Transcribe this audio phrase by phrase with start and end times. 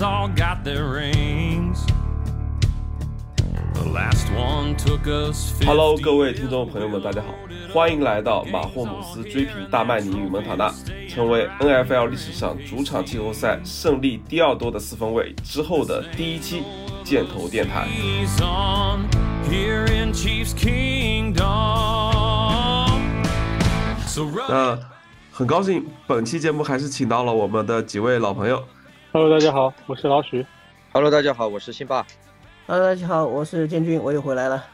[0.00, 1.84] all got their rings.
[3.74, 7.34] The last one took us Hello，各位听众朋友们，大家好，
[7.72, 10.72] 欢迎来到马霍姆斯追平大曼尼与蒙塔纳，
[11.08, 16.62] 成为 NFL 历史上主场季后赛胜利第二多的四分卫之后的第一期
[17.02, 17.88] 箭头电台。
[24.06, 24.78] So 那
[25.32, 28.62] 很高兴，本期节目还是请到了我们的几位老朋友。
[29.14, 30.46] Hello，大家好，我是老许。
[30.90, 32.02] Hello，大家好，我是辛巴。
[32.66, 34.64] Hello，大家好，我是建军，我又回来了。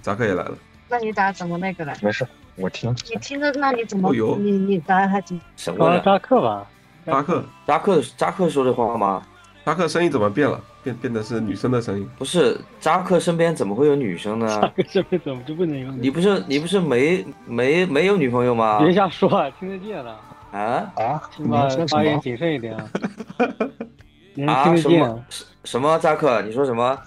[0.00, 0.56] 扎克也来了，
[0.88, 1.92] 那你咋怎么那个了？
[2.02, 2.88] 没事，我听。
[3.10, 5.40] 你听着，那你怎么你你咋还怎么？
[5.66, 6.02] 刚刚什么呀？
[6.04, 6.64] 扎克吧？
[7.04, 9.20] 扎克，扎克扎克说的话吗？
[9.64, 10.60] 扎克声音怎么变了？
[10.84, 12.08] 变变得是女生的声音。
[12.16, 14.72] 不是，扎克身边怎么会有女生呢扎呢？
[14.76, 18.78] 克身边怎么就不能有你不是你不是没没没有女朋友吗？
[18.78, 20.16] 别瞎说啊，听得见的，
[20.52, 21.22] 啊啊？
[21.38, 22.20] 你们说什发言？
[22.20, 22.90] 谨慎一点啊。
[24.34, 25.24] 人啊听得见什么，
[25.64, 26.40] 什么扎克？
[26.42, 26.98] 你说什么？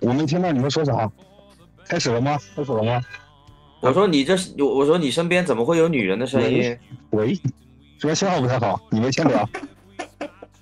[0.00, 1.10] 我没听到你们说啥。
[1.88, 2.38] 开始了吗？
[2.54, 3.00] 开始了吗？
[3.80, 6.76] 我说你这是我我说你身边怎么会有女人的声音？
[7.10, 7.34] 喂，
[7.98, 9.48] 这边信号不太好，你们先聊。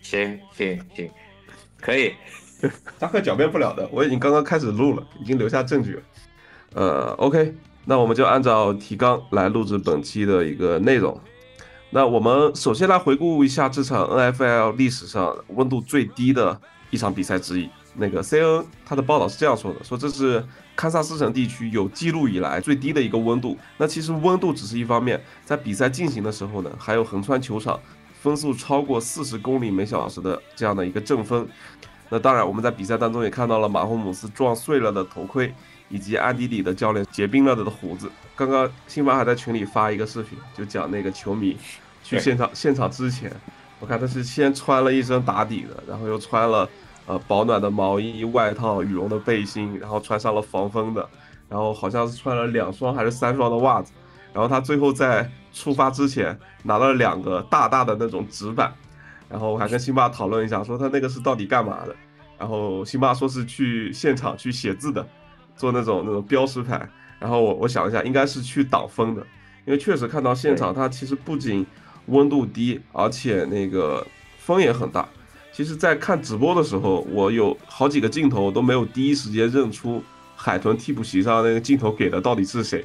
[0.03, 1.11] 行行行，
[1.81, 2.13] 可以。
[2.99, 6.03] 扎克狡辩不了的，我已经刚刚开始录了，已经留下证据了。
[6.75, 11.19] 呃，OK，那我们就按照提纲来录制本期的一个内容。
[11.95, 17.71] 那我们首先来回顾一下这场 NFL 历史上温度最低的一场比赛之一。
[17.95, 23.57] 那个 CNN 它的报道是这样说的：说这是堪萨斯城地区有记录以来最低的一个温度。
[23.77, 27.79] 那其实温度只是一方面，在比赛进行的时候呢，还有横穿球场
[28.21, 31.47] 风速超过四十公里每小时的这样的一个阵风。
[32.09, 35.55] 那当然，我们在比赛当中也看到了马霍姆斯撞碎了的头盔，
[35.89, 38.11] 以及安迪里的教练结冰了的胡子。
[38.35, 41.57] 刚刚辛巴还在群里发一个视频，就讲那个球迷
[42.05, 43.33] 去现场现场之前，
[43.81, 46.69] 我看他是先穿了一身打底的，然后又穿了
[47.07, 51.09] 呃保暖的毛衣、外套、羽绒的背心，然后穿上了防风的，
[51.49, 53.93] 然后好像是穿了两双还是三双的袜子，
[54.33, 58.73] 然后他最后在出发之前拿了两个大大的那种纸板。
[59.27, 61.97] 然后我还跟辛巴讨论一下，说他那个是到底干嘛的。
[62.39, 65.05] 然后辛巴说是去现场去写字的，
[65.57, 66.89] 做那种那种标识牌。
[67.19, 69.23] 然后我我想一下，应该是去挡风的，
[69.65, 71.67] 因为确实看到现场它其实不仅
[72.07, 74.07] 温度低，而且那个
[74.39, 75.09] 风也很大。
[75.53, 80.03] 其实，在看直播的时候，我有好几个镜头都没有第一时间认出
[80.35, 82.85] 海豚替补席上那个镜头给的到底是谁，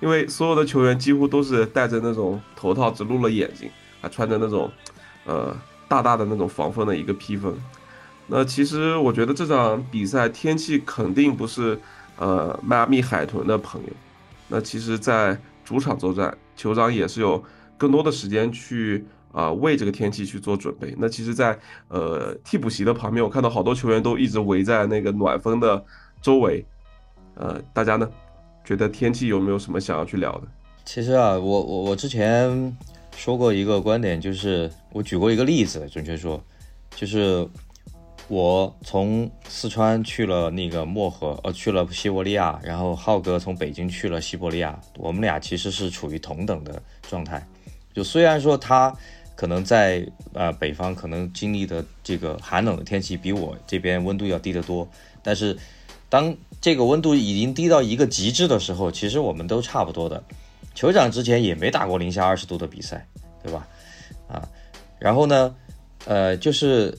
[0.00, 3.70] 因为所有的球员几乎都是戴着那种头套，只露了眼睛，
[4.02, 4.70] 还穿着那种
[5.24, 5.56] 呃
[5.88, 7.56] 大大的那种防风的一个披风。
[8.26, 11.78] 那其实我觉得这场比赛天气肯定不是
[12.18, 13.88] 呃迈阿密海豚的朋友。
[14.48, 17.42] 那其实，在主场作战，酋长也是有
[17.76, 20.94] 更多的时间去啊、为这个天气去做准备。
[20.96, 21.58] 那其实在，
[21.88, 25.84] 呃替补席的旁边，我看到好多球员都一直围在那个暖风的
[26.22, 26.64] 周围。
[27.34, 28.08] 呃，大家呢
[28.64, 30.42] 觉得天气有没有什么想要去聊的？
[30.84, 32.76] 其实啊，我我我之前
[33.16, 36.40] 说过一个观点，就是我举过一个例子，准确说，
[36.94, 37.44] 就是
[38.28, 46.80] 我从四川去了那个漠河，呃，去了西伯利亚，然后浩哥从北京去了西伯利亚，我们俩其实是处于同等的
[47.10, 47.44] 状态。
[47.94, 48.94] 就虽然说他
[49.34, 54.86] 可能在呃北方可能经历的这个寒冷的天气比我这边温度要低得多，
[55.22, 55.56] 但是
[56.08, 60.22] 当这个温度已经低到一个极致的时候，其实我们都差不多的。
[60.74, 63.06] 酋长之前也没打过零下二十度的比赛，
[63.42, 63.66] 对吧？
[64.28, 64.48] 啊，
[64.98, 65.54] 然后呢，
[66.04, 66.96] 呃，就是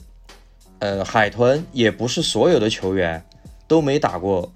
[0.78, 3.22] 呃，海豚也不是所有的球员
[3.68, 4.50] 都没打过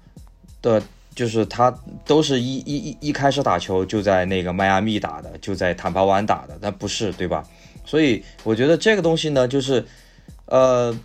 [0.61, 0.81] 的，
[1.13, 1.73] 就是他
[2.05, 7.43] 都是一一一一开始打球就在那个迈阿密打的，就在坦帕湾打的，那不是对吧？
[7.85, 9.85] 所以我觉得这个东西呢，就是
[10.45, 10.97] 呃，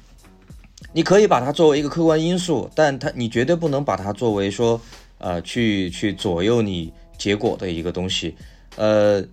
[0.93, 4.81] 你可以把它作为一个客观因素，但它你绝对不能把它作为说
[5.19, 8.37] 呃去去左右你结果的一个东西，
[8.77, 9.25] 呃，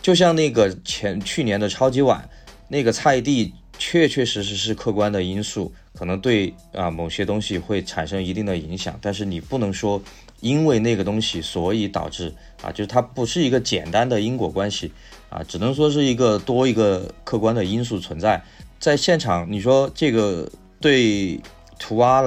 [0.00, 2.28] 就像那个前去年的超级碗，
[2.68, 3.52] 那个菜地
[3.84, 10.00] 确确实实是客观的因素，可能对啊、某些东西会产生一定的影响，但是你不能说
[10.40, 12.32] 因为那个东西所以导致
[12.62, 14.92] 啊，就是它不是一个简单的因果关系
[15.28, 18.40] 啊，只能说是一个多一个客观的因素存在。
[18.78, 20.48] 在现场，你说这个
[20.80, 21.40] 对
[21.76, 22.22] 图阿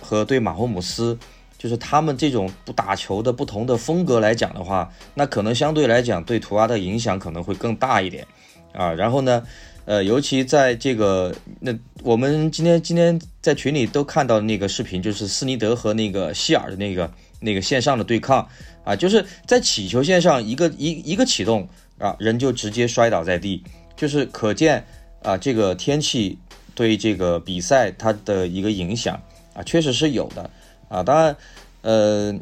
[0.00, 1.16] 和对马霍姆斯，
[1.56, 8.26] 就是他们这种不打球的不同的风格来讲的话，那可能相对来讲对图阿的影响可能会更大一点
[8.72, 8.92] 啊。
[8.92, 9.44] 然后呢，
[9.86, 11.72] 呃，尤其在这个那
[12.02, 17.10] 我们今天今天在群里都看到那个视频，就是斯尼德和那个希尔的那个
[17.40, 18.46] 那个线上的对抗
[18.84, 21.68] 啊，就是在起球线上一个一一个启动，
[21.98, 23.62] 啊，人就直接摔倒在地，
[23.96, 24.84] 就是可见
[25.22, 26.36] 啊，这个天气
[26.74, 29.22] 对这个比赛它的一个影响
[29.54, 30.50] 啊，确实是有的
[30.88, 31.00] 啊。
[31.04, 31.36] 当然，
[31.82, 32.34] 呃，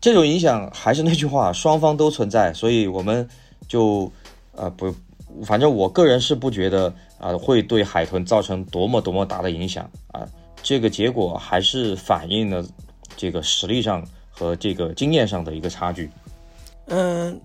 [0.00, 3.28] 这种影响还是那句话，双方都存在，所以我们
[3.66, 4.12] 就
[4.54, 4.94] 啊不，
[5.44, 10.26] 反正我个人是不觉得啊会对海豚造成多么多么大的影响啊。
[10.62, 12.64] 这个结果还是反映了
[13.16, 16.10] 这个实力上和这个经验上的一个差距。
[16.86, 17.40] 嗯，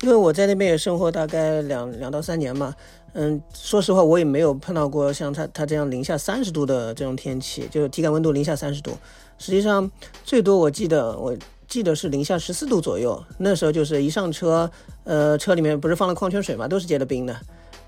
[0.00, 2.74] 因为我在那边也生活大概两两到三年嘛，
[3.12, 8.96] 嗯，说实话我也没有碰到过像他他这样零下三十度的这种天气，就是体感温度零下三十度。
[9.38, 9.90] 实际上
[10.24, 11.36] 最多我记得我
[11.68, 14.68] 记得是零下十四度左右，那时候就是一上车，
[15.04, 17.36] 呃，车里面不是放了矿泉水嘛，都是结了冰的，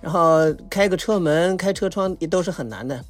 [0.00, 3.02] 然后开个车门、开车窗也都是很难的，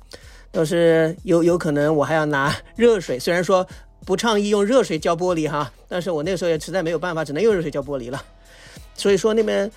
[0.51, 3.67] 都是有有可能我还要拿热水，虽然说。
[4.07, 8.21] 不倡议用热水浇玻璃哈，但是我那时候也实在没有办法，只能用热水浇玻璃了。
[8.95, 9.71] 所以说那边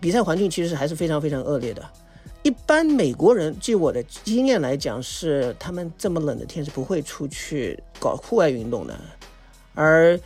[0.00, 1.80] 比赛环境其实还是非常非常恶劣的。
[2.42, 9.00] 一般美国人，据我的经验来讲，是他们这么冷的天是不会出去搞户外运动的。
[9.74, 10.18] 而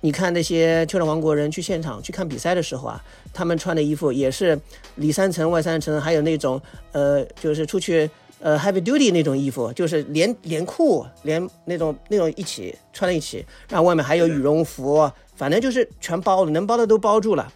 [0.00, 4.58] 你看那些酋长王国人去现场去看比赛的时候啊，他们穿的衣服也是
[4.96, 6.60] 里三层外三层，还有那种
[6.92, 8.10] 呃，就是出去。
[8.42, 17.52] 呃，heavy duty 那种衣服，就是连连裤连那种那种一起穿在一起，然后外面还有羽绒服，反正就是全包了，能包的都包住了。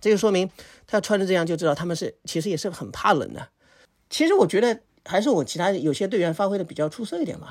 [0.00, 0.48] 这就说明
[0.86, 3.48] 他穿成这样，就知道他们是其实也是很怕冷的。
[4.08, 7.48] 其实我觉得还是我其他有些队员发挥的比较出色一点嘛，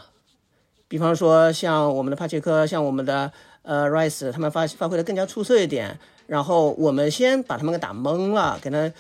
[0.94, 3.32] 比方说像我们的帕切科，像我们的
[3.64, 5.98] 呃 rice，他们发发挥的更加出色一点。
[6.28, 8.94] 然后我们先把他们给打懵了，给他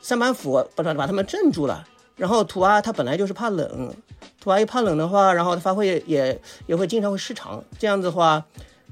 [0.00, 1.84] 三板斧把把他们镇住了。
[2.14, 3.92] 然后图阿他本来就是怕冷，
[4.40, 8.44] 图阿一怕冷的话，然后他发挥也也也会经常会失常，这样子的话，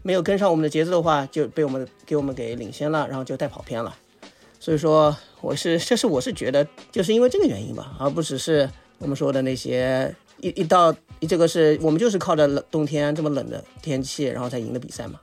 [0.02, 3.94] 没有跟上我们的节奏的话，就被我们给我们给领先了，然后就带跑偏了。
[4.58, 8.68] 所以说我是这是我是觉得就是因为这个原因吧，而不只是
[8.98, 10.92] 我们说的那些一一到
[11.26, 15.18] 这个是我们就是靠着冷冬天这么冷的天气，然后才赢的比赛嘛。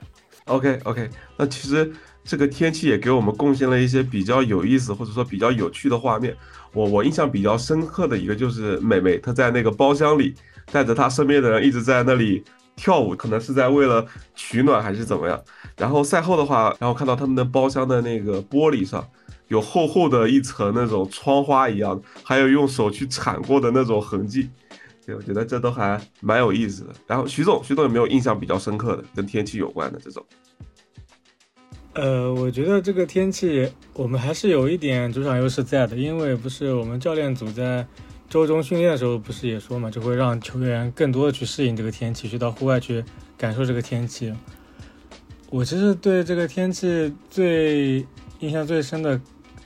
[0.45, 1.92] OK OK，那其实
[2.24, 6.36] 这个天气也给我们贡献了一些比较有意思或者说比较有趣的画面。
[6.71, 10.36] 我我印象比较深刻的一个就是美美，她在那个包厢里
[10.71, 12.44] 带着她身边的人一直在那里
[12.75, 14.06] 跳舞，可能是在为了
[14.36, 15.41] 取暖还是怎么样。
[15.77, 19.07] 然后赛后的话，然后看到他们的包厢的那个玻璃上
[19.48, 24.50] 有厚厚的一层那种窗花一样，还有用手去铲过的那种痕迹。
[25.06, 26.94] 对，我觉得这都还蛮有意思的。
[27.06, 30.25] 然后徐总，徐总有没有印象比较深刻的跟天气有关的这种？
[31.94, 37.86] 呃，我觉得这个天气我们还是有一点主场优势在的，因为不是我们教练组在
[38.30, 43.01] 周中训练的时候不是也说嘛，就会让球员更多的去适应这个天气，去到户外去
[43.38, 44.34] 感受这个天气。
[45.51, 48.06] 我其实对这个天气最
[48.40, 49.18] 印象最深的，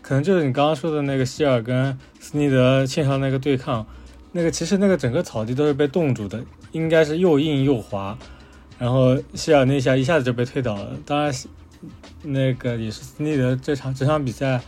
[0.01, 3.83] 可能就是你刚刚说的那个希尔跟斯尼德线上那个对抗，
[4.31, 8.17] 那个其实那个整个草地都是被冻住的，应该是又硬又滑，
[8.77, 11.33] 然后希尔那下一下子就被推倒了，当然。
[12.21, 14.59] 那个也是斯内德这场这场比赛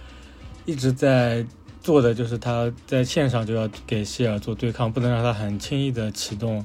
[0.66, 1.46] 一直在
[1.82, 6.64] 做的，就是他在线上就要给希尔做对抗，不能让他很轻易的启动，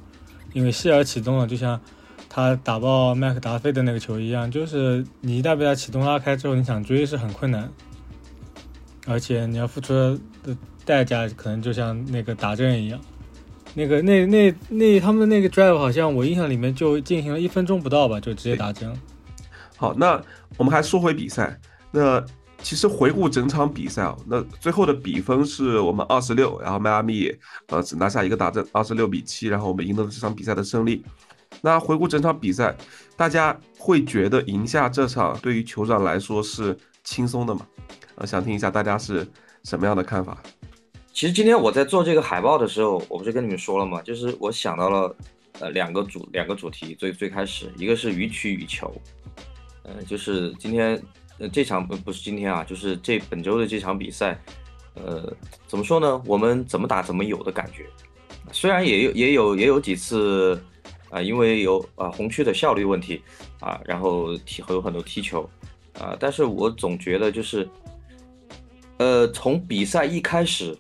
[0.52, 1.80] 因为希尔启动了，就像
[2.28, 7.68] 他打爆麦克达菲的那个球一样，就是你一旦被他启动拉开之后，你想追是很困难，
[9.08, 10.56] 而且你要付出的
[10.86, 12.98] 代价可能就像那个打针一样，
[13.74, 18.90] 那个那那那他们的那个 drive 好像我印象里面就进行了一分钟不到吧，就直接打针。
[19.76, 20.22] 好，那
[20.56, 21.60] 我们还说回比赛。
[21.90, 22.24] 那
[22.62, 27.30] 其实回顾整场比赛啊，那最后的比分是我们二十六，然后迈阿密
[27.68, 31.04] 呃只拿下一个大阵，二十六比七，然后我们赢得了这场比赛的胜利。
[31.60, 32.74] 那回顾整场比赛，
[33.16, 37.60] 大家会觉得赢下这场对于酋长来说是轻松的吗？
[38.16, 39.26] 呃，想听一下大家是
[39.62, 40.36] 什么样的看法。
[41.16, 44.02] 其实今天我在做这个海报的时候，我不是跟你们说了吗？
[44.02, 45.16] 就是我想到了
[45.60, 48.94] 呃两个主两个主题，最最开始一个是予取予求。
[49.84, 51.02] 呃，就是今天，
[51.38, 54.38] 呃，这场不不是今天啊，就是这本周的这场比赛，
[54.92, 55.34] 呃，
[55.66, 56.22] 怎么说呢？
[56.26, 57.86] 我们怎么打怎么有的感觉。
[58.52, 60.62] 虽然也有也有也有几次，
[61.08, 63.22] 啊，因为有啊红区的效率问题
[63.60, 65.48] 啊，然后踢有很多踢球
[65.98, 67.66] 啊，但是我总觉得就是，
[68.98, 70.76] 呃，从比赛一开始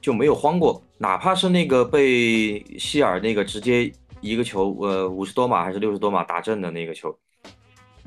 [0.00, 7.16] 就没有慌过，哪怕是那个被希尔那个直接一个球，呃，五十多码还是六十多码打正的那个球。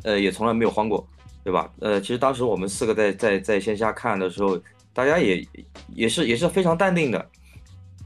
[0.03, 1.07] 呃，也从来没有慌过，
[1.43, 1.71] 对吧？
[1.79, 4.59] 呃，其实当时我们四个在在在线下看的时候，
[4.91, 5.47] 大家也
[5.95, 7.29] 也是也是非常淡定的。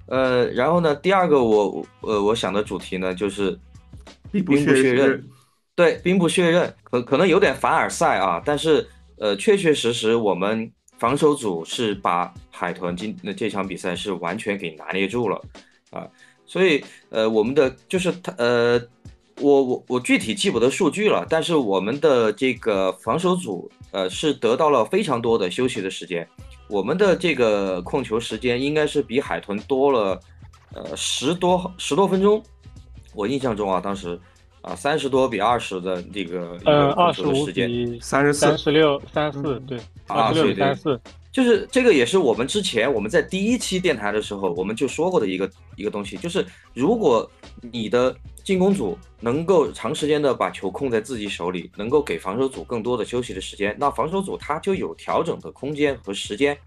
[0.06, 3.58] 呃，然后呢，第二个我呃我想的主题呢就是
[4.32, 5.27] 兵不血刃，
[5.75, 15.39] 对，兵不血刃，可可能有点凡尔赛啊，但是呃，确确实实我们防守组是把海豚今那这场比赛是完全给拿捏住了
[15.92, 16.08] 啊，
[16.46, 18.82] 所以呃，我们的就是他呃，
[19.39, 26.27] 我我我具体记不得数据了，但是我们的这个防守组呃是得到了非常多的休息的时间，
[26.68, 30.20] 我们的这个控球时间应该是比海豚多了
[30.74, 32.42] 呃十多十多分钟，
[33.13, 34.20] 我印象中啊，当时。
[34.62, 41.00] 啊，三十多比二十的这个呃，二十五比三十四、三十六、三四，对，二十六比三四，
[41.32, 47.30] 就是这个也是我们之前我们在第一期电台的时候我们就说过的一个一个东西，就是如果
[47.62, 56.58] 你的进攻组能够长时间的把球控在自己手里，能够给防守组更多的休息的时间，那防守组他就有调整的空间和时间，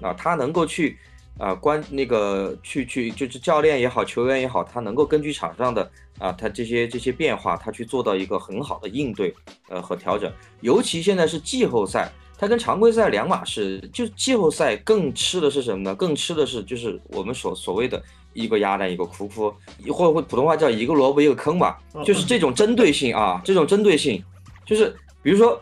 [0.00, 0.98] 啊，他能够去。
[1.38, 9.32] 啊，关那个去去就是教练也好，球员也好，他能够根据场上的啊，他这些这些变化，他去做到一个很好的应对，
[9.68, 10.32] 呃和调整。
[10.60, 13.80] 尤其现在是季后赛，它跟常规赛两码事。
[13.92, 15.94] 就季后赛更吃的是什么呢？
[15.94, 18.02] 更吃的是就是我们所所谓的
[18.32, 19.54] 一个鸭蛋一个窟窿，
[19.92, 24.20] 或或普通话叫一个萝卜一个坑吧，就是这种针对性啊，这种针对性，
[24.66, 24.92] 就是
[25.22, 25.60] 比如说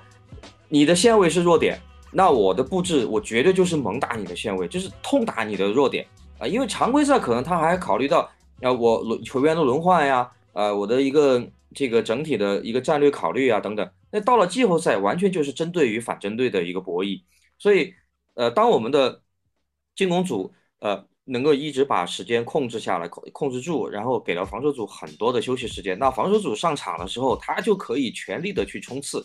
[0.69, 1.79] 你的线位是弱点。
[2.17, 6.07] 那我的布置，我绝对就是猛打你的线位，就是痛打你的弱点
[6.39, 6.47] 啊！
[6.47, 8.21] 因为常规赛可能他还考虑到，
[8.63, 13.87] 啊，我轮球员的轮换呀，啊，我的一个这个整体的一个战略考虑啊等等。
[14.11, 17.21] 那到了季后赛，完全就是针对于反针对的一个博弈。
[17.59, 17.93] 所以，
[18.33, 19.21] 呃，当我们的
[19.95, 29.23] 进攻组呃能够一直把时间控制下来，控控制住，然后给了防守组很多的休息时间，那防守组上场的时候，他就可以全力的去冲刺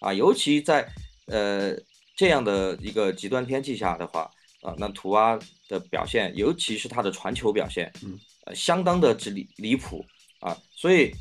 [0.00, 0.12] 啊！
[0.12, 0.84] 尤其在
[1.28, 1.76] 呃。
[2.16, 4.30] 这样的一个极端天气下的话，
[4.62, 5.36] 啊，那图阿
[5.68, 8.16] 的表现，尤其是他的传球表现，嗯，
[8.46, 10.04] 呃，相当的之离离谱
[10.38, 11.12] 啊，所以，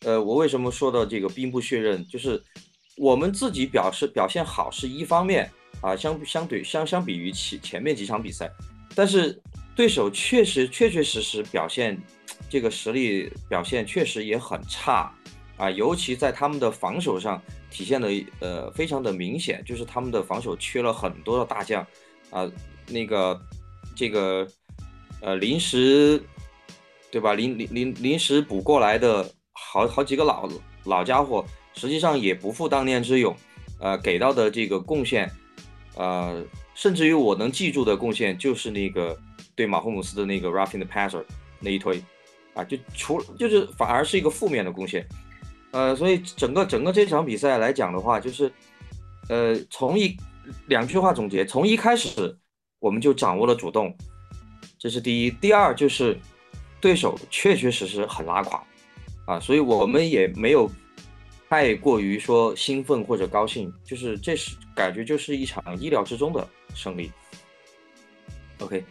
[0.00, 2.42] 呃，我为什么说到这个兵不血刃，就是
[2.96, 5.50] 我们自己表示表现好是一方面
[5.82, 8.50] 啊，相相对相相比于前前面几场比赛，
[8.94, 9.38] 但是
[9.76, 12.00] 对手确实确确实实表现
[12.48, 15.14] 这个实力表现确实也很差
[15.58, 17.42] 啊，尤其在他们的防守上。
[17.70, 18.08] 体现的
[18.40, 21.86] 呃非常的明显，就是他们的防守缺了很多的大将，
[22.30, 22.50] 啊，
[22.88, 23.40] 那个
[23.94, 24.46] 这个
[25.20, 26.20] 呃临时
[27.10, 27.34] 对吧？
[27.34, 30.48] 临临临临时补过来的好好几个老
[30.84, 33.34] 老家伙，实际上也不负当年之勇，
[33.78, 35.30] 呃，给到的这个贡献，
[35.96, 39.18] 呃，甚至于我能记住的贡献就是那个
[39.54, 41.24] 对马霍姆斯的那个 roughing the passer
[41.58, 42.02] 那一推，
[42.54, 45.06] 啊，就除就是反而是一个负面的贡献。
[45.72, 48.52] 呃，所以整个整个这场比赛来讲的话，就是，
[49.28, 50.16] 呃，从一
[50.66, 52.36] 两句话总结，从一开始
[52.80, 53.96] 我们就掌握了主动，
[54.76, 55.30] 这是第一。
[55.30, 56.18] 第二就是
[56.80, 58.60] 对手确确实实很拉垮，
[59.26, 60.68] 啊，所以我们也没有
[61.48, 67.12] 太过于说兴奋或者高兴，就是这是感觉就是一场意料之中的胜利。
[68.58, 68.84] OK，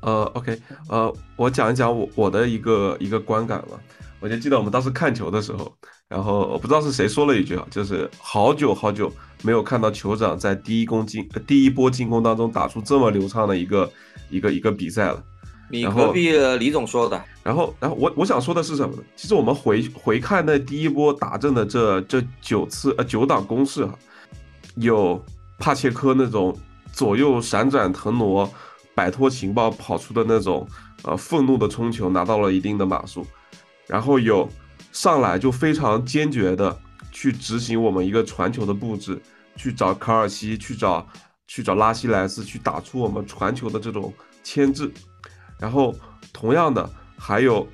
[0.00, 3.80] 呃，OK，呃，我讲一讲我我的一个一个观感吧。
[4.18, 5.72] 我就记得我们当时看球的时候。
[6.08, 9.10] 然后我不知道是谁说了一句啊，就是好久好久
[9.42, 13.90] 没有看到酋长在第一攻进第一波进攻当中打出这么流畅的一个
[14.30, 15.22] 一个一个比赛了。
[15.70, 17.20] 你隔壁李总说的。
[17.42, 19.02] 然后，然后我我想说的是什么呢？
[19.16, 23.98] 其实我们回回看那第一波打阵的这这九次呃九档攻势哈，
[24.76, 25.20] 有
[25.58, 26.56] 帕切科那种
[26.92, 28.48] 左右闪转腾挪、
[28.94, 30.68] 摆脱情报跑出的那种
[31.02, 33.26] 呃愤怒的冲球，拿到了一定的码数，
[33.86, 34.46] 然后有。
[34.94, 36.74] 上来就非常坚决的
[37.10, 39.20] 去执行我们一个传球的布置，
[39.56, 41.04] 去找卡尔西，去找
[41.48, 44.88] 去找拉希莱斯，去打出我们传球的这种牵制。
[45.58, 45.92] 然后
[46.32, 47.66] 同样的还有，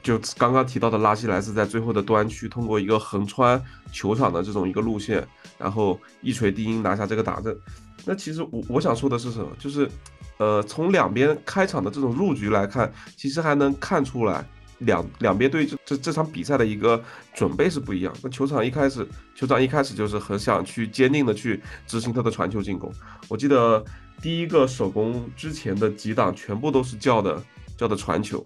[0.00, 3.60] 就刚刚提到的拉希莱斯在最后的端区，通过一个横穿
[3.92, 5.26] 球场的这种一个路线，
[5.58, 7.56] 然后一锤定音拿下这个打阵。
[8.04, 9.48] 那其实我我想说的是什么？
[9.58, 9.90] 就是，
[10.38, 14.48] 呃，从两边开场的这种入局来看，其实还能看出来。
[14.84, 17.02] 两两边对这这这场比赛的一个
[17.34, 18.14] 准备是不一样。
[18.22, 22.92] 那球场一开始，球场一开始就是很想去坚定的去执行他的传球进攻。
[23.28, 23.84] 我记得
[24.22, 27.42] 第一个手攻之前的几档全部都是叫的
[27.76, 28.44] 叫的传球。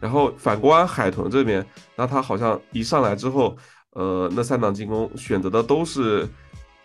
[0.00, 1.64] 然后反观海豚这边，
[1.96, 3.56] 那他好像一上来之后，
[3.92, 6.28] 呃，那三档进攻选择的都是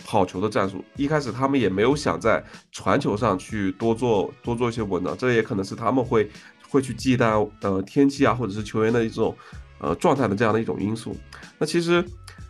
[0.06, 0.84] 跑球的战术。
[0.96, 6.30] 一开始他们也没有想在传球上去多做多做一些文章，这也可能是他们会。
[6.72, 9.36] 会去忌惮呃天气啊，或者是球员的一种
[9.80, 11.16] 呃状态的这样的一种因素。
[11.60, 12.04] 那其实，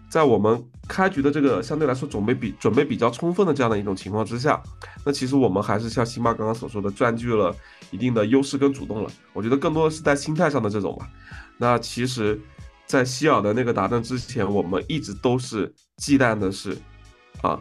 [0.09, 4.61] 在我们开局的这个相对来说准备比准备比较充分的这样的一种情况之下，
[5.03, 7.55] 那其实我们还是像辛巴刚刚所说的，占据了
[7.89, 9.09] 一定的优势跟主动了。
[9.33, 11.09] 我觉得更多的是在心态上的这种吧。
[11.57, 12.39] 那其实，
[12.85, 16.77] 在希尔的那个达阵之前，我们一直都是忌惮的是
[17.41, 17.59] 啊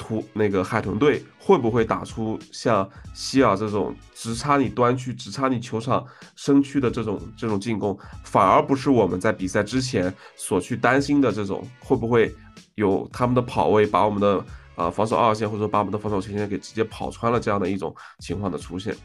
[0.00, 6.02] 图那个海豚队会不会打出像希尔这种直插你端区、直插你球场
[6.34, 12.34] 身躯的这种这种进攻，反而不是我们在比赛之前所去担心的这种会不会
[12.76, 14.42] 有他们的跑位把我们的
[14.74, 18.96] 啊防守二线或者说把我们的防守前线给直接跑穿了这样的一种情况的出现。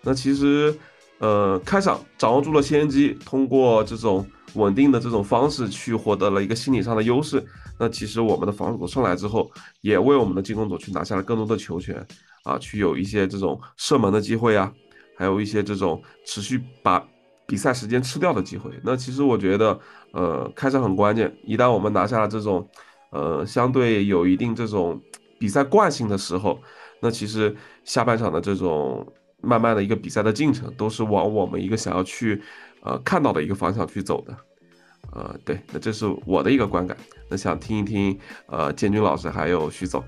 [0.00, 0.74] 那其实
[1.18, 7.44] 呃开场掌握住了先机，通过这种稳定的这种方式去获得了一个心理上的优势。
[7.78, 12.04] 那其实我们的防守组上来之后，也为我们的进攻组去拿下了更多的球权
[12.42, 14.72] 啊，去有一些这种射门的机会啊，
[15.16, 17.06] 还有一些这种持续把
[17.46, 18.70] 比赛时间吃掉的机会。
[18.82, 19.78] 那其实我觉得，
[20.12, 21.34] 呃，开场很关键。
[21.44, 22.68] 一旦我们拿下了这种，
[23.10, 25.00] 呃，相对有一定这种
[25.38, 26.60] 比赛惯性的时候，
[27.00, 27.54] 那其实
[27.84, 29.06] 下半场的这种
[29.40, 32.42] 慢慢的一个比赛的进程，都是往我们一个想要去
[32.82, 34.36] 呃看到的一个方向去走的。
[35.18, 36.96] 呃，对，那这是我的一个观感。
[37.28, 40.02] 那想听一听，呃，建军老师还有徐总。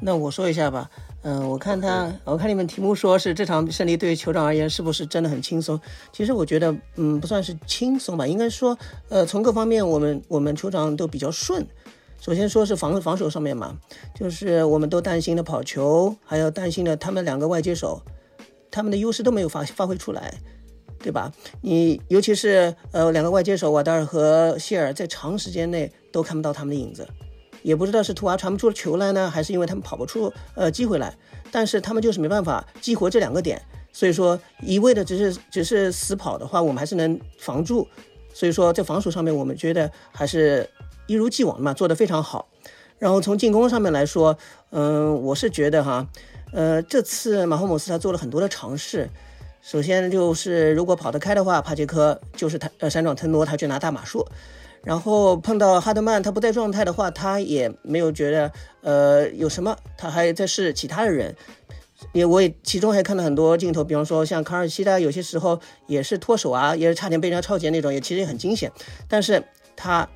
[0.00, 0.88] 那我说一下吧，
[1.22, 5.78] 嗯、我看他，我看你们题目说是这场胜利对于酋长而言是不是真的很轻松？
[6.12, 8.78] 其实我觉得，嗯，不算是轻松吧，应该说，
[9.08, 11.66] 呃，从各方面我们我们酋长都比较顺。
[12.20, 13.76] 首先说是防防守上面嘛，
[14.14, 18.00] 就是我们都担心的跑球，还有担心的他们两个外接手，
[18.70, 20.32] 他们的优势都没有发发挥出来。
[21.00, 21.32] 对吧？
[21.62, 27.06] 你尤其是呃两个外接手瓦达尔和谢尔，在长时间内都看不到他们的影子，
[27.62, 31.14] 也不知道是图瓦传不出球来呢，还是因为他们跑不出呃机会来。
[31.50, 33.62] 但是他们就是没办法激活这两个点，
[33.92, 37.88] 所以说一味的只是只是死跑的话，我们还是能防住。
[38.34, 40.68] 所以说在防守上面，我们觉得还是
[41.06, 42.48] 一如既往嘛，做得非常好。
[42.98, 44.36] 然后从进攻上面来说，
[44.70, 46.06] 嗯、我是觉得哈，
[46.52, 49.08] 呃，这次马霍姆斯他做了很多的尝试。
[49.60, 54.26] 首先就是，如果跑得开的话，帕杰科就是他呃闪转腾挪，他去拿大马术。
[54.84, 61.34] 然后碰到哈德曼，他不在状态的话，他也没有觉得呃有什么，他还在试其他的人。
[62.12, 68.70] 也我也其中还看到很多镜头，比方说像卡尔西的，有些时候也是脱手啊，也是差点被人家超截那种，也其实也很惊险。
[69.08, 69.42] 但是
[69.76, 70.08] 他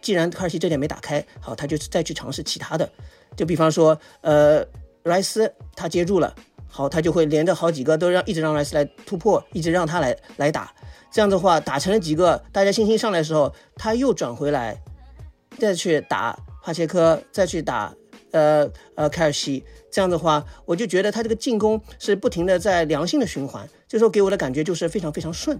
[0.00, 2.90] 既然卡尔西这点没打开，好，他就再去尝试其他的，
[3.36, 4.64] 就比方说呃
[5.02, 6.34] 莱斯他接住了。
[6.70, 10.72] 好，他就会连着好几个都让一直让莱斯来突破，一直让他来来打。
[11.12, 14.80] 这样的话，打成了几个，大家信心上来的时候，他又转回来，
[15.58, 17.92] 再去打帕切科，再去打
[18.30, 19.64] 呃呃凯尔西。
[19.90, 23.68] 这样的话，我就觉得他这个进攻是不停的在良性的循环。
[23.88, 25.58] 这时候给我的感觉就是非常非常顺。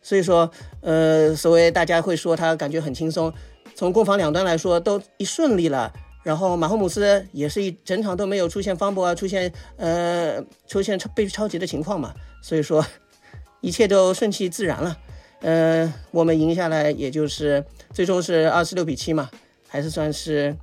[0.00, 3.30] 所以说，呃，所谓大家会说他感觉很轻松，
[3.74, 5.92] 从攻防两端来说都一顺利了。
[6.22, 12.84] 然后马霍姆斯也是一整场都没有出现方博啊，出现呃出现被超级的情况嘛，所以说
[13.60, 14.96] 一切都顺其自然了。
[15.40, 19.30] 呃，我们赢下来也就是最终是二十六比七嘛，
[19.68, 20.56] 还是算是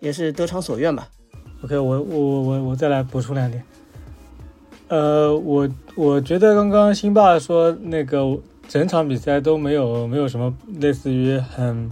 [0.00, 1.08] 也是得偿所愿吧。
[1.62, 3.62] OK，我我我我再来补充两点。
[4.88, 8.38] 呃，我我觉得刚刚辛爸说那个
[8.68, 11.90] 整场比赛都没有没有什么类似于很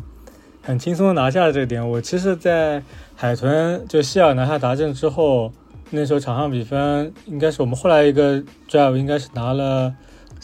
[0.63, 2.83] 很轻松的拿下了这个点，我其实，在
[3.17, 5.53] 海豚就希尔拿下达阵之后，
[5.91, 9.93] 那时候场上比分应该是我们后来一个 drive 应该是拿了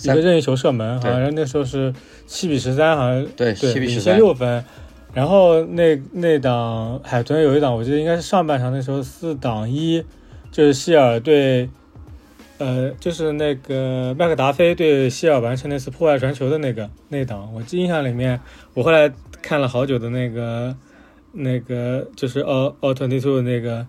[0.03, 1.95] 一个任意球射门，好像那时候是
[2.27, 4.65] 七比十三，好像对对，7比领13先六分。
[5.15, 10.05] 然后那那档海豚有一档，我记得应该是上半场那时候四档一，
[10.53, 11.69] 就是希尔对，
[12.59, 18.39] 呃，就是那个麦克达菲对希尔完成那次破坏传球的那个那档，我记印象里面，
[18.75, 19.11] 我后来
[19.49, 20.77] 看了好久的那个
[21.33, 23.87] 那个就是奥奥特 two 的那个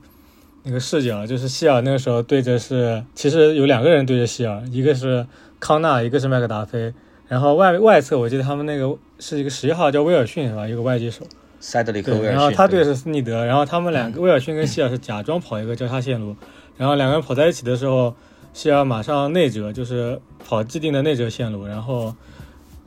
[0.63, 5.27] 那个视角，就是希尔那个时候对着是，其实有两个人对着希尔，一个是
[5.59, 6.93] 康纳，一个是麦克达菲，
[7.27, 11.25] 然后外外侧我记得他们那个是一个十一号叫威尔逊是吧，一个外接手，
[11.59, 16.37] 塞德里克，威尔逊，然后他对是斯尼德，然后他们两个威尔逊跟希尔是假装跑一个交叉线路，
[16.77, 18.15] 然后两个人跑在一起的时候，
[18.53, 22.15] 希尔马上内折，就是跑既定的内折线路，然后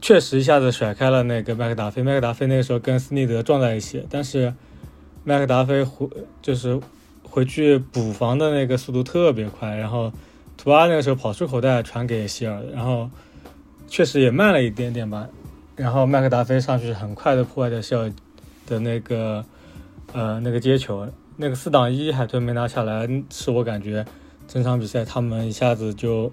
[0.02, 4.52] 确实一下子甩开了那个麦克达菲，麦克达菲那个时候跟斯内德撞在一起，但是
[5.22, 6.08] 麦克达菲回
[6.42, 6.80] 就是
[7.22, 10.12] 回去补防的那个速度特别快，然后
[10.58, 13.08] 图阿那个时候跑出口袋传给希尔，然后
[13.86, 15.28] 确实也慢了一点点吧，
[15.76, 18.12] 然后麦克达菲上去很快的破坏掉希尔
[18.66, 19.44] 的那个
[20.12, 24.04] 呃那个接球，那个四挡一海豚没拿下来，是我感觉
[24.48, 26.32] 整场比赛他们一下子就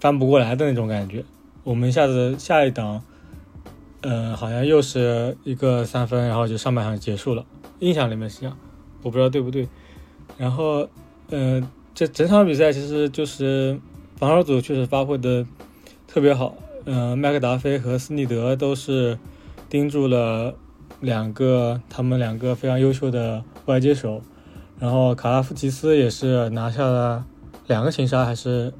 [0.00, 1.24] 翻不过来的那种感觉。
[1.68, 3.02] 我们一下子下一档，
[4.00, 7.44] 呃，好像又是一个三分，然后就上半场结束了，
[7.80, 8.56] 印象里面是这样，
[9.02, 9.68] 我不知道对不对。
[10.38, 10.88] 然后，
[11.28, 11.62] 呃，
[11.94, 13.78] 这整场比赛其实就是
[14.16, 15.44] 防守组确实发挥的
[16.06, 16.54] 特别好，
[16.86, 19.18] 呃，麦克达菲和斯尼德都是
[19.68, 20.54] 盯住了
[21.02, 24.22] 两个他们两个非常优秀的外接手，
[24.78, 27.26] 然后卡拉夫奇斯也是拿下了
[27.66, 28.72] 两个擒杀，还是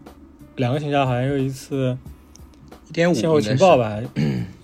[0.57, 1.99] 两个擒杀，好像有一次
[2.93, 4.01] 点五先后情报吧，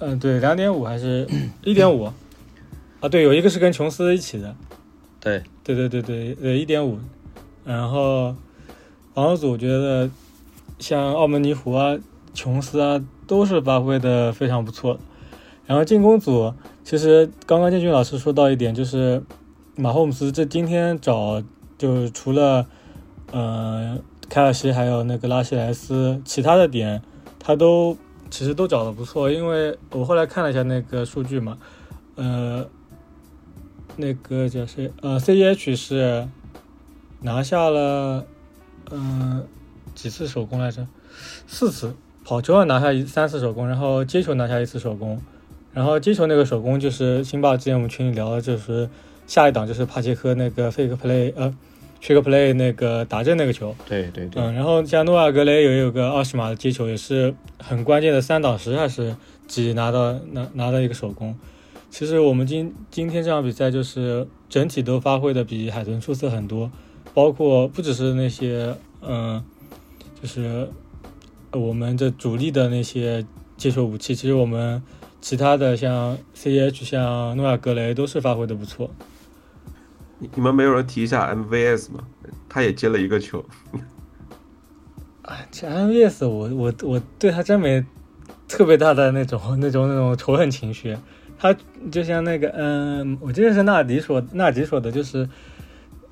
[0.00, 1.28] 嗯，对，两点五还是
[1.62, 3.08] 一点五啊？
[3.10, 4.56] 对，有一个是跟琼斯一起的，
[5.20, 6.98] 对，对对对对对，一点五。
[7.64, 8.34] 然后
[9.14, 10.10] 防守组我觉得
[10.78, 11.96] 像澳门尼胡啊、
[12.32, 15.00] 琼斯啊都是发挥的非常不错的。
[15.66, 19.22] 然后进攻组其实刚刚建军老师说到一点，就是
[19.76, 21.42] 马霍姆斯这今天找
[21.78, 22.66] 就是除了
[23.32, 27.02] 呃凯尔西还有那个拉希莱斯，其他的点
[27.38, 27.96] 他都
[28.30, 29.30] 其实都找的不错。
[29.30, 31.58] 因为我后来看了一下那个数据嘛，
[32.16, 32.66] 呃，
[33.96, 34.92] 那个叫谁？
[35.02, 36.28] 呃，CEH 是
[37.20, 38.26] 拿下了
[38.90, 39.46] 嗯、
[39.94, 40.86] 几次手工来着？
[41.46, 41.94] 四次。
[42.26, 45.20] 跑球上拿下一三次手工，然后接球拿下一次手工，
[45.74, 48.88] 然后接球那个手工就是辛巴之前我们群里聊的，就是
[49.26, 51.54] 下一档就是帕杰科那个 fake play 呃
[52.04, 61.34] trick play 那个打正那个球，对对对，嗯，然后像诺瓦格雷也有个二十码的接球，也是很关键的三档十还是几拿到拿拿到一个手工。
[61.88, 66.70] 其实我们今今天这场比赛就是整体都发挥的比海豚出色很多，
[67.14, 69.42] 包括不只是那些嗯、
[70.20, 70.68] 就是
[71.52, 73.24] 我们的主力的那些
[73.56, 74.82] 接球武器，其实我们
[75.22, 78.90] 其他的像 CH 像诺亚格雷都是发挥的不错。
[80.34, 82.00] 你们没有人提一下 MVS 吗？
[82.48, 83.44] 他也接了一个球，
[85.22, 87.84] 哎，这 MVS 我我我对他真没
[88.46, 90.96] 特别大的那种 那种那种仇恨情绪。
[91.36, 91.54] 他
[91.90, 95.28] 就像那个嗯，我记得是纳迪说纳迪说的，就是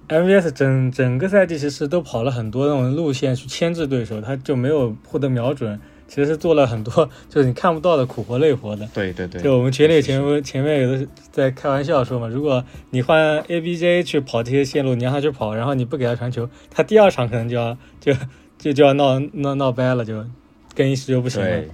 [0.08, 5.80] MVS 整整个赛季其实都跑了很多那种路线去牵制对手，他就没有获得瞄准，
[6.12, 8.86] 其实是做了很多 就是你看不到的苦活累活的。
[8.92, 18.12] 对对对，就我们群里是前前面有的在开玩笑说嘛，如果你换 ABJ 去跑这些线路，你让他去跑，然后你不给他传球，他第二场可能就要就
[18.58, 20.22] 就就要闹闹闹掰了，就
[20.76, 21.68] 更衣室就不行了对。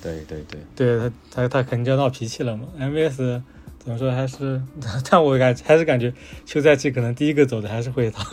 [0.00, 2.64] 对对对，对他他他肯定就要闹脾气了嘛。
[2.80, 3.42] MVS
[3.78, 4.60] 怎么说还是，
[5.08, 6.12] 但我感还是感觉
[6.46, 8.24] 休赛期可能第一个走的还是会他。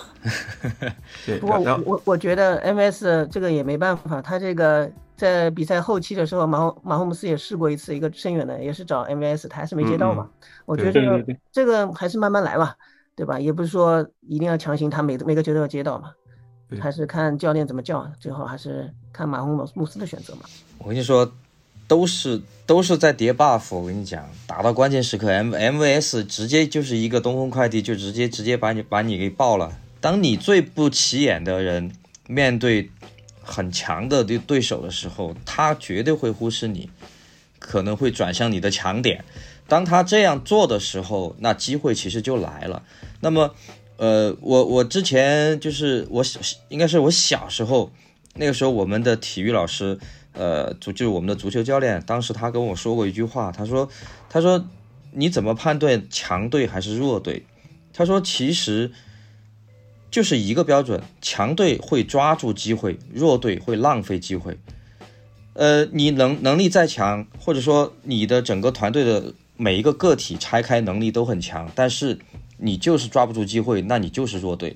[1.25, 10.30] 对，不过然后我我觉得 MS 这个也没办法，他这个在比赛后期的时候，马霍马霍姆斯也试过一次一个深远的，也是找 MVS，他还是没接到嘛。
[10.65, 12.75] 我觉得这个对对对这个还是慢慢来吧，
[13.15, 13.39] 对吧？
[13.39, 16.12] 也不是说一定要强行他每每个球都要接到嘛，
[16.80, 20.41] 还是看教练怎么叫，最后还是看马霍姆斯的选择嘛。
[20.80, 21.32] 我跟你说，
[21.88, 23.75] 都是都是在叠 buff。
[23.75, 29.71] 我跟你讲，打到关键时刻，M MVS 直接就是一个东风快递，就直接直接把你把你给爆了。
[30.01, 31.91] 当你最不起眼的人
[32.28, 32.91] 面对
[33.45, 36.89] 很强的对对手的时候，他绝对会忽视你，
[37.60, 39.23] 可能会转向你的强点。
[39.67, 42.84] 当他这样做的时候，那机会其实就来了。
[43.21, 43.55] 那么，
[43.97, 46.23] 呃，我我之前就是我
[46.69, 47.91] 应该是我小时候，
[48.36, 49.97] 那个时候我们的体育老师，
[50.34, 53.89] 呃，足就是我们的足球教练，当时他跟我说过一句话，他说，
[54.29, 54.65] 他说
[55.12, 57.45] 你怎么判断强队还是弱队？
[57.93, 58.91] 他说其实
[60.09, 64.57] 就是一个标准，强队会抓住机会，弱队会浪费机会。
[65.53, 72.19] 呃，你能能力再强，或者说你的整个团队的每一个个体拆开能力都很强，但是
[72.57, 74.75] 你就是抓不住机会，那你就是弱队。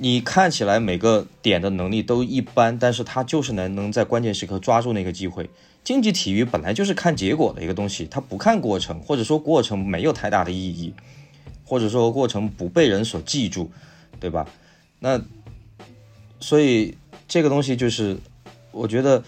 [0.00, 5.50] 你看起来每个点的能力都一般，但是他就是能能在关键时刻抓住那个机会。
[5.82, 10.94] 竞技体育本来就是看结果的一个东西，它不看过程，或者说过程没有太大的意义，
[11.64, 13.70] 或者说过程不被人所记住，
[14.20, 14.46] 对吧？
[15.00, 15.20] 那
[16.40, 18.16] 所以这个东西就是，
[18.72, 19.22] 我觉得，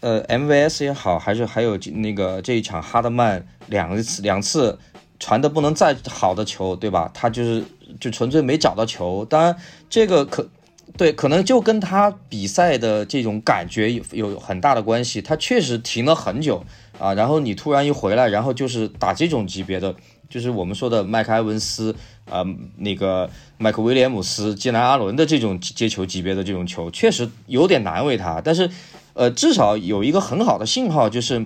[0.00, 4.78] 呃，MVS 也好，还是还有那个这一场哈德曼两次两次
[5.18, 7.10] 传的不能再好的球，对吧？
[7.12, 7.64] 他就是
[7.98, 9.24] 就纯粹没找到球。
[9.24, 9.56] 当然，
[9.88, 10.48] 这个可
[10.96, 15.22] 对，可能就跟他比赛的这种感觉有有很大的关系。
[15.22, 16.64] 他确实停了很久
[16.98, 19.94] 啊，然后你突然一回来，然后就是打这种级别的，
[20.30, 21.94] 就是我们说的麦克埃文斯
[22.30, 22.44] 啊、
[22.76, 28.40] 那个麦克威廉姆斯、基南阿伦的这种接球级别的这种球，确实有点难为他。
[28.40, 28.70] 但是，
[29.14, 31.44] 呃，至少有一个很好的信号，就是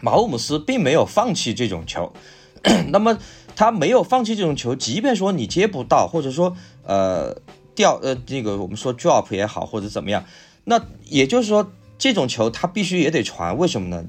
[0.00, 2.12] 马霍姆斯并没有放弃这种球。
[2.90, 3.16] 那么
[3.54, 7.40] 他没有放弃这种球，即便说你接不到，或者说呃
[7.76, 10.24] 掉呃这个我们说 drop 也好，或者怎么样，
[10.64, 14.04] 那也就是说这种球他必须也得传，为什么呢？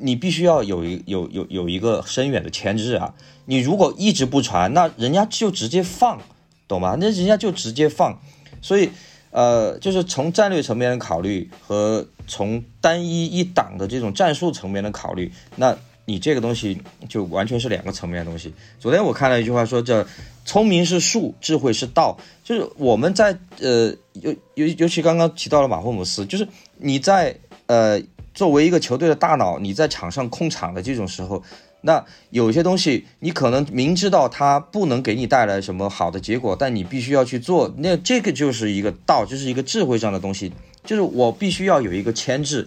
[0.00, 3.14] 你必须要有一有有有一个深远的牵制啊！
[3.44, 6.20] 你如果一直不传，那人家就直接放，
[6.66, 6.96] 懂吗？
[6.98, 8.20] 那人家就直接放，
[8.60, 8.90] 所以
[9.30, 18.52] 呃，就是从战略层面的考虑和从单一一档的这种战术层面的考虑，那你这个东西就完全是两个层面的东西。
[18.78, 20.06] 昨天我看了一句话说，叫
[20.44, 26.46] “聪明是术，智慧是道”，就是我们在呃，尤尤尤其刚刚提到了马霍姆斯，就是
[26.78, 28.00] 你在呃
[28.36, 31.42] 作为一个球队的大脑，你在场上控场的这种时候。
[31.82, 37.72] 那有些东西，你可能明知道它不能给你带来什么好的结果，但你必须要去做。
[37.78, 40.52] 那这个就是一个道，就是一个智慧上的东西，
[40.84, 42.66] 就是我必须要有一个牵制，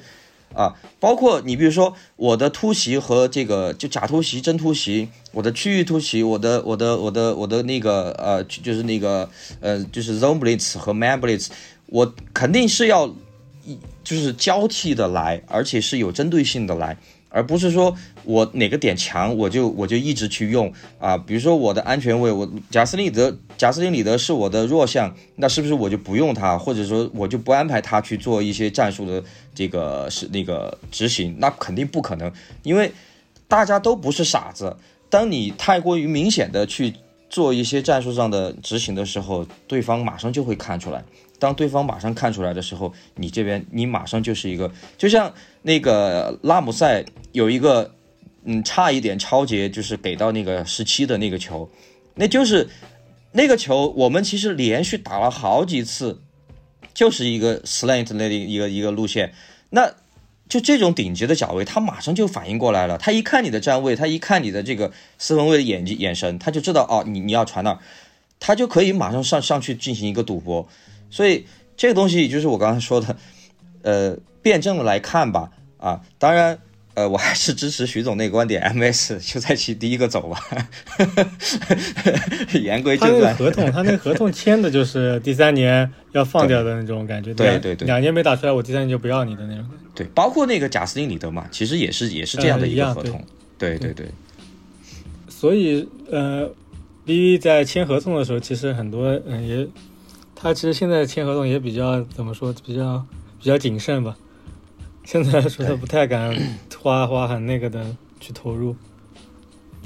[0.54, 9.30] 啊，包括你比如说我的突袭和这个就假突袭、真突袭，我的区域突袭，我的我的我的我的那个呃，就是那个
[9.60, 11.48] 呃，就是 zone blitz 和 man blitz，
[11.88, 13.08] 我肯定是要
[13.66, 13.78] 一
[14.10, 16.98] 就是交替的来，而且是有针对性的来。
[17.32, 21.16] 而不是说我哪个点强，我就我就一直去用啊。
[21.16, 31.36] 比如说我的安全位，我贾斯汀德贾斯汀里德是我的弱项，那是不是我就不用他，或者说我就不安排他去做一些战术的这个是那个执行？
[31.38, 32.32] 那肯定不可能，
[32.64, 32.92] 因为
[33.48, 34.76] 大家都不是傻子。
[35.08, 36.96] 当你太过于明显的去
[37.30, 41.04] 做一些战术上的执行的时候，对方马上就会看出来。
[41.38, 47.94] 当对方马上看出来的时候，你这边你马上就是一个，就像那个拉姆塞有一个，
[48.44, 51.70] 嗯，差一点超节，就是给到那个十七的那个球，
[52.16, 52.68] 那就是
[53.32, 56.22] 那个球，我们其实连续打了好几次，
[56.94, 59.34] 就是一个 slant 那一个一个路线，
[59.70, 59.94] 那
[60.50, 67.80] 就这种顶级的假位，他马上就反应过来了，他一看你的站位，他一看你的这个四分位的眼睛眼神，他就知道哦，你你要传那，
[68.40, 70.68] 他就可以马上上上去进行一个赌博。
[71.12, 71.46] 所以
[71.78, 73.16] 这个东西就是我刚才说的，
[73.84, 76.60] 呃，辩证来看吧，啊，当然，
[76.96, 80.40] 呃，我还是支持徐总那个观点，MS 就在其第一个走吧。
[82.62, 89.66] 言归正传，他那个合同，他那个合同签的就是第三年要放掉的那种感觉，对对对，两年没打出来，我第三年就不要你的那种。
[89.96, 93.24] 对，包括那个贾斯汀里德嘛，其实也是也是这样的一个合同，
[93.58, 94.08] 对对对。
[95.30, 96.50] 所以，呃
[97.06, 99.68] ，BB 在签合同的时候，其实很多嗯也。
[100.42, 103.06] 他其实现在签合同也比较怎么说，比较
[103.42, 104.16] 比较谨慎吧。
[105.12, 106.38] 现在说他不太敢
[106.80, 107.84] 花花很那个的
[108.20, 108.76] 去投入。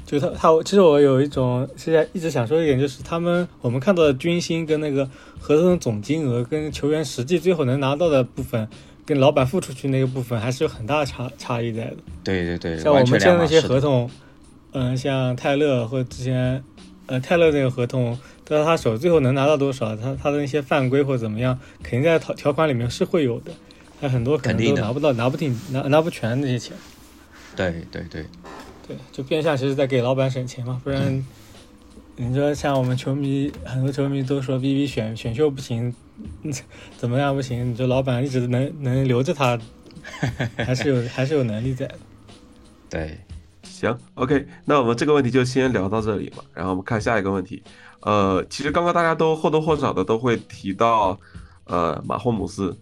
[0.04, 5.08] 就他他其实我有一种现在一直想说一点，就是他们我们看到的军薪跟那个
[5.40, 8.68] 合同的总金额跟球员实际最后能拿到的部分，
[9.06, 11.96] 跟老板付出去那个部分还是有很大差差异在的。
[12.22, 14.10] 对对对，像我们签的那些合同，
[14.72, 16.62] 嗯，像泰勒或者之前
[17.06, 18.18] 呃泰勒那个合同。
[18.46, 19.96] 到他手最后能拿到多少？
[19.96, 23.50] 他他的那些犯规或怎么样，肯定在条条款里面是会有的。
[24.00, 26.76] 他很多可能都拿不到，拿不定，拿拿不全那些钱。
[27.56, 28.26] 对对对，
[28.86, 30.80] 对，就变相其实在给老板省钱嘛。
[30.82, 31.24] 不然，
[32.16, 35.94] 你说像我们球迷，很多球迷都说 B B 选选秀不行，
[36.98, 37.70] 怎么样不行？
[37.70, 39.58] 你说老板一直能能留着他，
[40.56, 41.94] 还是有还是有能力在的。
[42.90, 43.18] 对，
[43.62, 46.42] 行，OK，那我们这个问题就先聊到这里嘛。
[46.52, 47.62] 然后我们看下一个问题。
[48.00, 51.18] 呃，其实刚刚大家都或多或少的都会提到，
[51.64, 52.76] 呃，马霍姆斯。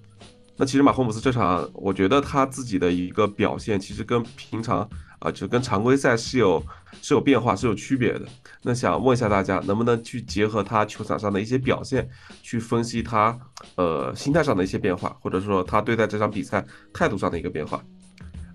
[0.56, 4.88] 那其实马霍姆斯这场，我觉得他自己的一个表现，其实跟平常
[5.18, 6.62] 啊，就跟常规赛是有
[7.00, 8.22] 是有变化，是有区别的。
[8.62, 12.08] 那想问一下大家，能不能去结合他球场上的一些表现，
[12.42, 13.38] 去分析他
[13.76, 17.82] 呃心态上的一些变化，或者说他对待这场比赛态度上的一个变化？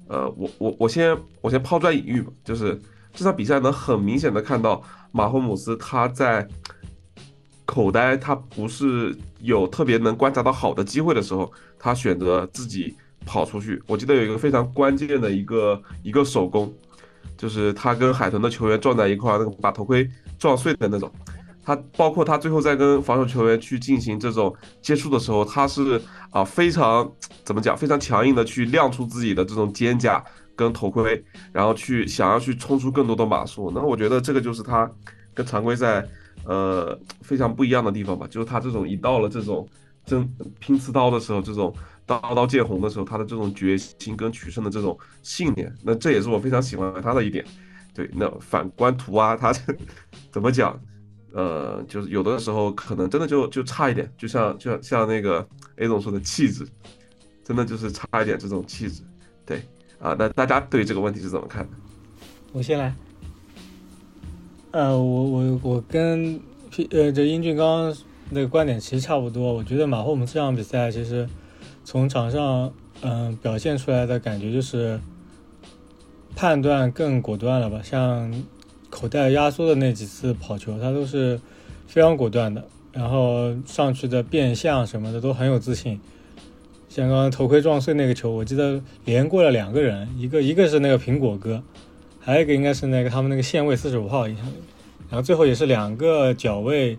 [0.07, 2.79] 呃，我我我先我先抛砖引玉吧，就是
[3.13, 4.81] 这场比赛能很明显的看到。
[5.13, 6.47] 马霍姆斯他在
[7.65, 13.81] 口袋，他不是有特别能观察到好的机会的时候，他选择自己跑出去。
[13.87, 16.73] 我记得有一个非常关键的一个一个手工，
[17.37, 21.11] 就是他跟海豚的球员撞在一块，那个把头盔撞碎的那种。
[21.63, 27.11] 他包括他最后在跟防守球员去进行这种接触的时候，他是啊非常
[27.43, 30.23] 怎么讲，非常强硬的去亮出自己的这种肩甲。
[30.57, 34.89] 跟头盔，然后去想要去冲出更多的码数，那我觉得这个就是他
[35.31, 36.03] 跟常规赛
[36.45, 39.69] 呃非常不一样的地方吧，就是他这种一到了这种
[40.07, 40.27] 真
[40.59, 41.71] 拼刺刀的时候，这种
[42.05, 47.45] 刀刀见红的时候，他的这种决心跟取胜的这种信念，那这也是我非常喜欢他的一点。
[47.93, 49.53] 对，那反观图啊，他
[50.31, 50.79] 怎么讲？
[51.33, 56.65] 呃，就是有的时候可能真的就就差一点，就像就像像那个 A 总说的气质，
[57.43, 59.03] 真的就是差一点这种气质，
[59.45, 59.61] 对。
[59.99, 61.69] 啊，那大家对这个问题是怎么看的？
[62.53, 62.95] 我先来。
[64.69, 66.39] 呃，我我我跟
[66.91, 67.97] 呃这英俊刚刚
[68.29, 69.53] 那个观点其实差不多。
[69.53, 71.27] 我觉得马霍姆这场比赛其实
[71.83, 74.99] 从场上嗯表现出来的感觉就是
[76.35, 77.81] 判断更果断了吧。
[77.83, 78.31] 像
[78.89, 81.39] 口袋压缩的那几次跑球，他都是
[81.87, 85.99] 非常果断的，然后上去的变向什么的都很有自信。
[86.89, 91.61] 像刚刚头盔撞碎那个球，我记得连过了两个人，一个一个是那个苹果哥，
[92.19, 96.97] 还有一个应该是那个他们那个线位四十五号，然后最后也是两个脚位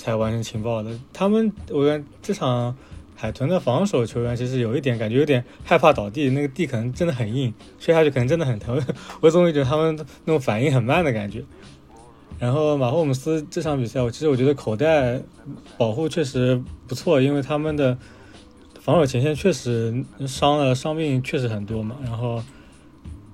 [0.00, 0.90] 才完成情报的。
[1.12, 2.74] 他们我感觉这场
[3.14, 8.82] 海豚的防守球员其实有一点感觉有点害怕倒地，那个地可能真的很硬，摔下去可能真的很疼。
[9.20, 11.44] 我总觉得他们那种反应很慢的感觉。
[12.38, 15.20] 然后马霍姆斯这场比赛，我其实我觉得口袋
[15.76, 17.98] 保护确实不错，因为他们的
[18.80, 22.42] 防守前线确实伤了伤病确实很多嘛，然后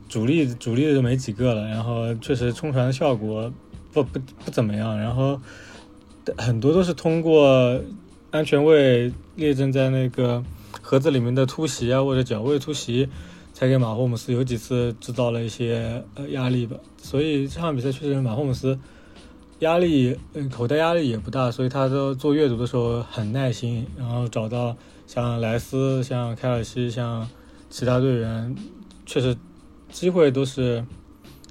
[0.08, 3.52] 主力主力的就没几个了，然后确实冲传的效果
[3.92, 5.40] 不不不怎么样，然后
[6.36, 7.80] 很多都是通过
[8.30, 10.42] 安全位列阵在那个
[10.82, 13.08] 盒子里面的突袭啊或者脚位突袭，
[13.52, 18.78] 才给马霍姆斯有几次制造了一些呃压力吧，所以这场比赛确实马霍姆斯。
[19.60, 27.26] 压力，嗯，口袋压力也不大，所以他都做阅读的时候很耐心，然后找到像莱斯、像凯尔西、像
[27.70, 28.54] 其他队员，
[29.06, 29.34] 确实
[29.90, 30.84] 机会都是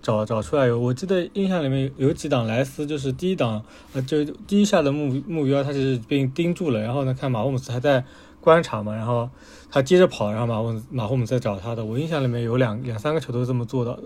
[0.05, 0.79] 找找出来有。
[0.79, 8.05] 我记得印象里面有几档莱斯就是第一档，呃，就第一下的目目标他是被盯住了，然后呢看马霍姆斯还在
[8.39, 9.27] 观察嘛，然后
[9.71, 11.83] 他接着跑，然后马霍马霍姆斯在找他的。
[11.83, 14.03] 我印象里面有两两三个球都是这么做到的，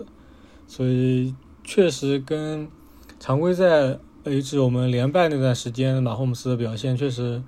[0.66, 2.66] 所以确实跟。
[3.22, 3.66] 常规赛
[4.24, 7.42] 呃一直我们连败那段时间，马霍姆斯的表现确实，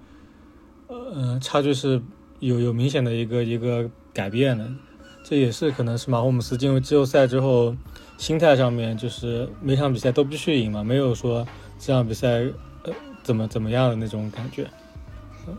[0.87, 2.03] 呃，差距是
[2.41, 4.71] 有有明显的一个一个改变的。
[5.25, 7.75] 这也是可能是马霍姆斯进入季后赛之后，
[8.19, 11.47] 心态上面就是每场比赛都必须赢嘛，没有说
[11.79, 12.29] 这场比赛
[12.85, 14.69] 呃怎么怎么样的那种感觉。
[15.47, 15.57] 嗯，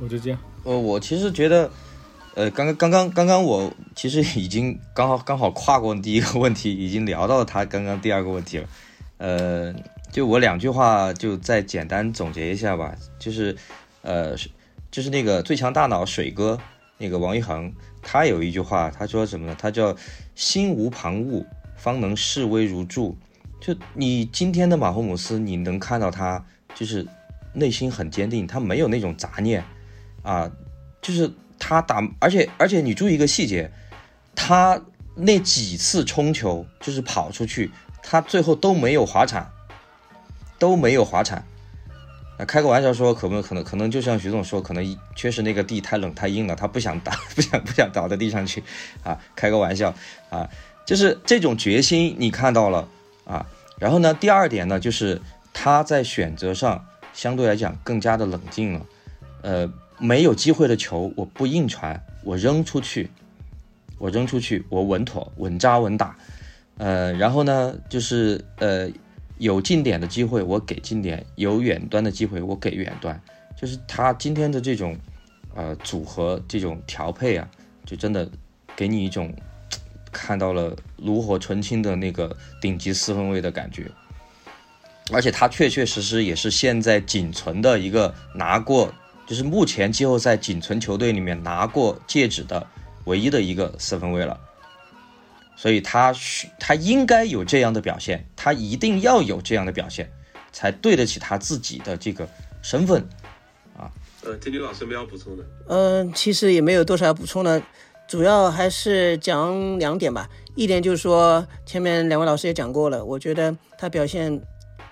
[0.00, 0.38] 我就这样。
[0.64, 1.70] 呃，我其实觉得，
[2.34, 8.68] 呃，刚刚刚刚刚刚我其实已经刚好刚好跨过第一个问题，已经聊到他刚刚第二个问题了。
[9.16, 9.74] 呃，
[10.12, 13.56] 就我两句话就再简单总结一下吧，就是，
[14.02, 14.36] 呃，
[14.90, 16.58] 就是那个最强大脑水哥
[16.98, 19.56] 那个王一恒，他有一句话，他说什么呢？
[19.58, 19.94] 他叫
[20.34, 21.44] 心无旁骛，
[21.76, 23.16] 方能视危如注。
[23.60, 27.06] 就你今天的马霍姆斯，你能看到他就是
[27.52, 29.64] 内心很坚定，他没有那种杂念
[30.22, 30.50] 啊，
[31.02, 33.70] 就是他打，而且而且你注意一个细节，
[34.34, 34.80] 他
[35.14, 37.70] 那几次冲球就是跑出去。
[38.00, 39.50] 他最后都没有滑铲，
[40.58, 41.44] 都没有滑铲。
[42.38, 48.62] 啊，开个玩笑说，可不可能可能就像徐总说，可能确实那个地太冷太硬了，他不想打， 不想不想倒在地上去。
[49.02, 49.92] 啊，开个玩笑
[50.30, 50.48] 啊，
[50.86, 52.88] 就是这种决心你看到了
[53.24, 53.44] 啊。
[53.78, 55.20] 然后呢，第二点呢，就是
[55.52, 58.86] 他在选择上相对来讲更加的冷静了。
[59.42, 63.10] 呃，没有机会的球我不硬传，我扔出去，
[63.98, 66.16] 我扔出去，我稳妥稳扎稳打。
[66.76, 68.88] 呃，然后呢，就是呃，
[69.38, 73.20] 有近点的机会我给近点，有远端的机会我给远端，
[73.56, 74.96] 就是他今天的这种
[75.54, 77.48] 呃组合这种调配啊，
[77.84, 78.28] 就真的
[78.76, 79.32] 给你一种
[80.10, 83.90] 看到了炉火纯青的那个顶级四分卫的感觉，
[85.12, 88.92] 而且他确确实实也是现在仅存的一个拿过，
[89.26, 92.66] 就是目前季后赛仅存球队里面拿过戒指的
[93.04, 94.38] 唯一的一个四分卫了。
[95.60, 100.08] 所以他需他应该有这样的表现，他一定要有这样的表现，
[100.52, 102.28] 才对得起他自己的这个
[102.62, 103.02] 身份
[103.76, 103.90] 啊。
[104.22, 105.42] 呃，天津老师没有补充的。
[105.66, 107.60] 嗯，其实也没有多少要补充的，
[108.06, 110.30] 主要还是讲两点吧。
[110.54, 114.40] 一点就是说，前面两位老师也讲过了，我觉得他表现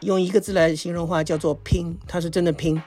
[0.00, 2.82] 用一个字来形容话叫做拼，他是真的拼。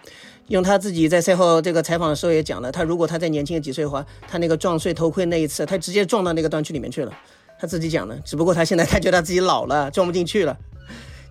[0.47, 7.17] 用他自己在赛后这个采访的时候也讲了，他如果他在年轻几岁的话，他那个撞碎头盔那一次，他直接撞到那个断区里面去了。
[7.59, 10.57] 他自己讲的，只不过他现在他觉得他自己老了，装不进去了。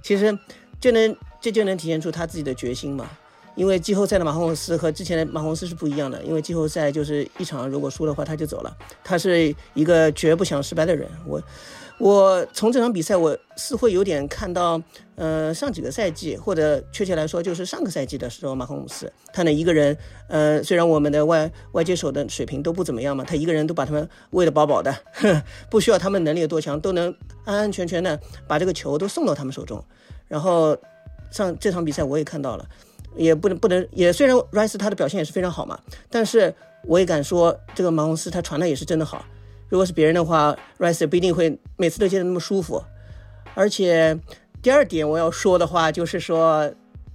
[0.02, 0.38] 其实
[0.78, 3.08] 就能这就能体现出他自己的决心嘛。
[3.56, 11.08] 因为季后赛的马洪斯和之前的马洪斯是不一样的，因为季后赛就是一场如果输的话他就走了，他是一个绝不想失败的人。
[11.26, 11.42] 我。
[11.98, 14.80] 我从这场比赛，我似乎有点看到，
[15.16, 19.96] 呃，上几个赛季，或者确切来说，就是上个赛季的时候，马洪姆斯他那一个人，
[20.28, 24.94] 呃，虽然我们的外外接手的水平都不怎么样嘛，他一个人都把他们喂得饱饱的，
[25.68, 27.12] 不需要他们能力有多强，都能
[27.44, 29.84] 安安全全的把这个球都送到他们手中。
[30.28, 30.76] 然后
[31.32, 32.64] 上这场比赛我也看到了，
[33.16, 35.76] 也不能不能也虽然 Rice 他的表现也是非常好嘛，
[36.08, 36.54] 但是
[36.84, 39.24] 我也敢说，这个马洪斯他传的也是真的好。
[39.68, 42.82] 如果是别人的话，Rice 不一定会每次都接得那么舒服。
[43.54, 44.18] 而且
[44.62, 46.72] 第二点我要说的话就是说，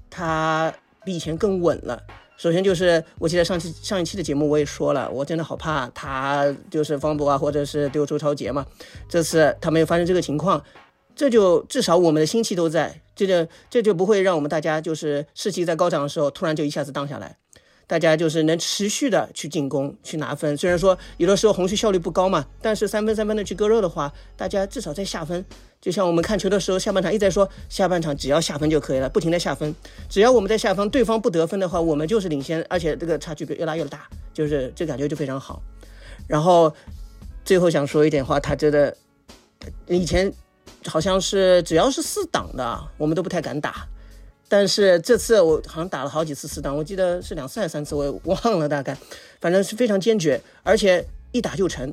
[0.09, 0.73] 他
[1.03, 2.01] 比以前更稳了。
[2.35, 8.65] 首先就是我记得上期上一期的节目我也说了，我真的好怕他就是方博啊，或者是丢周超杰嘛。
[9.07, 10.61] 这次他没有发生这个情况，
[11.15, 17.37] 这就至少我们的心气都在，这就这就不会让我们大家就是士气在高涨的时候突然就一下子荡下来。
[17.85, 20.55] 大家就是能持续的去进攻去拿分。
[20.57, 25.43] 虽然说有的时候红区效率不高嘛，但是三分三分的去割肉的话，大家至少在下分。
[25.81, 29.75] 就像我们看球的时候，下半场一直在说下半场只要下分就可以了，不停的下分。
[30.07, 35.61] 只要我们在下分，对方不得分的话，我们就是领先，而且这个差距越拉越大，就是这感觉就非常好。
[36.25, 36.73] 然后
[37.43, 38.95] 最后想说一点话，他真的
[39.87, 40.31] 以前
[40.87, 43.85] 好像是只要是四档的，我们都不太敢打。
[44.53, 48.95] 但是这次我好像打了好几次四档，我记得是两次还是三次，我也忘了大概，
[49.41, 51.91] 反正是非常坚决，而且一打就成，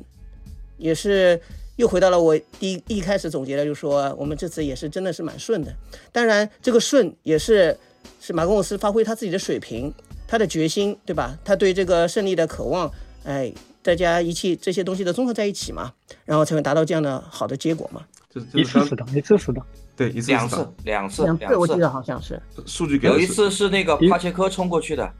[0.77, 1.41] 也是
[1.77, 5.73] 又回到了我第一一开始总结的，就是说我们这次也是真的是蛮顺的。
[6.11, 7.75] 当然这个顺也是
[8.19, 9.91] 是马格姆斯发挥他自己的水平，
[10.27, 11.35] 他的决心，对吧？
[11.43, 12.87] 他对这个胜利的渴望，
[13.23, 13.51] 哎，
[13.81, 15.91] 大家一起这些东西的综合在一起嘛，
[16.25, 18.05] 然后才会达到这样的好的结果嘛。
[18.53, 19.65] 一次四档，一次四档。
[20.01, 21.87] 对一次两次，两次，两次我记得。
[21.87, 25.13] 好像是，数据给有一次是那个帕切科冲过去的，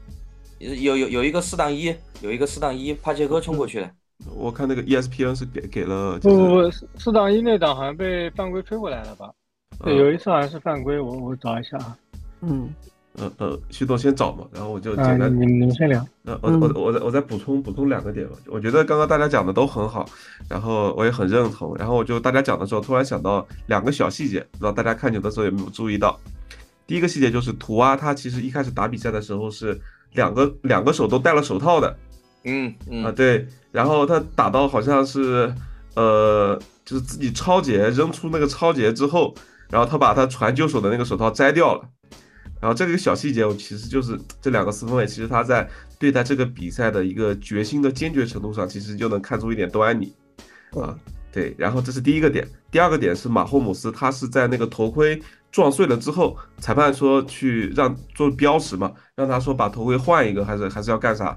[0.58, 3.88] 有有有一个四档一，有一个四档一，帕切科冲过去的。
[4.34, 9.30] 我看那个 E ESPN 是给给了，就不是不不，四四档一那档好像被犯规吹回来了吧？
[9.84, 11.96] 对，嗯有一次好像是犯规，我我找一下啊。
[12.40, 12.68] 嗯，
[13.14, 16.06] 呃呃，徐总先找嘛，然后我就啊，简单你们你们先聊。
[16.24, 18.36] 呃，我我我再我再补充补充两个点吧。
[18.46, 20.08] 我觉得刚刚大家讲的都很好，
[20.48, 21.76] 然后我也很认同。
[21.76, 26.18] 然后我就大家讲的时候，突然想到两个小细节，不知道大家看球的时候有没有注意到？
[26.86, 29.78] 第一个细节就是图啊，他其实一开始打比赛的时候是
[30.14, 31.96] 两个两个手都戴了手套的
[32.44, 33.46] 嗯嗯啊，对。
[33.70, 35.52] 然后他打到好像是
[35.94, 39.34] 呃，就是自己超节扔出那个超节之后，
[39.70, 41.82] 然后他把他传救手的那个手套摘掉了。
[42.62, 50.14] 然后这个小细节，我其实就是这两个四分卫，其实他在对待这个比赛的一个决心的坚决程度上，其实就能看出一点端倪
[50.70, 50.96] 啊。
[51.32, 61.36] 对，然后这是第一个点，第二个点是马霍姆斯，他是在那个头盔撞碎了之后，裁判说去让做标识嘛，让他说把头盔换一个，还是还是要干啥？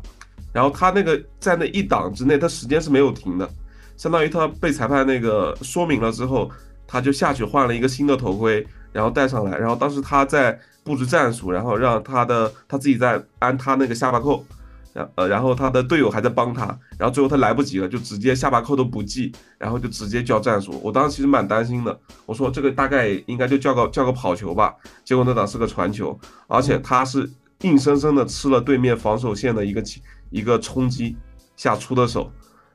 [0.54, 3.50] 然后他那个在那一档之内，他时间是没有停的，
[3.98, 6.52] 相当于他被裁判那个说明了之后，
[6.86, 14.46] 他就下去换了一个新的头盔，然后戴上来，然后当时他在布置战术，然后让他的他自己在安他那个下巴扣，
[14.94, 16.66] 然呃，然后他的队友还在帮他，
[16.98, 20.80] 然后最后他来不及了，就直接下巴扣都不系，然后就直接叫战术。
[20.84, 26.18] 我当时其实蛮担心的，我说这个大概应该就叫个叫个跑球吧，结果那档是个传球，
[26.48, 27.28] 而且他是
[27.62, 29.84] 硬生生的吃了对面防守线的一个
[30.30, 31.18] 一个冲击
[31.58, 32.32] 下出的手。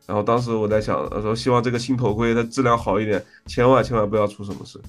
[0.07, 4.81] 然后当时我在想，我说希望这个新头盔它质量好一点，千万千万不要出什么事。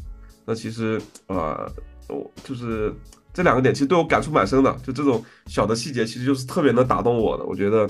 [0.46, 1.70] 那其实啊、
[2.12, 2.94] 我就是
[3.34, 4.76] 这两个点，其实对我感触蛮深的。
[4.84, 7.44] 就这种小的细节，其实就是特别能打动我的。
[7.46, 7.90] 我觉得，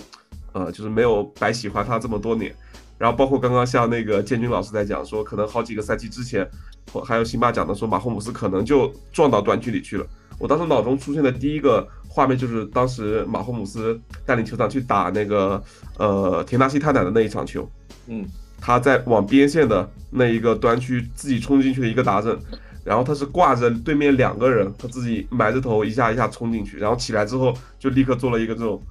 [0.53, 2.55] 呃，就是没有白喜欢他这么多年。
[2.97, 6.47] 然后包括刚刚像那个建军老师在讲说，可能好几个赛季之前，
[6.93, 10.05] 或还有辛巴讲的说，马霍姆斯可能就撞到短距离去了。
[10.38, 15.63] 我当时脑中出现的第一个画面就是当时马霍姆斯带领球场去打那个
[15.97, 17.67] 呃田纳西泰坦的那一场球，
[18.05, 18.24] 嗯，
[18.59, 22.38] 他在往边线的那一个端区自己冲进去的一个达阵，
[22.84, 28.82] 然后他是挂着对面两个人，他自己埋着头一下一下冲进去，然后起来之后就立刻做了一个这种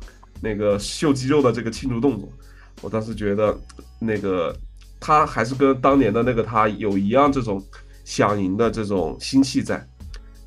[0.40, 2.32] 那个秀肌肉的这个庆祝动作。
[2.82, 3.58] 我当时觉得
[3.98, 4.56] 那个
[4.98, 7.62] 他还是跟当年的那个他有一样这种
[8.04, 9.84] 想赢的这种心气在，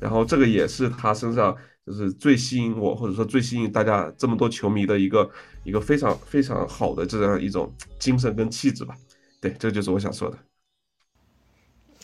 [0.00, 5.30] 然后这个也是他身上就是最吸引我，或者说最吸引大家这么多球迷的一个
[5.64, 8.94] 一个非常非常好的这样一种精神跟气质吧。
[9.40, 10.38] 对，这就是我想说的。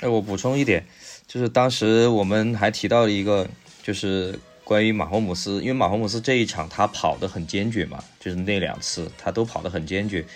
[0.00, 0.86] 哎，我补充一点，
[1.30, 3.48] 就是当时我们还提到了一个，
[3.84, 10.26] 就是关于马霍姆斯，因为马霍姆斯这一场他跑得很坚决嘛，就是那两次他都跑得很坚决，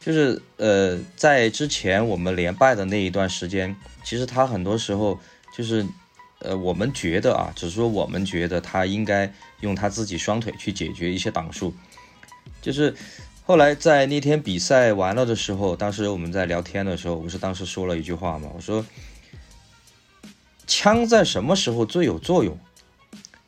[0.00, 5.20] 就是呃，在之前我们连败的那一段时间，其实他很多时候
[5.54, 5.84] 就是
[6.38, 9.30] 呃，我们觉得啊，只是说我们觉得他应该
[9.60, 11.74] 用他自己双腿去解决一些挡数，
[12.62, 12.94] 就是
[13.44, 18.82] 后来在那天比赛完了的时候，当时我们在聊天的时候，我不是当时说了一句话嘛，我说
[20.70, 22.56] 枪在什么时候最有作用？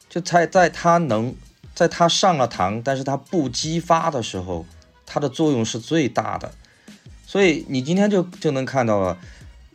[0.08, 1.32] 就在在它能
[1.72, 4.66] 在它上了膛，但是它不激发的时候，
[5.06, 6.52] 它的作用是最大的。
[7.24, 9.16] 所以你今天就就能看到了，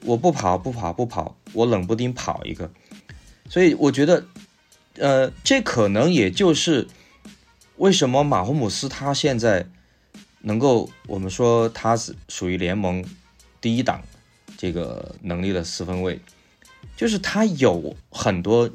[0.01, 2.69] 我不跑不跑不跑，我冷不丁跑一个。
[3.49, 4.25] 所以我觉得，
[4.97, 6.85] 呃，这可能也就是
[7.77, 9.65] 为什么马霍姆斯他现在
[10.41, 13.05] 能够，我们说他是属于联盟
[13.61, 14.01] 第一档
[14.57, 16.19] 这个能力的四分卫，
[16.97, 18.69] 就是他有很多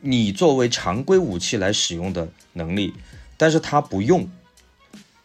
[0.00, 2.92] 你作为常规武器来使用的能力，
[3.38, 4.28] 但是他不用，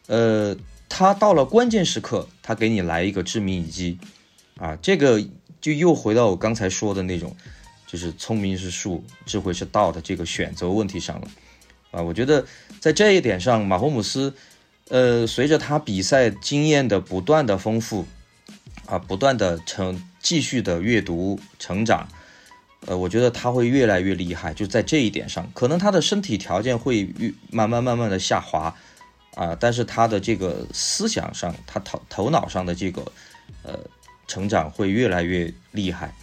[0.08, 0.56] 呃，
[0.88, 4.00] 他到了关键时刻，他给你来一个致命一击，
[4.58, 5.22] 啊，这个
[5.60, 7.36] 就又回到我刚才说的那种。
[7.88, 11.28] 就是聪明是术，智慧是道的这个选择问题上了，
[11.92, 12.02] 啊。
[12.02, 12.46] 我觉得
[12.82, 14.34] 在这一点上，马霍姆斯，
[14.90, 18.06] 呃，随着他比赛经验的不断的丰富，
[18.88, 22.08] 啊，不断的成继续的阅读成长，
[22.86, 24.54] 呃，我觉得他会越来越厉害。
[24.54, 28.76] 就在这一点上，可能他的身体条件会越慢慢慢慢的下滑，
[29.36, 33.12] 啊，但是他的这个思想上，他头头脑上的这个，
[33.64, 33.80] 呃，
[34.28, 36.14] 成长会越来越厉害。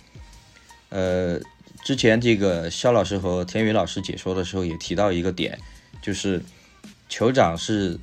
[0.91, 1.41] 呃，
[1.85, 5.59] 之前这个肖老师和田宇老师解说的时候也提到一个点，
[6.01, 6.43] 就是
[7.11, 7.99] 酋长是，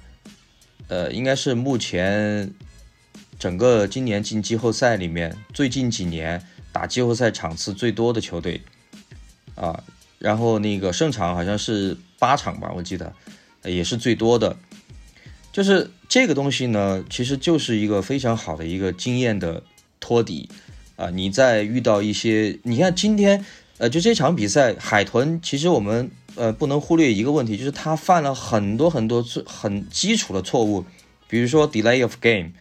[0.88, 2.52] 呃，应该是目前
[3.40, 8.62] 整个今年进季后赛里面最近几年打季后赛场次最多的球队
[9.56, 9.84] 啊。
[10.20, 13.14] 然后那个胜场好像是八场吧，我记得
[13.64, 14.58] 也是最多的。
[15.52, 19.64] 就是这个东西呢，其实就是一个非常好的一个经验的
[20.00, 20.50] 托底。
[20.98, 23.46] 啊，你在遇到一些，你看今天，
[23.78, 30.84] 呃，就这场比赛，海豚其实我们呃不能忽略一个问题，就是他犯了很多很多最很基础的错误，
[31.30, 32.52] 比如说 delay of game，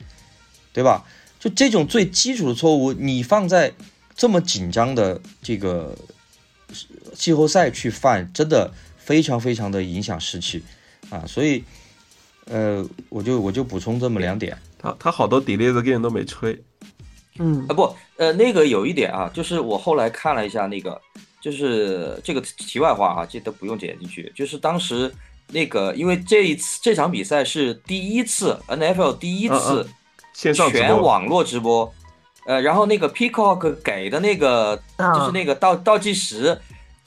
[0.79, 1.05] 对吧？
[1.41, 3.73] 就这种最基础的错误，你放在
[4.15, 5.93] 这么紧张的这个
[7.15, 10.63] 季后赛去犯，真的非常非常的影响士气
[11.11, 11.25] 啊！
[11.27, 11.65] 所以，
[12.45, 14.57] 呃，我就我就补充这么两点。
[14.79, 16.57] 他他好多 delay the game 都没吹。
[17.41, 21.01] 嗯啊不，呃，那个有一点啊，就是我后来看了一下那个，
[21.43, 24.33] 就是这个题外话啊，这都不用剪进去。
[24.37, 25.13] 就是当时
[25.49, 29.89] 那个，因为这一次这场比赛是第一次 NFL 第一次
[30.39, 31.93] 线上全网络直播，
[32.47, 36.57] 呃，然后那个 Peacock 给的那个就是那个倒倒计时，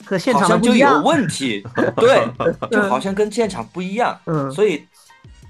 [0.04, 1.00] 和现好像就有。
[1.00, 1.64] 问题，
[1.96, 2.28] 对，
[2.70, 4.20] 就好像跟现场不一样。
[4.26, 4.86] 嗯，所以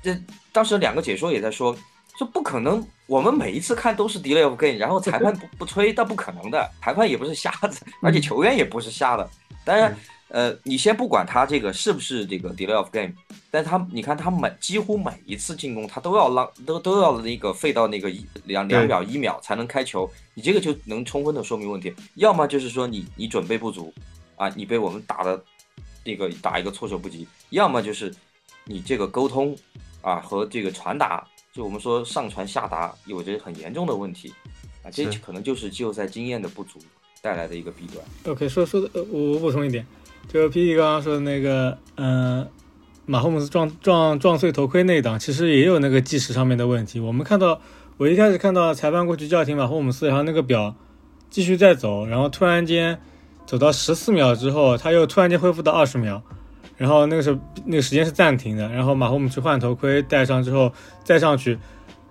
[0.01, 0.17] 这
[0.53, 1.77] 当时两个解说也在说，
[2.17, 9.29] 说不可能，我们每一次看都是 delay of game，然后裁判不不吹，那不可能的，裁判也不是瞎子，而且球员也不是瞎的。
[9.65, 9.93] 当然，
[10.33, 13.13] 呃，你先不管他这个是不是这个 delay of game，
[13.51, 21.95] 但他你看他每几乎每一次进攻，他都要浪都都要那个费到那个一两两秒一秒才能开球，你这个就能充分的说明问题。
[22.15, 23.93] 要么就是说你你准备不足
[24.37, 25.45] 啊，你被我们打的
[26.03, 28.11] 那个打一个措手不及；要么就是
[28.65, 29.55] 你这个沟通
[30.01, 34.33] 啊和这个传达，就我们说上传下达有着很严重的问题
[34.83, 36.79] 啊，这可能就是季后赛经验的不足
[37.21, 38.33] 带来的一个弊端。
[38.33, 39.87] OK，说说的，呃我我补充一点，
[40.29, 42.49] 就 P D 刚刚说的那个，嗯、
[43.07, 46.99] 马霍姆斯撞撞撞碎头盔那一档，其实也有那个计时上面的问题。
[47.01, 47.61] 我们看到，
[47.99, 50.75] 我一开始看到裁判过去叫停马霍姆斯，然后那个表
[51.29, 52.99] 继续在走，然后突然间
[53.47, 56.23] 走到十四秒之后，他又突然间恢复到二十秒，
[56.77, 60.73] 然后那个时候那个时间是暂停的，然后马霍姆斯换头盔戴上之后
[61.05, 61.59] 再上去。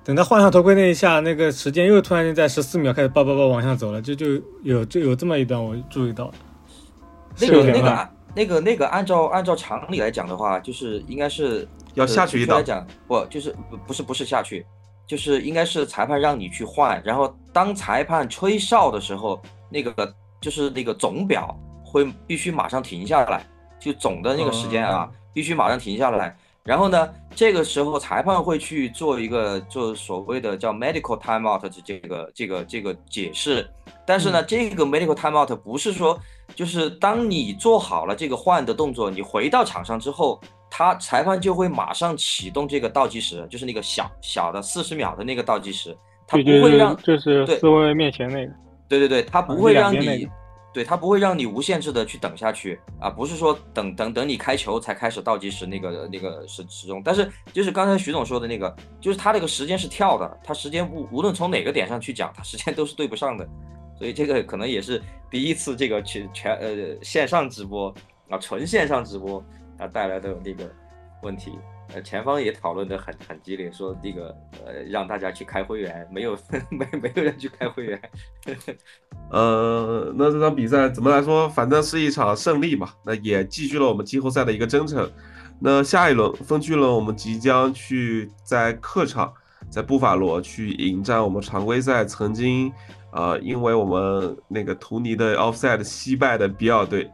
[0.03, 6.32] 等他换上头盔那一下，那个时间又突然间在十四秒开始叭叭叭往下走了，就就有就有这么一段我注意到。
[7.42, 14.66] 那个那个按那个那个按照按照常理来讲的话，就是应该是要下去一档呃来讲不就是不不是不是下去，
[15.06, 23.46] 就是应该是裁判让你去换，然后当裁判吹哨的时候，那个就是那个总表会必须马上停下来，
[23.80, 26.36] 就总的那个时间啊，必须马上停下来。
[26.64, 33.68] 然后呢，这个时候裁判会去做一个做所谓的叫 medical timeout 的这个这个这个解释，
[34.06, 36.18] 但是呢，这个 medical timeout 不是说
[36.56, 40.39] 就是当你做好了这个换的动作，你回到场上之后，
[40.70, 45.95] 他裁判就会马上启动这个倒计时，就是那个小小的四十秒的那个倒计时，
[46.28, 48.54] 他不会让就是对四位面前那个，
[48.88, 50.28] 对对对，他不啊会让你
[50.74, 63.45] 对他不会让你无限制的去等下去啊，不是说等等等你开球才开始倒计时那个那个时时钟，但是就是刚才徐总说的那个，就是他这个时间是跳的，他时间无无论从哪个点上去讲，他时间都是对不上的，
[64.02, 64.99] 所以这个可能也是
[65.30, 67.93] 第一次这个全全呃线上直播
[68.30, 69.38] 啊纯线上直播
[69.78, 70.68] 啊带来的那个
[71.22, 71.52] 问题。
[71.93, 74.36] 呃，前方也讨论的很很激烈，说那个
[74.66, 76.36] 呃让大家去开会员，没有
[76.72, 78.02] 没没有人去开会员。
[79.30, 81.47] 呃，那这场比赛怎么来说？
[81.49, 85.08] 反正是一场胜利嘛，那也继续了我们季后赛的一个征程。
[85.60, 89.32] 那下一轮分区轮，我们即将去在客场，
[89.70, 92.72] 在布法罗去迎战我们常规赛曾经，
[93.12, 97.09] 呃，因为我们那个图尼的 offside 惜败的比尔队。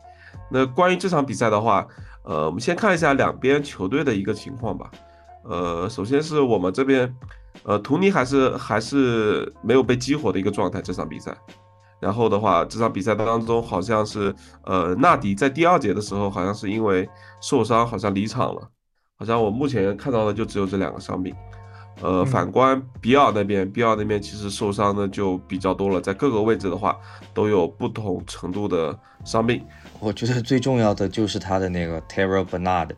[0.49, 1.85] 那关于这场比赛的话，
[2.23, 4.89] 呃，我们先看一下两边球队的一个情况吧。
[5.43, 7.13] 呃，首先是我们这边，
[7.63, 11.35] 呃，图尼还是还是没有被激活的一个状态，这场比赛。
[11.99, 14.33] 然后的话，这场比赛当中好像是，
[14.65, 17.09] 呃，纳迪在第二节的时候好像是因为
[17.41, 18.61] 受伤，好像离场了。
[19.17, 21.35] 好像我目前看到的就只有这两个伤病。
[22.01, 26.95] 呃，反观比尔那边，比尔那边其实受伤的就比较多了，在各个位置的话
[27.33, 29.63] 都有不同程度的伤病。
[29.99, 32.91] 我觉得最重要的就是他的那个 Terrell Bernard，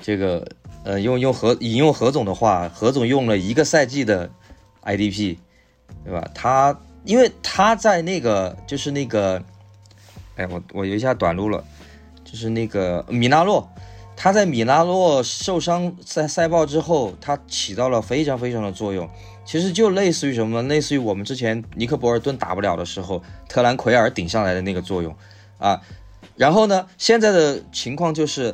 [0.00, 0.44] 这个
[0.84, 4.28] 呃，用用何引用何总的话，何总用了一个赛季的
[4.82, 5.36] IDP，
[6.04, 6.28] 对吧？
[6.34, 9.40] 他因为他在那个就是那个，
[10.34, 11.62] 哎，我我有一下短路了，
[12.24, 13.68] 就是那个米纳洛，
[14.20, 19.08] 他在米拉洛受伤在赛爆之后，他起到了非常非常的作用。
[19.44, 20.60] 其实就类似于什么？
[20.64, 25.14] 类似于我们之前尼克博尔顿打不了的时候，特兰奎尔顶上来的那个作用
[25.58, 25.80] 啊。
[26.34, 28.52] 然后呢，现在的情况就是，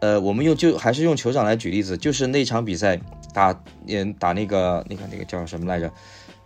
[0.00, 2.98] 呃，我们用就还是用酋长来举例子，就是那场比赛
[3.32, 5.88] 打嗯打那个那个那个叫什么来着？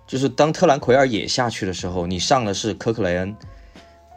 [0.06, 3.34] 就是当特兰奎尔也下去的时候，你上的是科克雷恩，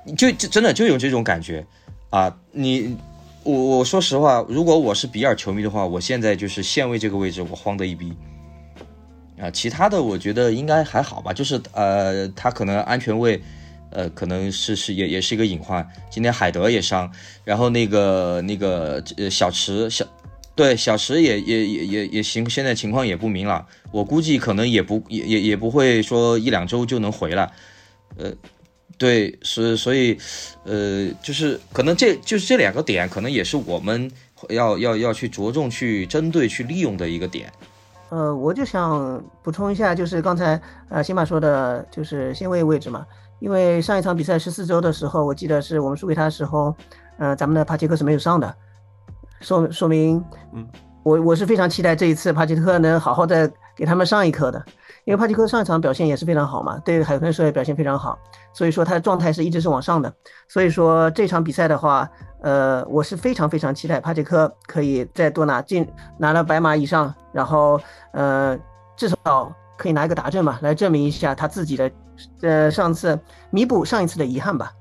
[0.04, 1.66] 你就就真的就有这种感觉
[2.10, 2.36] 啊！
[2.52, 2.98] 你
[3.44, 8.14] 我我说实话，如果我是比尔球迷的话，我现在就是线位这个位置我慌得一逼。
[9.40, 13.42] 啊，其他的我觉得应该还好吧，就是呃，他可能安全位，
[13.90, 15.86] 呃，可能是是也也是一个隐患。
[16.10, 17.12] 今天海德也伤，
[17.44, 20.06] 然后那个那个呃小池小，
[20.56, 27.52] 对小池也也也也也行，现在情况也不明朗，我估计可能也不也也也不会说一两周就能回来，
[28.16, 28.32] 呃，
[28.98, 30.18] 对，是所以
[30.64, 34.10] 呃，就是可能这就是这两个点，可能也是我们
[34.50, 37.52] 要要要去着重去针对去利用的一个点。
[38.10, 43.06] 呃，我就想补充一下，就是刚才呃辛巴说的，就是先位位置嘛。
[43.40, 46.74] 因为上一场比赛十四周的时候，我记得是我们输给他的时候，
[47.18, 48.56] 呃，咱们的帕切克是没有上的，
[49.42, 50.24] 说说明，
[50.54, 50.66] 嗯，
[51.04, 54.64] 我我是非常期待这一次帕切克能好好的给他们上一课的，
[55.06, 58.18] 因为帕切克上一场表现也是非常好嘛，对海豚社也表现非常好，
[58.54, 60.14] 所以说他的状态是一直是往上的，
[60.48, 62.10] 所以说这场比赛的话，
[62.42, 65.88] 呃，我是非常非常期待帕切克可以再多拿进
[66.18, 67.80] 拿了白马以上，然后
[68.14, 68.58] 呃
[68.96, 71.92] 至少可以拿一个达阵嘛，来证明一下他自己的，
[72.42, 74.72] 呃上次弥补上一次的遗憾吧。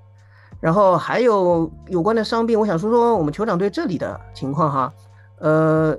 [0.60, 4.92] 然后还有有关的伤病，我想说说我们酋长队这里的情况哈，
[5.40, 5.98] 呃，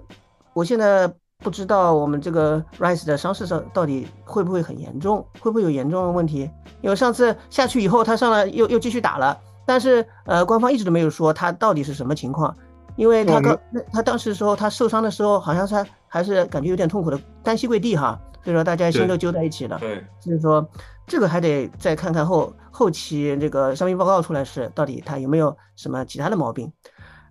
[0.53, 1.13] 我现在
[1.43, 6.49] 不知道我们这个 Rice 的伤势到到底会不会很严重，会不会有严重的问题？
[6.81, 12.55] 因为上次下去以后他上来又又继续打了，但是呃官方一直都没有说他到底是什么情况，
[12.95, 13.59] 因为他刚
[13.91, 19.77] 他当时的时候他受伤的时候好像是还还是感觉有点痛苦的单膝跪地哈，所以说大家心都揪在一起了。
[19.79, 20.65] 对，所以说
[21.05, 26.71] 这个还得再看看后后期这个伤病报告出来是到底他有没有什么其他的毛病。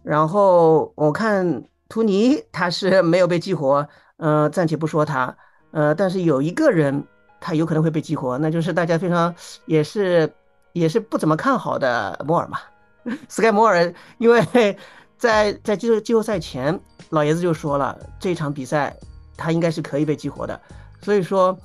[0.02, 3.86] 然后我看图尼他是没有被激活，
[4.16, 5.36] 呃，暂且不说他，
[5.70, 7.04] 呃，但是有一个人
[7.40, 9.34] 他有可能会被激活，那就是大家非常
[9.66, 10.32] 也是
[10.72, 12.58] 也是不怎么看好的摩尔嘛，
[13.28, 14.76] Sky 摩尔，因为
[15.16, 16.78] 在在季后季后赛前，
[17.10, 18.96] 老爷子就说了这场比赛
[19.36, 20.60] 他应该是可以被激活的，
[21.02, 21.56] 所以说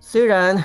[0.00, 0.62] 虽然。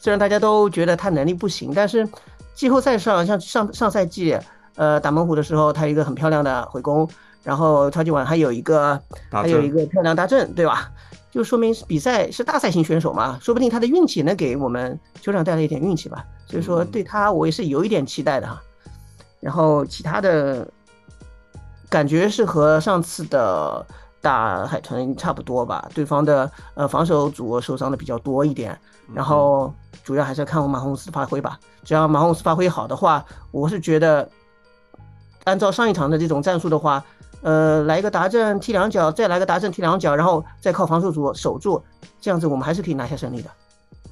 [0.00, 2.08] 虽然大家都觉得他能力不行，但是
[2.54, 4.38] 季后赛上像上上赛季，
[4.76, 7.04] 呃，打猛虎的时候，他一个很漂亮的回攻，
[7.42, 10.90] 然后超级碗还有一个还有一个漂亮大阵，对吧？
[11.30, 16.24] 就说明比赛是大赛型选手嘛，说不定他的运气能给我们酋长带来一点运气吧。
[16.46, 18.60] 所以说对他我也是有一点期待的哈。
[19.40, 20.66] 然后其他的
[21.88, 23.86] 感觉是和上次的
[24.20, 28.76] 打海豚差不多吧，对方的呃防守组受伤的比较多一点。
[29.14, 29.72] 然后
[30.02, 31.58] 主要还是要看我马洪斯发挥吧。
[31.84, 34.28] 只要马洪斯发挥好的话，我是觉得，
[35.44, 37.02] 按照上一场的这种战术的话，
[37.42, 41.82] 呃，来一个达阵踢两脚，再来个达阵踢两脚，然后再靠防守组守住，
[42.20, 43.50] 这样子我们还是可以拿下胜利的。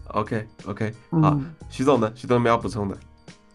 [0.09, 2.12] OK OK，好，嗯徐总呢？
[2.14, 2.97] 徐总有没有要补充的？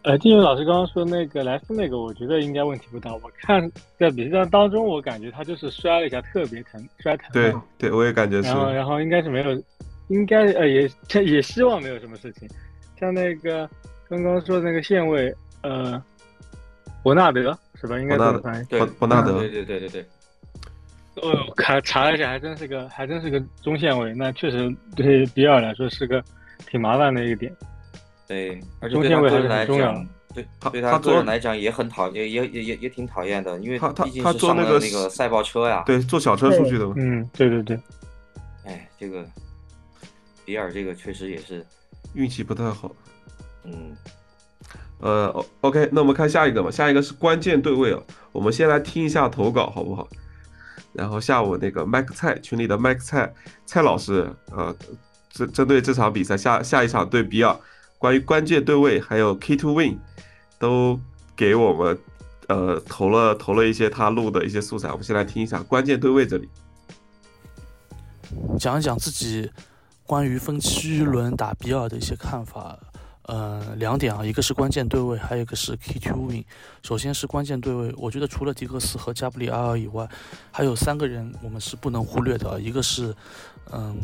[0.03, 3.13] 呃，金勇老师刚刚说那个莱斯那个，我觉得应该问题不大。
[3.13, 7.27] 我看在比赛当中，我感觉他就是摔了一下，特别疼，摔疼。
[7.31, 8.57] 对对，我也感觉是然。
[8.57, 9.63] 后然后应该是没有，
[10.07, 10.89] 应该呃也
[11.23, 12.49] 也希望没有什么事情。
[12.99, 13.69] 像那个
[14.09, 16.03] 刚刚说的那个线位，呃，
[17.03, 17.99] 伯纳德是吧？
[17.99, 18.65] 应该伯纳德这么翻译。
[18.69, 20.05] 对伯伯纳德对对对对对，
[21.15, 26.23] 哦，看查了一下，还真是个还真是个中线位，那确实对比尔来说是个
[26.67, 27.51] 挺麻烦的一个点。
[28.27, 35.83] 对，而且中对他个人线位还是很来讲重要，对他对他个人来讲也很讨厌，也也也也挺讨厌的，因为他他毕竟他是上了坐那个那个赛豹车呀。
[35.85, 36.93] 对，坐小车出去的嘛。
[36.97, 37.79] 嗯，对对对，
[38.63, 39.25] 哎，这个
[40.45, 41.65] 比尔这个确实也是，
[42.13, 42.95] 运气不太好。
[43.63, 43.95] 嗯，
[45.01, 46.69] 呃，OK，那我们看下一个吧。
[46.69, 47.99] 下一个是关键对位啊，
[48.31, 50.07] 我们先来听一下投稿好不好？
[50.93, 53.33] 然后下午那个麦克蔡群里的麦克蔡
[53.65, 54.75] 蔡老师，呃，
[55.31, 57.57] 针针对这场比赛下下一场对比尔，
[57.97, 59.97] 关于关键对位还有 Key to Win，
[60.59, 60.99] 都
[61.35, 61.97] 给我们
[62.47, 64.89] 呃投了投了一些他录的一些素材。
[64.91, 66.47] 我们先来听一下关键对位这里。
[68.59, 69.49] 讲一讲自己
[70.05, 72.77] 关于分区轮打比尔的一些看法。
[73.23, 76.43] 呃，两点啊，一个是关键对位，还有一个是 key to win。
[76.81, 80.07] 首先是关键对位，我觉得除了迪克斯和加布里埃尔以外，
[80.51, 82.59] 还有三个人我们是不能忽略的。
[82.59, 83.15] 一个是，
[83.71, 83.95] 嗯，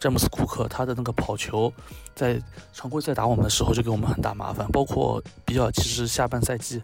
[0.00, 1.72] 詹姆斯库克，他的那个跑球，
[2.16, 2.40] 在
[2.72, 4.66] 常规赛打我们的时候就给我们很大麻烦。
[4.72, 6.82] 包括比尔，其实下半赛季，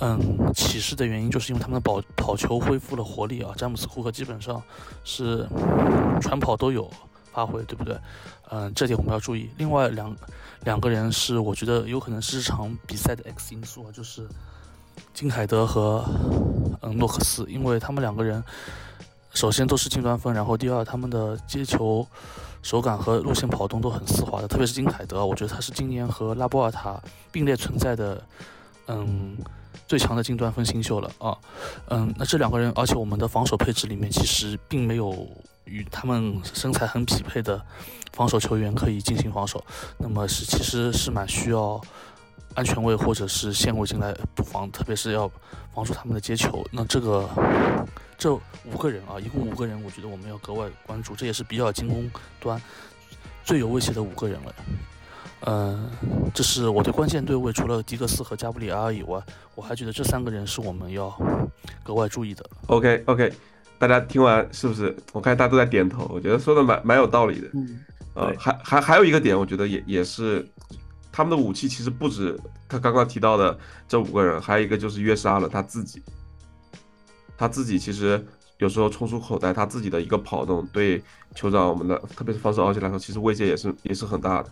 [0.00, 3.52] 嗯，起势的原因就是因为他们的跑跑球恢复了活力啊。
[3.56, 4.62] 詹姆斯库克基本上
[5.02, 5.48] 是
[6.20, 6.90] 全跑都有
[7.32, 7.98] 发挥，对不对？
[8.50, 9.48] 嗯，这点我们要注意。
[9.56, 10.14] 另外两
[10.64, 14.28] 两个人是我觉得有可能是这场比赛的 X 因素啊，就是
[15.14, 16.04] 金凯德和
[16.82, 18.42] 嗯诺克斯，因为他们两个人
[19.32, 22.06] 首先都是近端锋，然后第二他们的接球
[22.62, 27.00] 手感和路线跑动都很丝滑的，特别是金凯德，我觉得他是今年和拉波尔塔
[27.32, 28.22] 并列存在的
[28.86, 29.36] 嗯
[29.88, 31.36] 最强的近端锋新秀了啊。
[31.88, 35.26] 嗯，那这两个人，而且我们的防守配置里面其实并没有。
[35.70, 37.64] 与他们身材很匹配的
[38.12, 39.64] 防守球员可以进行防守，
[39.98, 41.80] 那么是其实是蛮需要
[42.54, 45.30] 安全位或者是线位进来补防，特别是要
[45.72, 46.66] 防住他们的接球。
[46.72, 47.28] 那这个
[48.18, 52.10] 这五个人啊，一共五个人，我觉得我们要格外关注，这也是比较进攻
[52.40, 52.60] 端
[53.44, 54.54] 最有威胁的五个人了。
[55.46, 55.88] 嗯，
[56.34, 59.22] 这是我对关键对位，除了迪克斯和加布里埃尔以外，
[59.54, 61.16] 我还觉得这三个人是我们要
[61.82, 62.44] 格外注意的。
[62.66, 63.32] OK OK。
[63.80, 64.94] 大家听完是不是？
[65.10, 67.48] 我看大家都在点头，我觉得说的蛮蛮有道理的。
[67.54, 67.80] 嗯，
[68.12, 70.46] 呃，还还还有一个点，我觉得也也是，
[71.10, 73.58] 他们的武器其实不止他刚刚提到的
[73.88, 76.02] 这五个人，还有一个就是约沙了他自己，
[77.38, 78.22] 他自己其实
[78.58, 81.02] 有时候冲出口袋，他自己的一个跑动对
[81.34, 84.50] 酋长我们的，特别是防守奥奇来说，其实威胁也是也是很大的。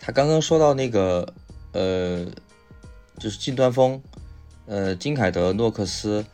[0.00, 1.34] 他刚刚说到那个
[1.72, 2.24] 呃，
[3.18, 4.00] 就是近端锋，
[4.64, 6.24] 呃，金凯德、诺克斯。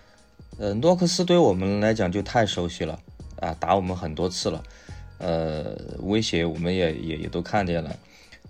[0.56, 2.98] 呃，诺克斯对于我们来讲就太熟悉了
[3.40, 4.62] 啊，打我们很多次了，
[5.18, 7.94] 呃，威胁我们也也也都看见了。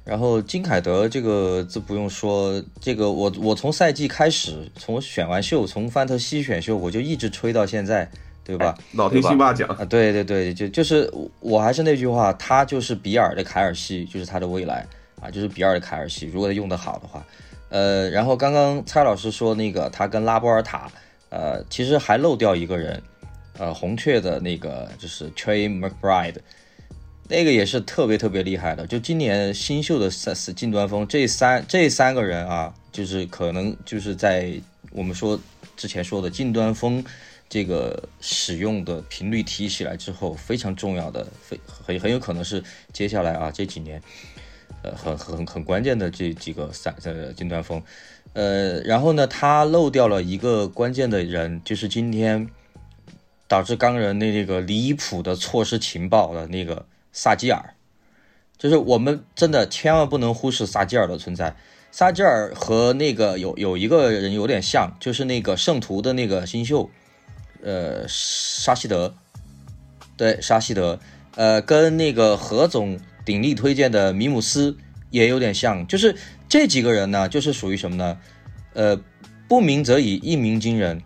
[0.04, 8.06] 然后金凯德这个字不用说，这个我我从赛季开始，从选完秀，从范特西选秀，我就一直吹到现在，
[8.44, 8.76] 对吧？
[8.92, 14.86] 老听星霸奖啊，对对对，就就是我还是那句话，他就是比尔的凯尔西，就是他的未来
[15.22, 17.24] 啊，就是比尔的凯尔西，如果他用得好的话，
[17.70, 20.90] 呃，然后刚刚蔡老师说那个他跟拉波尔塔。
[21.34, 23.02] 呃，其实还漏掉一个人，
[23.58, 26.36] 呃，红雀的那个就是 Trey McBride，
[27.28, 28.86] 那个也是特别特别厉害的。
[28.86, 34.54] 就今年新秀的三四近端锋，这三这三个人啊，就是可能就是在
[34.92, 35.36] 我们说
[35.76, 37.04] 之前说的近端锋
[37.48, 42.62] 这个使用的频率提起来之后，非常重要的，非很很有可能是
[42.92, 44.00] 接下来啊这几年，
[44.82, 47.82] 呃，很很很关键的这几个三呃近端锋。
[48.34, 52.48] 呃，然后呢，他漏掉了一个关键的人，就是今天
[53.46, 57.74] 导致钢人那那个离谱的错失情报的那个萨基尔，
[58.58, 61.54] 就是我们真的千万不能忽视萨基尔的存在。
[61.92, 66.90] 萨基尔和那个有有一个人有点像，就是那个圣徒的那个新秀，
[67.62, 69.14] 呃，沙希德，
[70.16, 70.98] 对，沙希德，
[71.36, 74.76] 呃，跟那个何总鼎力推荐的米姆斯
[75.10, 76.16] 也有点像，就是。
[76.54, 78.16] 这几个人呢，就是属于什么呢？
[78.74, 78.96] 呃，
[79.48, 81.02] 不鸣则已，一鸣惊人。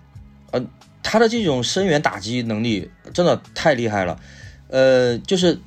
[0.51, 0.63] 呃，
[1.03, 4.21] 他的这种声源打击能力真的太厉害了。
[4.69, 5.59] 呃，就是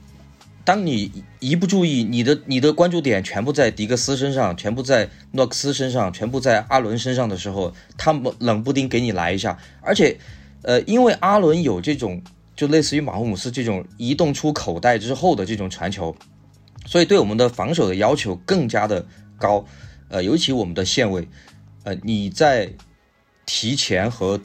[0.64, 9.58] 当你一不注意，你的你的关注点全部在迪克斯身上，全部在诺克斯身上，全部在阿伦身上的时候，他们冷不丁给你来一下。
[9.82, 10.16] 而且，
[10.62, 12.22] 呃，因为阿伦有这种
[12.56, 16.16] 就类似于马霍姆斯这种移动出口袋之后的这种传球，
[16.86, 19.04] 所以对我们的防守的要求更加的。
[19.42, 19.66] 高，
[20.10, 21.28] 呃，尤其我们的线位，
[21.84, 22.70] 呃，你在
[23.48, 24.40] 提前和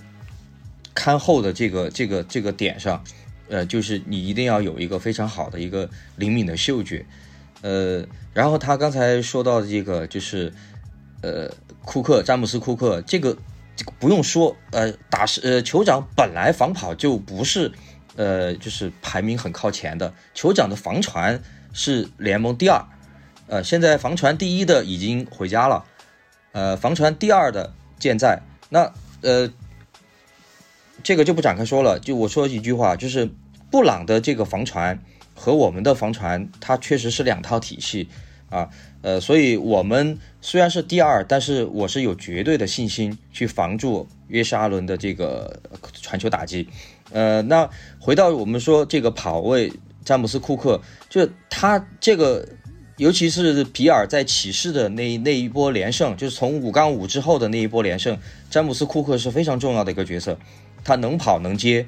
[0.95, 3.05] 看后的这个这个这个点上，
[3.49, 7.05] 呃，就是你一定要有一个非常好的一个灵敏的嗅觉，
[7.61, 10.53] 呃，然后他刚才说到的这个就是，
[11.21, 11.53] 呃，
[11.85, 13.37] 库克詹姆斯库克这个
[13.77, 17.71] 这个不用说，呃，打是呃酋长本来防跑就不是，
[18.17, 21.41] 呃，就是排名很靠前的，酋长的防传
[21.75, 22.83] 是联盟第二。
[23.49, 25.85] 呃，现在防传第一的已经回家了，
[26.51, 28.43] 呃，防传第二的健在。
[28.69, 29.49] 那呃，
[31.05, 32.01] 这个就不展开说了。
[32.01, 33.31] 就我说一句话，就是
[33.71, 34.99] 布朗的这个防传
[35.33, 38.09] 和我们的防传，它确实是两套体系
[38.51, 38.69] 啊。
[39.03, 45.61] 呃，所以我们虽然是第二，但是我是有绝对的信心去防住约什阿伦的这个
[46.03, 46.69] 传球打击。
[47.13, 47.71] 呃，那
[48.01, 49.73] 回到我们说这个跑位，
[50.05, 52.45] 詹姆斯库克，就他这个。
[52.97, 58.19] 尤其是比尔在骑士的那那一波连胜，就是从五杠五之后的那一波连胜，
[58.49, 60.39] 詹姆斯库克是非常重要的一个角色，
[60.83, 61.87] 他能跑能接，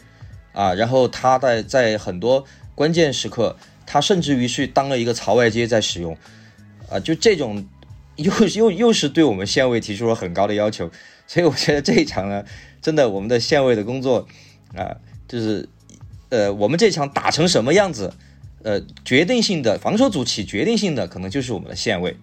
[0.53, 2.45] 啊，然后他在在很多
[2.75, 3.57] 关键时刻，
[3.87, 6.15] 他甚至于去当了一个槽外接在使用，
[6.91, 7.67] 啊，就这种
[8.17, 10.91] 又又又是对我们线位提出了很高的要求，
[11.27, 12.45] 所以我觉得这一场呢，
[12.83, 14.27] 真的我们的线位的工作
[14.75, 14.97] 啊，
[15.27, 15.67] 就是
[16.29, 18.13] 呃，我们这场打成什么样子，
[18.63, 22.17] 呃，决定性的防守组起决定性的可能就是我们的线位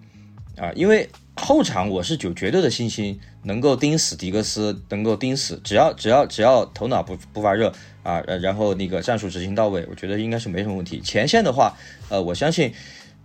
[0.58, 7.74] 啊，因为后场我是有绝对的信心能够盯死迪格斯，能够盯死，只要只要只要头脑不不发热
[8.04, 11.02] 啊，然后那个战术执行到位，我觉得应该是没什么问题。
[11.02, 11.76] 前线的话，
[12.10, 12.74] 呃，我相信。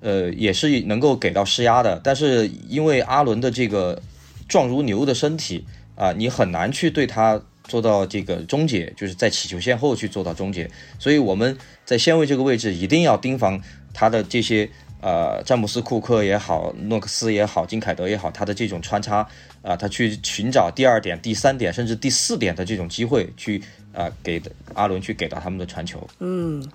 [0.02, 4.00] 呃，也是能够给到施压的，但是因为阿伦的这个
[4.48, 10.68] 壮如牛的身体啊，你很难去对他做到这个终结，就是在起球线后去做到终结。
[10.98, 13.62] 所以我们在线位这个位置一定要盯防
[13.94, 14.68] 他的这些
[15.00, 19.26] 呃詹姆斯库克也好，诺克斯也好，金凯德也好，他的这种穿插
[19.62, 23.62] 啊，他去寻找第二点、第三点甚至第四点的这种机会，去
[23.92, 24.42] 啊给
[24.74, 26.04] 阿伦去给到他们的传球。
[26.18, 26.68] 嗯。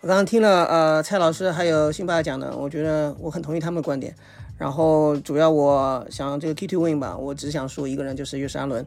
[0.00, 4.14] 我刚刚听了呃蔡老师还有辛巴讲的，我觉得我很同意他们的观点。
[4.56, 8.86] 然后主要我想这个 K two win 吧，我只想说一个人，就是约沙伦。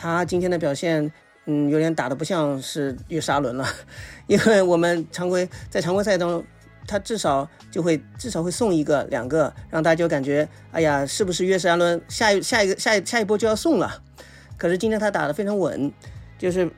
[0.00, 1.10] 他今天的表现，
[1.46, 3.66] 嗯，有点打的不像是约沙伦了。
[4.28, 6.44] 因为我们常规在常规赛中，
[6.86, 14.00] 他至少就会至少会送一个两个，让大家就感觉，哎呀，是不是约沙伦下一下一个下一下一波就要送了？
[14.56, 15.92] 可是今天他打的非常稳，
[16.38, 16.70] 就是。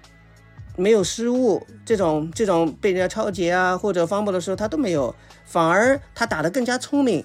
[0.76, 5.14] 没有失误，这种这种被人家超截啊，或者方博的时候他都没有，
[5.44, 7.22] 反而他打得更加聪明。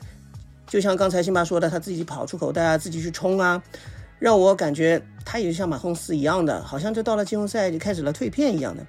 [0.67, 3.61] 就像刚才辛巴说的，他自己跑出口袋啊，自己去冲啊，
[4.19, 8.85] 让我感觉他也像马洪斯一样的，好像就到了季后赛就开始了蜕变一样的。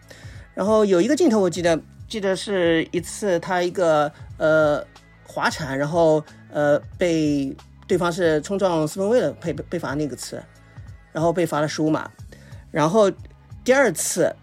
[0.54, 4.84] 然后有一个镜头我记得，记得是一次他一个呃
[5.24, 6.22] 滑铲，然后
[6.52, 7.54] 呃被
[7.86, 10.42] 对方是冲撞四分卫的被被罚那个次，
[11.12, 12.10] 然后被罚了十五码，
[12.70, 13.10] 然后
[13.64, 14.34] 第二次。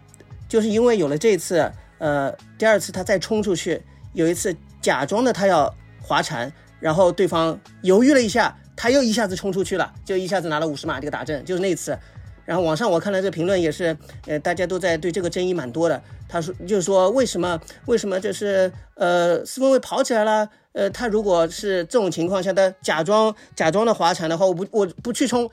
[0.46, 1.68] 就是因为有了这次，
[1.98, 3.82] 呃，第二次他再冲出去，
[4.12, 11.96] 有一次假装的他要滑铲，然后对方犹豫了一下，他又一下子冲出去了，就一下子拿了五十码这个打正，就是那次。
[12.44, 13.96] 然后网上我看了这评论也是，
[14.26, 16.02] 呃，大家都在对这个争议蛮多的。
[16.28, 25.50] 他说就是说为什么为什么就是呃四分卫跑起来了，呃他如果是这种情况下他假装假装的滑铲的话，我不我不去冲，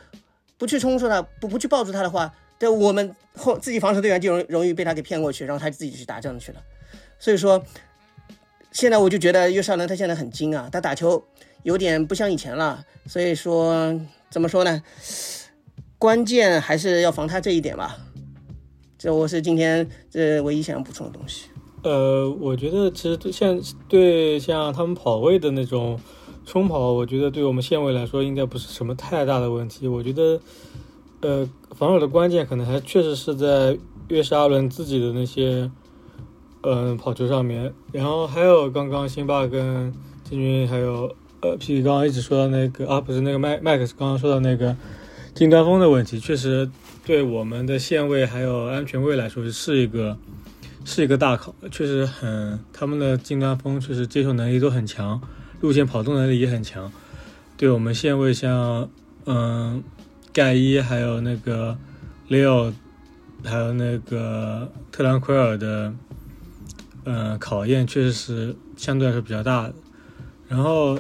[0.58, 2.34] 不去冲出他，不不去抱住他的话。
[2.60, 6.62] 对我们后自己防守队员就容容易被他给骗过去，然后他自己去打仗去了。
[7.18, 7.64] 所以说，
[8.72, 11.24] 现在我就觉得约沙伦他现在很精啊，他打球
[11.64, 12.84] 有点不像以前了。
[13.06, 14.00] 所以说，
[14.30, 14.82] 怎么说呢？
[15.98, 17.98] 关键还是要防他这一点吧。
[18.98, 21.50] 这我是今天这唯一想要补充的东西。
[21.84, 26.00] 呃，我觉得其实像对像他们跑位的那种
[26.46, 29.88] 冲跑，我觉得对我们线位来说应该不是什么太大的问题。
[29.88, 30.40] 我觉得。
[31.24, 35.70] 呃，防守的关键可能还确实是在约什阿伦自己的那些，
[36.64, 37.72] 嗯，跑球上面。
[37.92, 39.94] 然后还有刚刚辛巴跟
[40.24, 44.76] 金军还有呃皮皮刚刚一直说到那个啊，不是那个麦麦克斯刚刚说到那个
[45.34, 46.70] 近端锋的问题，确实
[47.06, 50.18] 对我们的线位还有安全位来说是一个
[50.86, 51.54] 是一个大考。
[51.72, 55.22] 确实很，他们的近端锋确实接受能力都很强，
[55.60, 56.92] 路线跑动能力也很强。
[57.58, 58.90] 对我们线位像
[59.26, 59.84] 嗯。
[60.34, 61.78] 盖伊还有那个
[62.30, 62.72] 雷奥，
[63.44, 65.94] 还有那个特兰奎尔的，
[67.04, 69.74] 嗯，考验确实是相对来说比较大的。
[70.48, 70.98] 然后，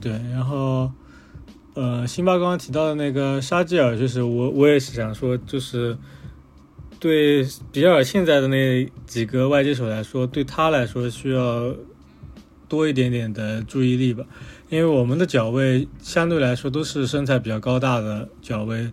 [0.00, 0.90] 对，然后，
[1.74, 5.96] 呃，辛巴刚刚提到的那个沙基尔，就是我我也是想说，就是
[6.98, 11.74] 对比尔现在的那几个外接手来说，对他来说需要
[12.66, 14.24] 多一点点的注意力吧。
[14.70, 18.90] 因为我们的脚位相对来说都是身材比较高大的脚位，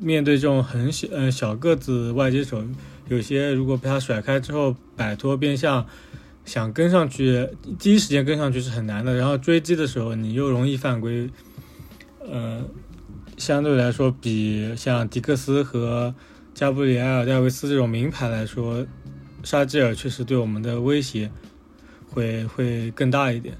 [0.00, 2.64] 面对这种很小呃小个子外接手，
[3.08, 5.86] 有些如果被他甩开之后摆脱变向，
[6.50, 7.48] 想跟上去
[7.78, 9.14] 第一时间跟上去是很难的。
[9.14, 11.30] 然后追击的时候你又容易犯规，
[12.28, 12.60] 呃，
[13.36, 16.12] 相对来说比像迪克斯和
[16.52, 18.84] 加布里埃尔戴维斯这种名牌来说，
[19.44, 21.30] 沙基尔确实对我们的威胁
[22.08, 23.56] 会会更大一点。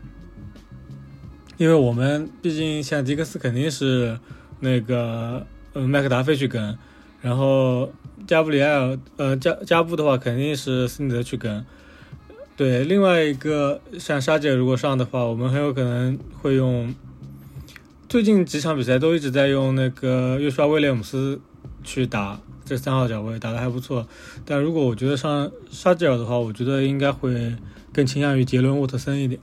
[1.58, 4.18] 因为我们毕竟像迪克斯肯定是
[4.58, 6.76] 那个嗯麦克达菲去跟，
[7.20, 7.92] 然后
[8.26, 11.64] 加布里埃尔呃加加布的话肯定是斯尼德去跟，
[12.60, 16.94] 对另外一个像沙姐如果上的话，我们很有可能会用
[18.06, 21.40] 最近几场比赛都一直在用那个约刷威廉姆斯
[21.82, 24.06] 去打这三号脚位打得还不错，
[24.44, 27.56] 但如果我觉得上沙吉尔的话，我觉得应该会
[27.94, 29.40] 更倾向于杰伦沃特森一点，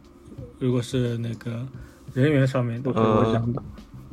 [0.59, 1.67] 如果是那个。
[2.13, 3.61] 人员上面都是我想的。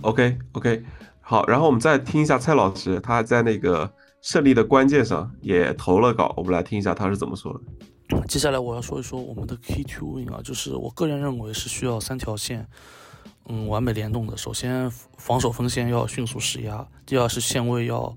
[0.03, 0.83] OK OK，
[1.21, 3.91] 好，然后我们再听一下蔡老师，他在那个
[4.21, 7.61] 胜利的关键上也投了稿，我们来听一下他是怎么说的。
[8.29, 12.67] 接下来我要说一说我们的 key to win 啊，就是我个人认为是需要三条线，
[13.47, 14.37] 嗯，完美联动的。
[14.37, 18.15] 首先，防守锋线要迅速施压；第二是线位要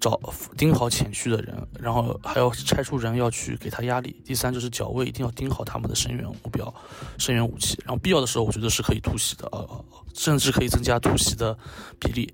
[0.00, 0.18] 找
[0.56, 6.72] 盯好前区的人，然后还要拆出人要去给他压力；第三就是脚位一定要盯好他们的生源目标、
[7.18, 7.78] 生源武器。
[7.84, 9.84] 然后必要的时候，我觉得是可以突袭的，呃，
[10.14, 11.56] 甚至可以增加突袭的
[11.98, 12.32] 比例。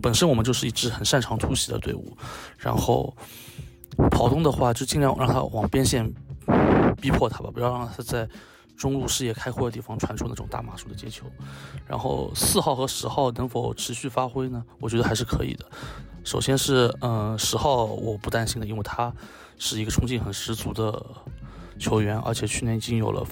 [0.00, 2.16] 本身我们就是一支很擅长突袭的队伍，
[2.56, 3.14] 然后。
[4.10, 6.10] 跑动的话，就尽量让他往边线
[7.00, 8.28] 逼迫他吧，不要让他在
[8.76, 11.26] 中路视野开阔的地方传出那种大码数的接球。
[11.86, 14.64] 然后四号和十号能否持续发挥呢？
[14.80, 15.64] 我觉得还是可以的。
[16.24, 19.12] 首先是，嗯，十号我不担心的，因为他
[19.58, 21.04] 是一个冲劲很十足的
[21.78, 23.24] 球员，而且去年已经有了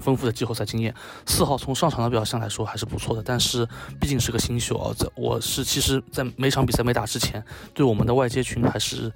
[0.00, 0.94] 丰富的季后赛经验。
[1.26, 3.68] 四号从上场的表现来说还是不错的，但是
[4.00, 7.44] 毕竟是个新秀啊，在我是其实，在每场比赛没打之前，
[7.74, 9.12] 对我们的外接群还是。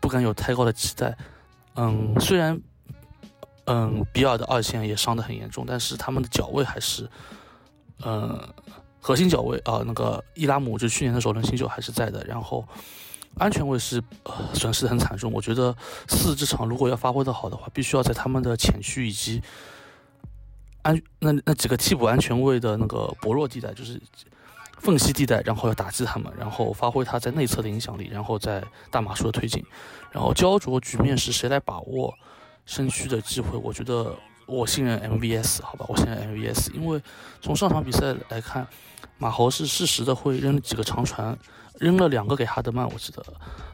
[0.00, 1.16] 不敢有太高的期待，
[1.76, 2.60] 嗯，虽然，
[3.66, 7.08] 嗯，比尔的二线也伤得很严重，但是他们的脚位还是，
[8.04, 8.38] 嗯，
[9.00, 12.66] 核心脚位啊，那个伊拉姆就去年的首轮新秀还是在的，然后
[13.38, 14.02] 安全位是
[14.52, 15.32] 损失的很惨重。
[15.32, 15.74] 我觉得
[16.08, 19.42] 四这场如果要发挥的好的话，必须要在他们的前区以及
[20.82, 24.00] 安那那几个替补安全位的那个薄弱地带，就是。
[24.84, 29.64] 缝隙地带，然后要打击他们，然后发挥他在内侧的影响力，然后在大马术的推进，
[30.12, 32.12] 然后焦灼局面是谁来把握
[32.66, 33.56] 身躯的机会？
[33.56, 34.14] 我觉得
[34.44, 37.00] 我信任 MVS，好吧，我信任 MVS，因为
[37.40, 38.66] 从上场比赛来看，
[39.16, 41.34] 马猴是适时的会扔几个长传，
[41.78, 43.24] 扔了两个给哈德曼，我记得，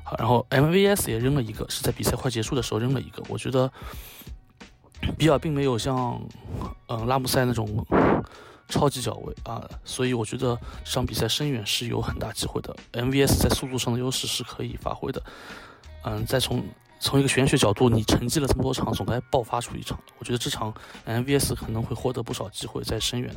[0.05, 3.69] 好，然后 MVS 也扔了一个，是在比赛快结束的时候扔了一个，我觉得
[5.19, 6.23] 比尔并没有像
[6.87, 7.85] 嗯拉姆塞那种。
[8.71, 12.75] 超级脚位啊，所以我觉得这场比赛深远是有很大机会的。
[12.93, 15.23] MVS 在速度上的优势是可以发挥的。
[16.05, 16.65] 嗯，再从
[16.99, 19.99] 从一个玄学角度，你沉寂了这么多场，总该爆发出一场。
[20.19, 20.73] 我觉得这场
[21.07, 23.35] MVS 可能会获得不少机会，在深远，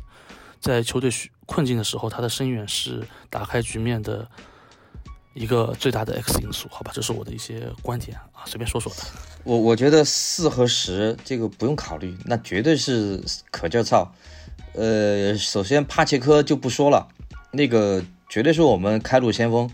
[0.61, 1.09] 在球队
[1.45, 4.25] 困境的时候，他的深远是打开局面的
[5.33, 6.69] 一个最大的 X 因素。
[6.69, 8.99] 好吧，这是我的一些观点啊，随便说说的。
[9.43, 13.21] 我我觉得四和十这个不用考虑，那绝对是
[13.51, 14.09] 可劲操。
[14.73, 17.07] 呃，首先帕切科就不说了，
[17.51, 19.69] 那个绝对是我们开路先锋。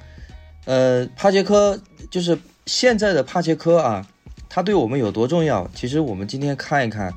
[0.66, 1.82] 呃，帕切科
[2.12, 4.06] 就是现在的帕切科啊，
[4.50, 5.70] 他对我们有多重要？
[5.74, 7.14] 其实我们今天看一看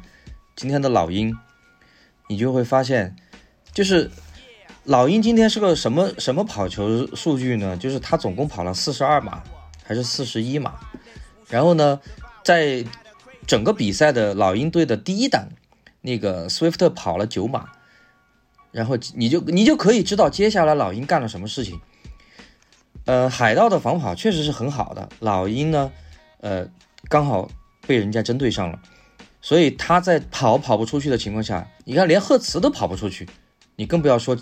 [0.54, 1.36] 今天的老鹰，
[2.28, 3.16] 你就会发现，
[3.72, 4.08] 就是
[4.84, 7.76] 老鹰今天是个什么什么跑球数据呢？
[7.76, 9.42] 就是他总共跑了四十二码
[9.82, 10.74] 还是四十一码？
[11.48, 12.00] 然后呢，
[12.44, 12.84] 在
[13.44, 15.48] 整个比赛的老鹰队的第一档。
[16.02, 17.70] 那个 Swift 跑了九码，
[18.70, 21.80] 然后你就你就可以知道接下来老鹰干了什么事情。
[23.06, 25.90] 呃，海盗的防跑确实是很好的，老鹰呢，
[26.40, 26.68] 呃，
[27.08, 27.48] 刚好
[27.86, 28.78] 被人家针对上了，
[29.40, 33.28] 所以他在跑跑不出去的情况下，你看连赫茨都跑不出去，
[33.76, 34.36] 你更不要说，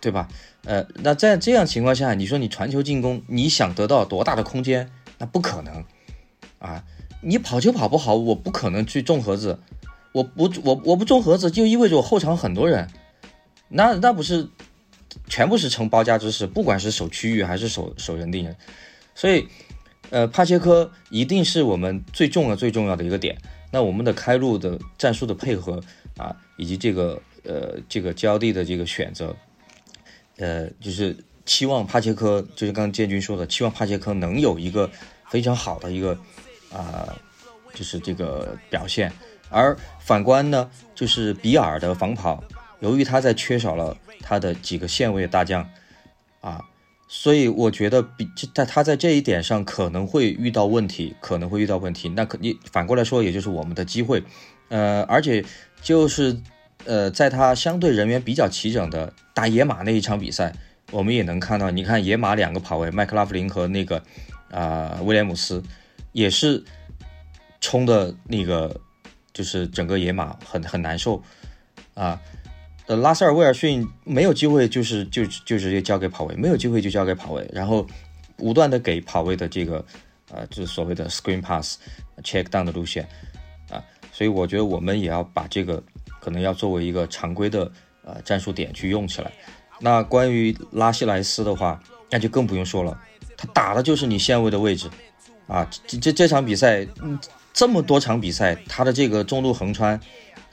[0.00, 0.28] 对吧？
[0.64, 4.90] 呃，那在这样情况下，你说你传球进攻，你想得到多大的空间？
[5.18, 5.84] 那不可能
[6.58, 6.82] 啊！
[7.22, 9.58] 你跑球跑不好，我不可能去中盒子。
[10.12, 12.88] 我不我我不中盒子，就意味着我后场很多人，
[13.68, 14.48] 那那不是
[15.28, 18.56] 全部是成包夹之势，不管是守区域还是守守人定人，
[19.14, 19.46] 所以，
[20.10, 23.38] 呃，帕切科一定是我们最重要最重要的一个点。
[23.70, 25.80] 那我们的开路的战术的配合
[26.16, 29.36] 啊，以及这个呃这个交地的这个选择，
[30.38, 34.90] 呃，就是期望帕切科，就是刚刚建军说的，期望帕切科能有一个
[35.28, 36.18] 非常好的一个
[36.72, 37.16] 啊，
[37.72, 39.12] 就是这个表现。
[39.50, 42.42] 而反观呢，就是比尔的防跑，
[42.78, 45.68] 由于他在缺少了他的几个线位大将，
[46.40, 46.64] 啊，
[47.08, 52.08] 所以我觉得比在他在这一点上可能会遇到问题，可能会遇到问题。
[52.10, 54.22] 那可你反过来说，也就是我们的机会，
[54.68, 55.44] 呃，而且
[55.82, 56.40] 就是
[56.84, 60.54] 呃，在他相对人员比较齐整的打野马那一场比赛，
[60.92, 64.00] 我们也能看到，你看野马两个跑位，麦克拉夫林和那个
[64.50, 65.62] 啊威廉姆斯
[66.12, 66.62] 也是
[67.60, 68.80] 冲的那个。
[69.32, 71.22] 就是整个野马很很难受，
[71.94, 72.20] 啊，
[72.86, 77.86] 呃，拉塞尔威尔逊没有机会，就是就就直接交给跑位，没有机会就交给跑位，然后
[78.36, 79.84] 不断的给跑位的这个，
[80.32, 81.78] 呃，就是所谓的 screen pass
[82.24, 83.08] check down 的路线，
[83.70, 83.80] 啊，
[84.12, 85.80] 所以我觉得我们也要把这个
[86.20, 87.70] 可能要作为一个常规的
[88.02, 89.30] 呃战术点去用起来。
[89.78, 93.00] 那关于拉希莱斯的话，那就更不用说了，
[93.36, 94.90] 他打的就是你线位的位置，
[95.46, 97.16] 啊，这这这场比赛，嗯。
[97.52, 100.00] 这么多场比赛，他的这个中路横穿，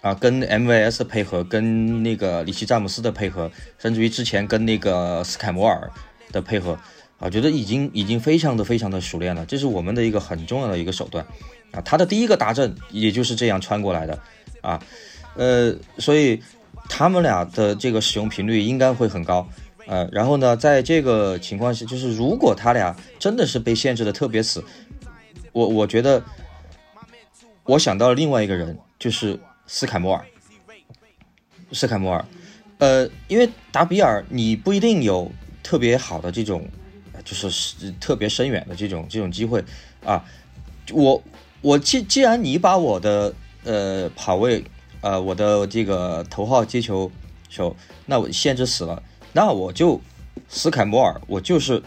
[0.01, 5.89] 啊，跟 MVS 配合，跟那个里奇詹姆斯的配合，甚至于之前跟那个斯凯摩尔
[6.31, 6.77] 的配合，
[7.19, 11.25] 啊，觉得已经已经非常的非常的熟练了，这是我们的一个很重要的一个手段
[11.71, 11.81] 啊。
[11.81, 14.19] 他的第一个达阵也就是这样穿过来的
[14.61, 14.81] 啊，
[15.35, 16.41] 呃，所以
[16.89, 19.47] 他们俩的这个使用频率应该会很高。
[19.85, 24.61] 呃，然后呢，在这个情况下，就是如果他俩真的是被限制的特别死，
[25.53, 26.21] 我我觉得，
[27.67, 29.37] 我想到了另外一个人，就是
[29.67, 30.25] 斯凯摩尔。
[31.73, 32.25] 斯凯摩尔，
[32.77, 35.29] 呃，因为达比尔你不一定有
[35.61, 36.65] 特别好的这种，
[37.25, 39.61] 就是特别深远的这种这种机会
[40.05, 40.23] 啊。
[40.93, 41.21] 我
[41.59, 43.33] 我既既然你把我的
[43.65, 44.63] 呃跑位，
[45.01, 47.11] 呃我的这个头号接球
[47.49, 49.03] 手，那我限制死了。
[49.33, 49.99] 那我就
[50.47, 51.83] 斯凯摩尔，我就是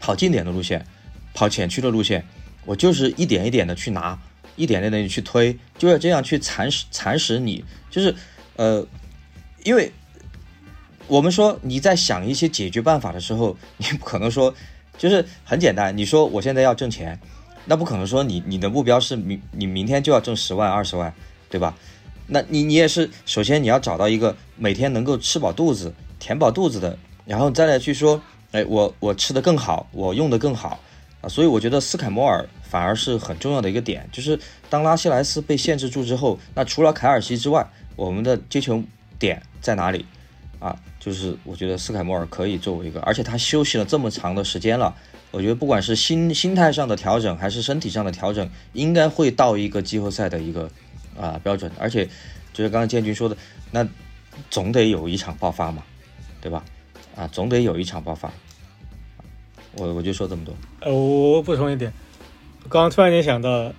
[0.00, 0.86] 跑近点的路线，
[1.34, 2.24] 跑前区的路线，
[2.64, 4.16] 我就是一点一点的去拿，
[4.56, 8.14] 一点点的去推，就要这样去蚕食蚕食你，就是
[8.56, 8.86] 呃，
[9.64, 9.92] 因为
[11.06, 14.54] 我们说你在想一些解决办法的时候，你不可能说
[14.96, 17.18] 就是很简单，你说我现在要挣钱，
[17.64, 21.12] 那不可能说你你的目标是明你明天就要挣十万二十万，
[21.48, 21.76] 对吧？
[22.26, 25.94] 那你你也是首先你要找到一个每天能够吃饱肚子。
[26.18, 26.96] 填饱肚子的，
[27.26, 28.22] 然后再来去说，
[28.52, 30.78] 哎，我我吃的更好，我用的更好
[31.20, 38.82] 啊，所以我觉得斯凯摩尔反而是很重要的一个点，就是当拉希莱斯被限制住之后，那除了凯尔西之外，我们的接球
[39.18, 40.06] 点在哪里
[40.58, 40.74] 啊？
[40.98, 44.96] 就是我觉得斯凯莫尔可以作为一个，而且他休息了这么长的时间了，
[45.30, 50.70] 我觉得不管是心心态上的调整，还是身体上的调整，应该会到一个季后赛的一个
[51.20, 52.06] 啊标准，而且
[52.54, 53.36] 就是刚刚建军说的，
[53.70, 53.86] 那
[54.48, 55.82] 总得有一场爆发嘛。
[56.40, 56.64] 对吧？
[57.14, 58.28] 啊，总得有一场爆发。
[59.76, 60.52] 我我就说这么多。
[60.80, 61.92] 呃，我补充一点，
[62.68, 63.72] 刚刚突然间想到，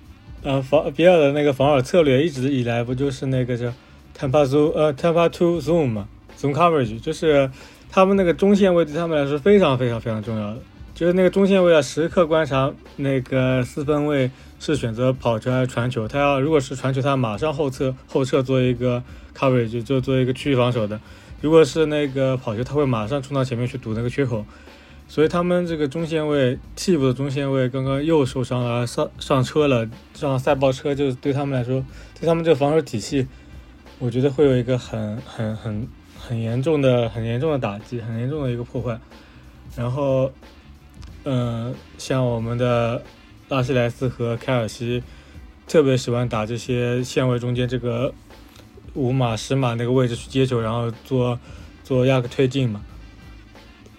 [0.43, 3.73] 呃，防比尔的那个防守策略一直以来不就是那个叫
[4.17, 6.07] Tampa z o o 呃 Tampa to Zoom 嘛
[6.37, 7.49] ，Zoom Coverage，就是
[7.89, 10.59] 他们那个中线位对他们来说非常非常非常重要的，
[10.93, 14.29] 就是那个中线位要时刻观察那个四分位
[14.59, 19.01] 是选择跑球还是传球，他要如果是传球，他马上后撤后撤做一个
[19.35, 20.99] Coverage，就做一个区域防守的。
[21.41, 24.45] 如果是那个跑球，他会马上冲到前面去堵那个缺口，
[25.07, 31.85] 所以他们这个中线位替补的中线位刚刚又受伤了，上上车了，上赛豹车，就对他们来说，
[32.19, 33.27] 对他们这个防守体系，
[33.99, 35.87] 我觉得会有一个很很很
[36.19, 38.99] 很严重的、很严重的打击，很严重的一个破坏。
[39.75, 40.31] 然后，
[41.23, 43.03] 嗯，像我们的
[43.49, 45.03] 拉希莱斯和凯尔西，
[45.67, 48.13] 特别喜欢打这些线位中间这个。
[48.95, 51.39] 五码十码那个位置去接球，然后做
[51.83, 52.79] 做压克推进嘛。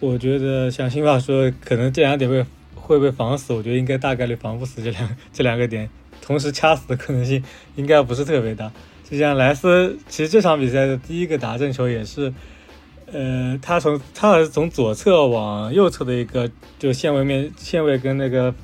[0.01, 3.53] 我觉得像辛巴说，可能这两点会会被防死。
[3.53, 5.89] 我觉得应该大概率防不死这两 这两个点，
[6.21, 7.43] 同时掐死的可能性
[7.77, 8.71] 应该不是特别大。
[9.09, 12.33] 就像莱斯，其实这场比赛的第一个打正球也是，
[13.13, 18.55] 呃，他从他好像是从左侧往右侧的一个就线位面线位跟那个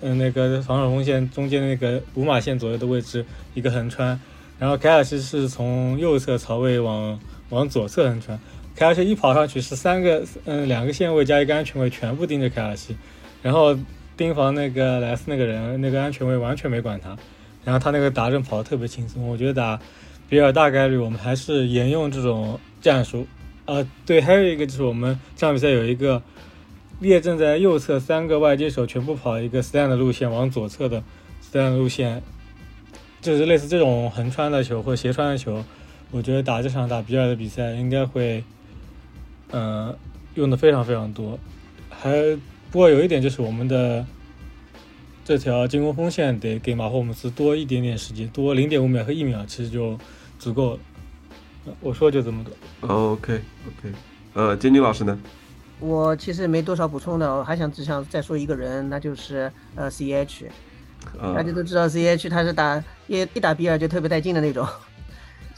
[0.00, 3.24] 嗯那个防守锋线中间那个五码线左右的位置
[3.54, 4.18] 一个横穿。
[4.58, 7.18] 然后凯尔西是从右侧槽位往
[7.48, 8.38] 往左侧横穿，
[8.80, 12.96] 凯尔西一跑上去是三个嗯两个线位加一个安全位全部盯着凯尔西，
[13.42, 13.78] 然后
[14.16, 17.14] 盯防那个莱斯那个人那个安全位完全没管他，
[17.62, 19.28] 然后他那个达阵跑得特别轻松。
[19.28, 19.78] 我觉得打
[20.30, 23.26] 比尔大概率我们还是沿用这种战术
[23.66, 23.86] 啊。
[24.06, 26.22] 对，还有一个就是我们这场比赛有一个
[27.00, 31.02] 列阵在右侧三个外接手全部跑一个 stand 的路线，往左侧的
[31.52, 32.22] stand 路线。
[33.20, 35.62] 就是类似这种横穿的球或斜穿的球，
[36.10, 38.42] 我觉得打这场打比尔的比赛应该会，
[39.52, 39.96] 嗯，
[40.34, 41.38] 用的非常非常多。
[41.88, 42.10] 还
[42.70, 44.04] 不过有一点就是我们的
[45.24, 49.98] 这条进攻锋线得给马霍姆斯多一点点时间，多零点五秒和一秒，其实就
[50.38, 50.78] 足够了。
[51.80, 52.88] 我说就这么多。
[52.88, 53.92] OK OK，
[54.34, 55.18] 呃，金军老师呢？
[55.78, 60.46] 我其实没多少补充的，我还想只想再说一个人，那就是呃 CH。
[61.34, 64.68] 大家都知道，C H 他是打一一打比尔就特别带劲的那种，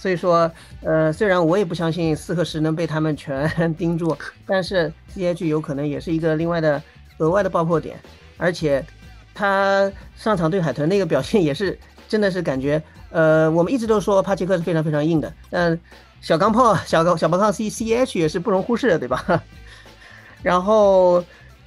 [0.03, 0.51] 所以说，
[0.83, 3.49] 呃，虽然我也不相信四和十能被他们全
[3.79, 6.83] 盯住，但是 C H 有可能也是一个另外的
[7.19, 7.97] 额外的爆破点，
[8.37, 8.85] 而且
[9.33, 15.79] 他上场对海豚那个表现也是真的是感觉，呃，我们一直都说帕奇克是非常非常硬的，但
[16.21, 19.45] 小钢炮小钢小钢炮 C C H 也是不容忽视的，对吧？
[20.43, 21.23] 然后。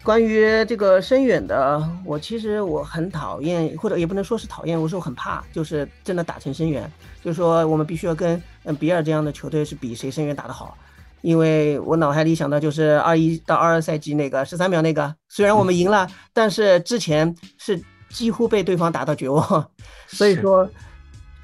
[0.06, 6.90] 关于这个深远的，我其实我很讨厌，或者也不能说是讨厌，我说我很怕，就是真的打成深远，
[7.24, 10.78] 就是说我们必须要跟嗯比尔这样的球队是比谁深远打得好，
[11.22, 19.68] 因为我脑海里想到就是二一到二二赛季那个十三秒那个，虽然我们赢了，但是之前是几乎被对方打到绝望，
[20.06, 20.70] 所以说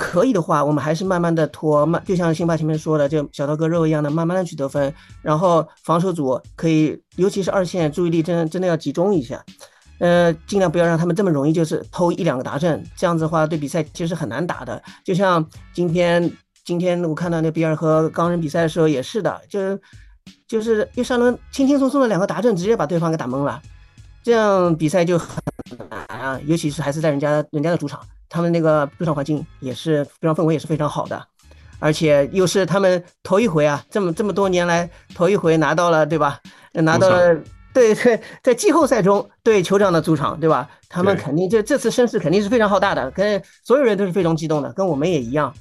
[0.04, 4.92] 可以的话，我们还是慢慢的拖，慢就像辛巴前面说的，就小刀割肉一样的，慢慢的去得分。
[5.22, 9.46] 然后防守组可以，尤其是二线，注意力真真的要集中一下，
[10.00, 14.82] 呃，尽量不要让他们这么容易就是偷一两个达阵，这样子的话对比赛其实很难打的。
[15.06, 16.32] 就像今天
[16.66, 19.80] 今天我看到那比尔和钢人比赛的时候也是的，就是
[20.48, 23.62] 就是一上轮轻轻松松的两个达阵，直接把对方给打懵了，
[24.24, 25.38] 这样比赛就很
[25.92, 28.02] 难啊，尤其是还是在人家人家的主场。
[28.34, 31.22] 他们那个主场环境也是非常氛围也是非常好的，
[31.80, 36.40] 而且又是他们头一回啊，这么这么多年来头一回拿到了，对吧？
[36.72, 37.36] 拿到了，
[37.74, 40.70] 对对，在季后赛中对酋长的主场，对吧？
[40.88, 45.54] 他们肯定这这次声势肯定是非常浩大的，跟所有人都是非常激动的，跟我们也一样。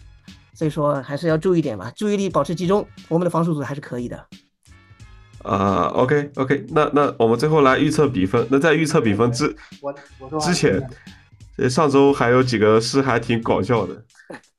[0.55, 4.26] 所以说还是要注意点吧，注意力保持集中，我们的防守组还是可以的。
[5.42, 8.47] 啊，OK OK，那那我们最后来预测比分。
[8.48, 9.56] 那在预测比分之
[10.40, 10.80] 之前。
[11.69, 14.05] 上周还有几个事还挺搞笑的。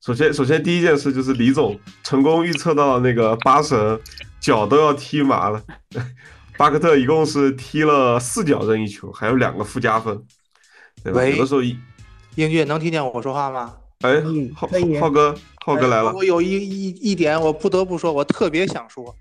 [0.03, 3.99] 首先，首先第一件事就是李总成功预测到那个八神
[4.40, 5.61] 脚都要踢麻了。
[6.57, 10.22] 巴克特一共是踢了四脚任意球，还有两个附加分，
[11.03, 11.26] 对吧？
[11.26, 11.61] 有的时候，
[12.36, 13.73] 英俊能听见我说话吗？
[14.02, 14.22] 哎，
[14.56, 14.68] 浩
[14.99, 16.11] 浩哥，浩哥来了。
[16.14, 19.15] 我有一一一点，我不得不说，我特别想说。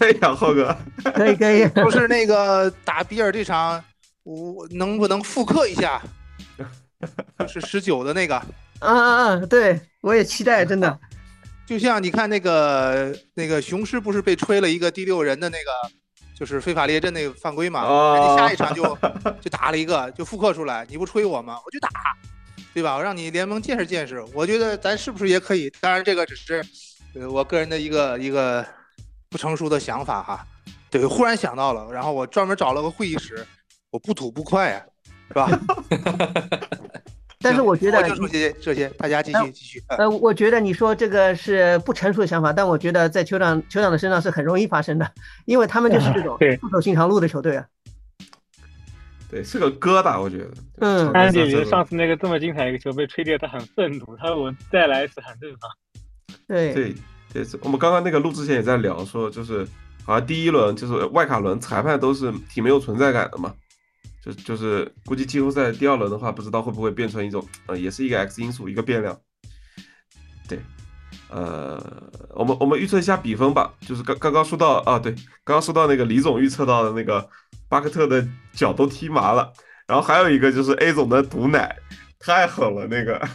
[0.00, 0.76] 哎呀，浩哥，
[1.14, 3.82] 可以可以， 就是那个打比尔这场，
[4.24, 6.00] 我能不能复刻一下？
[7.48, 8.46] 是十九的那个啊
[8.80, 9.46] 啊啊！
[9.46, 10.98] 对我也期待，真的。
[11.66, 15.70] 就像你看那个那个雄狮不是被吹了一个第六人的那个，
[16.38, 17.82] 就是非法列阵那个犯规嘛？
[18.14, 18.84] 人家下一场就
[19.42, 20.86] 就打了一个，就复刻出来。
[20.88, 21.58] 你不吹我吗？
[21.64, 21.88] 我就打，
[22.72, 22.94] 对吧？
[22.94, 24.24] 我让你联盟见识见识。
[24.32, 25.68] 我觉得咱是不是也可以？
[25.80, 26.64] 当然这个只是
[27.14, 28.64] 呃我个人的一个一个
[29.28, 30.46] 不成熟的想法哈。
[30.88, 33.44] 对，忽然想到了，然后我专门找了个会议室，
[33.90, 34.86] 我不吐不快呀。
[35.28, 35.48] 是吧？
[37.42, 39.82] 但是我觉得就说这些，这些大家继续继续。
[39.88, 45.08] 呃，我觉得你说这个是不成熟的想法，但我觉得在酋长酋长的身上是很容易发生的，
[45.44, 47.64] 因为他们就是这种不走寻常路的球队啊。
[49.30, 50.50] 对，是个疙瘩，我觉得。
[50.78, 55.70] 嗯，安迪上次那个这么精彩一个球被吹掉，他很愤怒，他说我再来一次很正常。
[56.48, 56.94] 对对
[57.32, 59.66] 对，我们刚刚那个录之前也在聊，说就是
[60.04, 63.52] 好像第一轮就是外卡轮裁判都是挺没有存在感的嘛。
[64.26, 69.16] 就就是估计季后赛第二轮的话，不知道会不会变成一种，呃，也是一个 X 因素，一个变量。
[70.48, 70.58] 对，
[71.30, 71.80] 呃，
[72.30, 73.72] 我们我们预测一下比分吧。
[73.80, 75.12] 就是刚刚刚说到啊，对，
[75.44, 77.24] 刚刚说到那个李总预测到的那个
[77.68, 79.52] 巴克特的脚都踢麻了，
[79.86, 81.76] 然后还有一个就是 A 总的毒奶
[82.18, 83.28] 太狠了，那个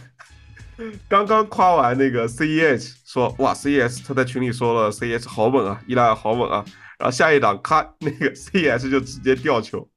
[1.08, 6.62] 刚刚夸完那个 CEH 说哇 CES 他在群里说了 CES 好稳啊，伊莱好稳啊，
[6.98, 9.88] 然后下一档咔那个 CES 就直接掉球。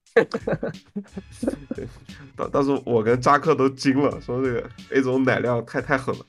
[2.35, 6.25] 当当时我跟扎克都惊了，说这个 A 总奶量太太狠了。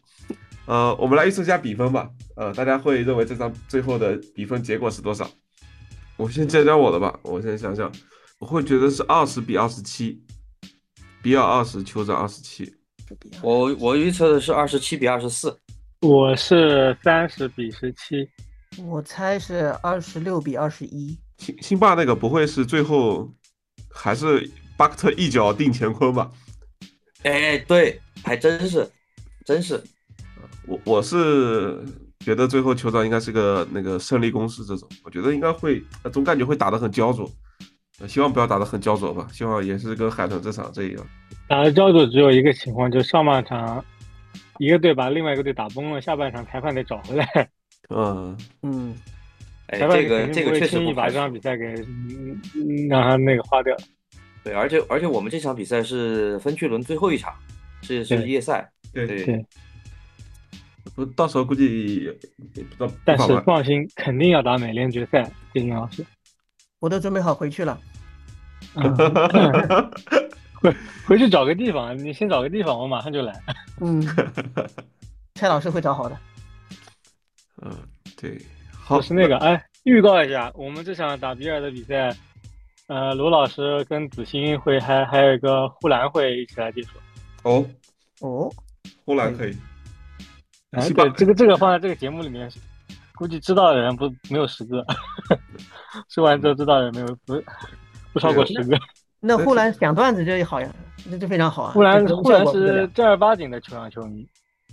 [0.67, 2.11] 呃，我们来预测一下比分吧。
[2.35, 5.31] 呃，大家会认为这场最后的比分结果是多少？
[6.17, 7.17] 我先讲讲我的吧。
[7.23, 7.91] 我先想想，
[8.41, 10.21] 我会觉得是二十比二十七，
[11.23, 12.75] 比尔二十，酋长二十七。
[13.41, 15.57] 我我预测的是二十七比二十四。
[16.01, 18.29] 我是三十比十七。
[18.85, 21.17] 我猜是二十六比二十一。
[21.39, 23.31] 辛辛巴那个不会是最后？
[23.97, 26.31] 还是巴克特一脚定乾坤吧？
[27.23, 28.89] 哎，对，还真是，
[29.45, 29.83] 真是。
[30.67, 31.83] 我我是
[32.21, 35.83] 觉得最后酋长应该是个那个胜利公式这种，我觉得应该会，
[36.13, 37.29] 总感觉会打得很焦灼。
[38.07, 41.07] 希望不要打得很焦灼吧，希望也是跟海豚这场这一样。
[41.49, 43.83] 打的焦灼只有一个情况，就上半场
[44.59, 47.49] 一个队把另外一个队打崩了，下半场裁判得找回来。
[47.89, 48.95] 嗯嗯。
[49.69, 51.65] 哎，这个这个确实不把这场比赛给
[52.89, 53.77] 让他那个花掉。
[54.45, 57.35] 对，而且而且我们这场比赛是分区轮最后一场，
[57.83, 58.71] 是是夜赛。
[58.93, 59.45] 对对。
[60.95, 62.91] 不，到时候估计也不知道。
[63.05, 66.07] 但是放心，肯定要打美联决赛，金老师。
[66.79, 67.79] 我都准备好回去了。
[70.55, 70.75] 回
[71.07, 73.35] 回去找个地方，你先找个地方，我马上就来。
[73.81, 74.01] 嗯。
[75.35, 76.17] 蔡老师会找好的。
[77.63, 77.77] 嗯，
[78.17, 78.41] 对。
[78.89, 82.15] 就是那个，哎，预告一下，我们这场打比尔的比赛，
[82.87, 87.01] 呃，罗老师跟子欣会还还有一个呼兰会一起来解说。
[87.43, 87.67] 哦
[88.21, 88.51] 哦，
[89.05, 89.57] 呼兰可以。
[90.71, 92.49] 哎，对，这个这个放在这个节目里面，
[93.17, 94.85] 估计知道的人不没有十个，
[96.09, 97.43] 说完之后知道的人没有不
[98.13, 98.79] 不超过十个。
[99.19, 100.69] 那呼兰讲段子这好呀，
[101.09, 101.73] 那就非常好啊。
[101.73, 104.27] 呼兰呼兰是正儿八经的球场球迷，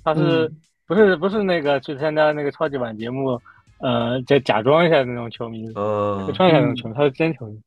[0.03, 0.52] 他是
[0.85, 3.41] 不是不是那个去参加那个超级碗节目？
[3.79, 7.59] 呃，再假装一下那种球迷，呃，装一下那种球迷，他是真球迷。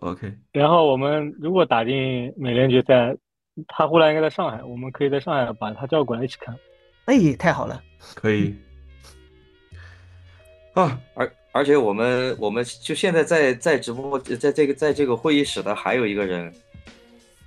[0.00, 0.32] OK。
[0.52, 3.16] 然后我们如果打进美联决赛，
[3.68, 6.56] 他忽然应该在上海，我们可以在上海把他叫过来一起看。
[7.04, 7.82] 哎，太好了，
[8.14, 8.54] 可以
[10.72, 16.52] 啊，而而且我们我们就现在在在直播，在这个在这个会议室的还有一个人，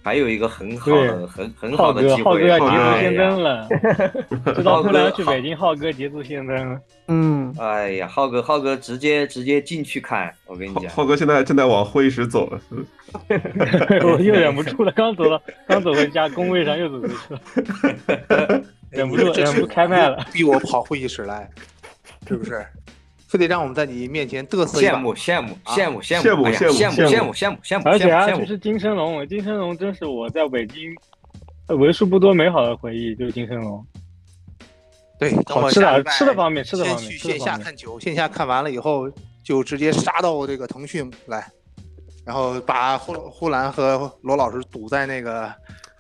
[0.08, 3.68] 还有一个很好的很很，好的机浩哥要会，捷足先登了，
[4.56, 6.80] 知道浩突然哥浩去北京，浩哥捷足先登了。
[7.10, 12.62] 嗯，哎呀，浩哥浩哥直接直接进去看，我跟你讲，浩浩哥现在正在往会议室走了，
[14.08, 20.26] 我又忍不住了，刚走了，刚走回家，工位上又走回去了， 忍不住，忍不住开麦了。
[20.32, 21.50] 逼我跑会议室来，
[22.30, 22.66] 是不是？
[23.28, 30.96] 非得让我们在你面前嘚瑟一下羡慕羡慕啊羡慕羡羡慕羡慕羡慕羡羡慕慕羡慕羡慕而且羡慕羡慕还就是金生龙，金生龙真是我在北京
[31.68, 33.86] 呃为数不多美好的回忆，就是金生龙。
[35.20, 37.40] 对，等好吃的，吃的方面，吃的方面，去线。
[37.40, 39.12] 下看球，线下看完了以后
[39.44, 41.46] 就直接杀到这个腾讯来，
[42.24, 45.52] 然后把呼呼兰和罗老师堵在那个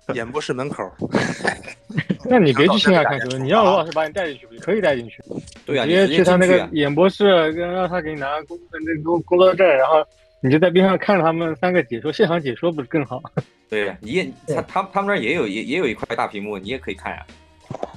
[0.16, 0.90] 演播室门口。
[2.30, 5.24] 那你别去线下看球，你让罗老师把你带进去不，可以带进去。
[5.66, 10.06] 对啊，直接接去他那个演播室，让让他给你拿工那个工工作证，然后
[10.42, 13.22] 你就在边上看着他们三个解说，现场解说不是更好？
[13.70, 17.26] 对呀，你也他他他们那儿也有也也有一块大屏幕，你也可以看呀。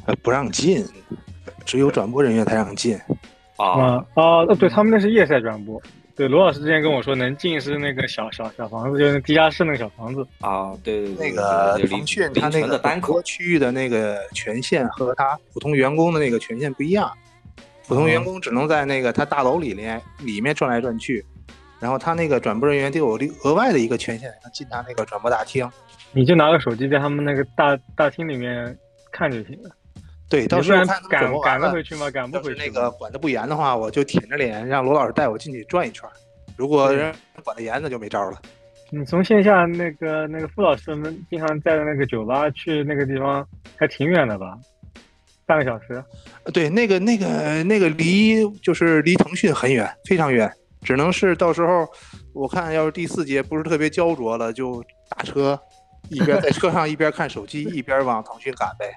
[0.06, 0.84] 呃，不让进，
[1.64, 2.96] 只有转播人员才让进。
[3.56, 5.80] 啊，啊哦，对他们那是夜赛转播。
[6.20, 10.20] 对，罗老师之前跟我说，能进是那个小小小房子，就是地下室那个小房子。
[10.42, 17.10] 啊，对对对，那个对对腾讯凌它那个单口多区域的那个权限和它普通员工的那个权限不一样，
[17.88, 21.24] 普通员工只能在那个他大楼里面里面转来转去，
[21.80, 25.66] 然后他那个转播人员得有另额外的一个权限，能进他那个转播大厅。
[26.12, 28.76] 你就拿个手机在他们那个大大厅里面
[29.10, 29.70] 看就行了。
[30.30, 32.08] 对，到时候赶赶得回，去吗？
[32.10, 32.60] 赶不回去。
[32.60, 36.12] 那个管得不严的话，我就舔着脸让罗老师带我进去转一圈儿。
[36.56, 37.12] 如果人
[37.42, 38.40] 管得严，那就没招了。
[38.90, 43.44] 你从线下那个那个傅老师们经常在的那个酒吧去那个地方，
[43.76, 44.56] 还挺远的吧？
[45.46, 46.02] 半个小时。
[46.52, 50.48] 对，那个那个那个离就是离腾讯很远，非常远，
[50.82, 51.88] 只能是到时候
[52.32, 55.58] 我看要是第四节不是特别焦灼了，就打车，
[56.08, 58.92] 一边在车上一边看手机， 一边往腾讯赶呗。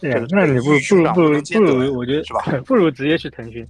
[0.00, 2.42] 对呀这，那你不如不如不如不如，我觉得是吧？
[2.66, 3.66] 不如直接去腾讯。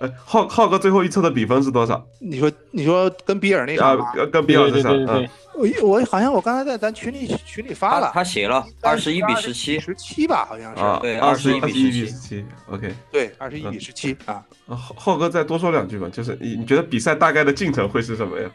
[0.00, 2.04] 呃 浩浩哥最后一测的比分是多少？
[2.18, 10.82] 你说你说跟比尔那啊场吗？，跟跟比尔那场，对对对对嗯，我我好像我刚才在咱群里群里发了，他写了二十一比十七，十七吧，好像是。
[10.82, 12.94] 啊，对二十21二十一比比十七，OK。
[13.12, 14.34] 对，二十一比十七啊。
[14.66, 18.50] 啊浩浩哥再多说两句吧，就是你你觉得比赛大概的进程会是什么呀？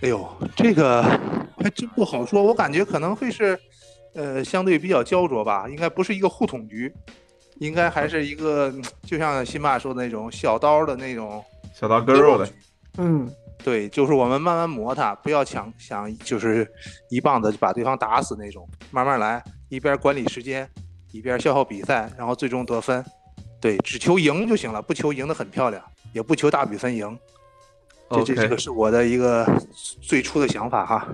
[0.00, 1.02] 哎呦，这个
[1.60, 3.58] 还真不好说，我感觉可能会是，
[4.18, 6.92] 呃，相对比较焦灼吧，应该不是一个互捅局，
[7.60, 11.40] 应该还是一个，嗯就像辛巴说的那种小刀的那种，
[11.72, 12.48] 小刀割肉的，
[12.96, 13.30] 嗯，
[13.62, 16.68] 对，就是我们慢慢磨他，不要抢想就是
[17.10, 20.68] 一棒子就把对方打死那种，慢慢来，一边管理时间，
[21.12, 23.04] 一边消耗比赛，然后最终得分，
[23.60, 25.80] 对，只求赢就行了，不求赢得很漂亮，
[26.12, 27.16] 也不求大比分赢，
[28.10, 29.46] 这这这个是我的一个
[30.02, 31.06] 最初的想法哈。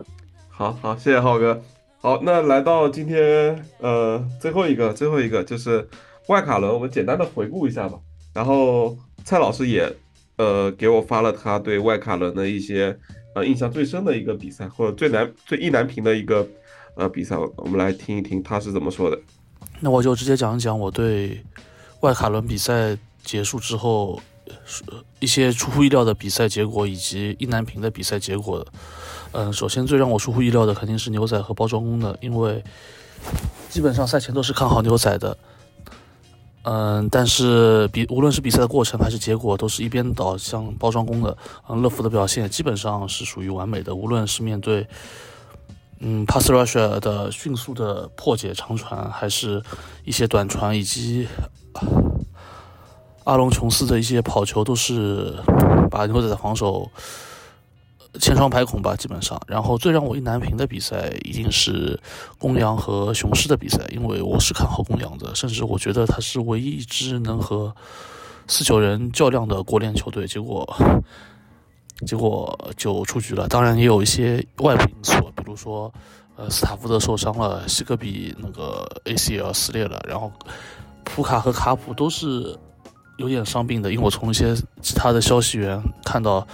[0.48, 1.62] 好好，谢谢浩哥。
[2.05, 5.89] 好，那来到今天呃最后一个最后一个就是
[6.28, 7.98] 外卡轮，我们简单的回顾一下吧。
[8.35, 8.94] 然后
[9.24, 9.90] 蔡老师也
[10.36, 12.94] 呃给我发了他对外卡轮的一些
[13.35, 16.47] 呃印象最深的一个比赛，或者最难最意难平的一个
[16.94, 19.18] 呃比赛，我们来听一听他是怎么说的。
[19.81, 21.43] 那我就直接讲一讲我对
[22.01, 24.20] 外卡轮比赛结束之后
[25.21, 28.66] 一些出乎意料的比赛结果，以及意难平的比赛结果。
[29.33, 32.62] 嗯，首先最让我出乎意料的肯定是牛仔和包装工的，因为
[33.69, 35.37] 基本上赛前都是看好牛仔的。
[36.62, 41.37] 嗯，但是比无论是比赛的过程还是结果，都是一边倒向包装工的。
[41.69, 44.87] 嗯，乐福的表现基本上是属于完美的，无论是面对
[45.99, 49.62] 嗯 pass rush 的迅速的破解长传，还是
[50.05, 51.29] 一些短传，以及
[53.25, 55.35] 阿隆琼斯的一些跑球，都是
[55.91, 56.91] 把牛仔的防守
[58.21, 59.41] 千疮百孔吧，基本上。
[59.47, 61.99] 然后最让我意难平的比赛一定是
[62.39, 67.75] 公羊和雄狮的比赛，因为我是看好公羊的，甚至我觉得他是唯一一支能和
[68.47, 70.27] 四九人较量的国联球队。
[70.27, 70.77] 结果
[72.07, 73.49] 结果就出局了。
[73.49, 75.93] 当然也有一些外部因素，比如说，
[76.37, 80.31] 呃，斯塔福德受伤了，西格比那个 ACL 撕裂了，然后
[81.05, 82.59] 普卡和卡普都是
[83.16, 83.91] 有点伤病的。
[83.91, 86.47] 因为我从一些其他的消息源看到，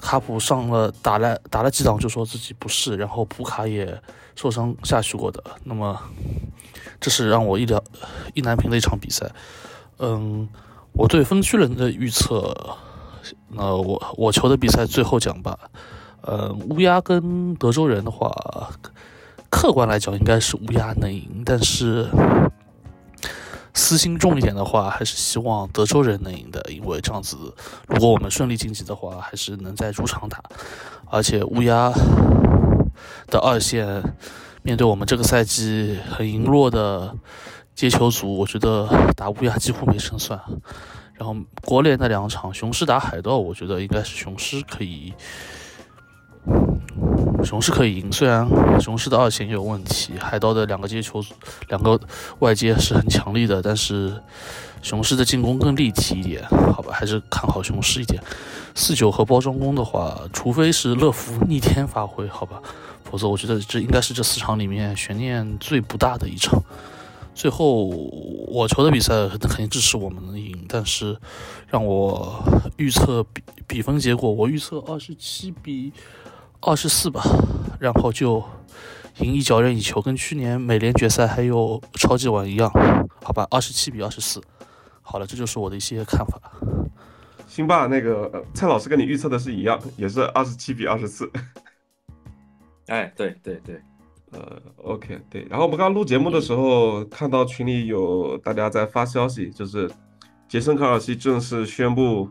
[0.00, 4.00] 卡普上了打了打了几场就说自己不适，然后普卡也
[4.34, 5.42] 受伤下去过的。
[5.64, 6.00] 那么，
[7.00, 7.82] 这是让我意料
[8.34, 9.30] 意难平的一场比赛。
[9.98, 10.48] 嗯，
[10.92, 12.54] 我对分区人的预测。
[13.48, 15.58] 那我我球的比赛最后讲吧，
[16.20, 18.30] 呃，乌鸦跟德州人的话，
[19.50, 22.08] 客观来讲应该是乌鸦能赢，但是
[23.76, 27.36] 私心重一点的话，还是希望德州人能赢的，因为这样子，
[27.86, 30.42] 如果我们顺利晋级的话，还是能在主场打，
[31.10, 31.92] 而且乌鸦
[33.26, 34.02] 的二线
[34.62, 37.14] 面对我们这个赛季很羸弱的
[37.74, 40.40] 接球组，我觉得打乌鸦几乎没胜算。
[41.12, 45.12] 然后国联那两场，雄狮打海盗，我觉得应该是雄狮可以。
[47.44, 48.48] 雄狮可以赢，虽然
[48.80, 51.22] 雄狮的二线也有问题，海盗的两个接球，
[51.68, 52.00] 两个
[52.40, 54.20] 外接是很强力的，但是
[54.82, 56.42] 雄狮的进攻更立体一点，
[56.72, 58.20] 好吧，还是看好雄狮一点。
[58.74, 62.60] 四九和包装工的话，除非是乐福逆天发挥，好吧，
[63.04, 66.60] 否则我觉得这应该是这四场里面悬念最不大的一场。
[67.34, 71.16] 最后我球的比赛肯定支持我们能赢，但是
[71.68, 72.42] 让我
[72.76, 75.92] 预测比比分结果，我预测二十七比。
[76.66, 77.22] 二十四吧，
[77.78, 78.42] 然后就
[79.20, 82.68] 赢一脚任意球，跟去年美联决赛还有超级碗一样，
[83.22, 84.42] 好吧，二十七比二十四。
[85.00, 86.40] 好了，这就是我的一些看法。
[87.46, 91.30] 辛巴，那个蔡老师跟你预测的是一样，也是二十七比二十四。
[92.88, 93.80] 哎，对对对，
[94.32, 95.46] 呃，OK，对。
[95.48, 99.88] 然后我们刚刚录节目的时候，看到群里有大家在发消息，就是
[100.48, 102.28] 杰森·卡尔西正式宣布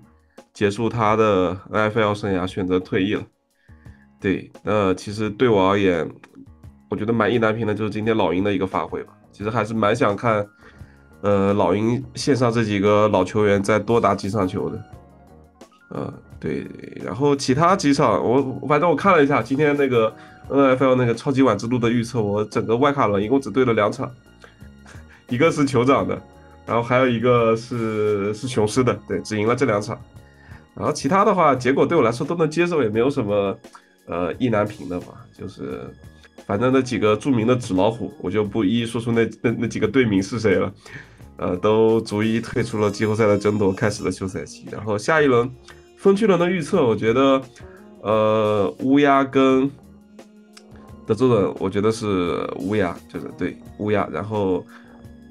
[0.53, 3.23] 结束他的 NFL 生涯，选择退役了。
[4.19, 6.09] 对，那其实对我而言，
[6.89, 9.13] 我觉得满意难平的，就是今天老鹰的一个发挥吧。
[9.31, 10.47] 其实还是蛮想看，
[11.21, 14.83] 呃，老鹰线上这几个老球员再多打几场球的。
[15.89, 16.65] 呃，对，
[17.03, 20.11] 然后其他几场，我反正我看了一下今天那个
[20.49, 24.09] NFL 那个超级碗之路的预测，我整个外卡轮一共只对了两场，
[25.29, 26.19] 一个是酋长的，
[26.65, 29.99] 然后还有一个是是雄狮的，对，只赢了这两场。
[30.73, 33.55] 然后其他的话，结果对我来说都能接受，也没有什么。
[34.07, 35.07] 呃，意难平的嘛，
[35.37, 35.81] 就是
[36.45, 40.71] 反正那几个著名的纸老虎，我就不一一说出那那那几个队名是谁了。
[41.37, 44.65] 呃，都逐一退出了季后赛的争夺，开始了休赛期。
[44.71, 45.51] 然后下一轮
[45.97, 47.41] 分区轮的预测，我觉得，
[48.01, 49.69] 呃，乌鸦跟
[51.05, 54.07] 德州人，我觉得是乌鸦，就是对乌鸦。
[54.13, 54.65] 然后，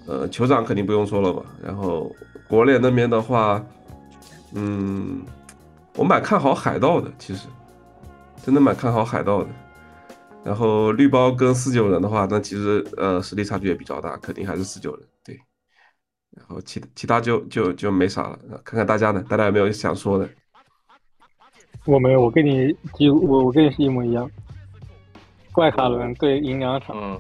[0.06, 1.42] 呃，酋长肯定不用说了吧。
[1.62, 2.14] 然后
[2.46, 3.64] 国联那边的话，
[4.54, 5.22] 嗯，
[5.96, 7.46] 我蛮看好海盗的，其实。
[8.44, 9.48] 真的蛮看好海盗的，
[10.44, 15.40] 然后绿包跟四九人的话，那其实呃实力差距也比较大，肯定还是四九人对。
[16.36, 20.28] 然后其其他就就就没啥了，看看大家呢，大家有没有想说的？
[21.86, 24.30] 我没有，我跟你几我我跟你是一模一样。
[25.52, 27.18] 怪卡伦对赢两场，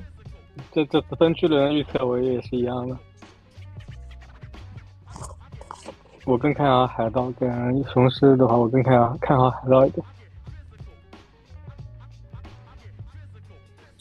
[0.72, 2.98] 这这分区轮预测我也是一样的。
[6.26, 10.04] 我更看好海盗，跟雄狮的话，我更看好看好海盗一点。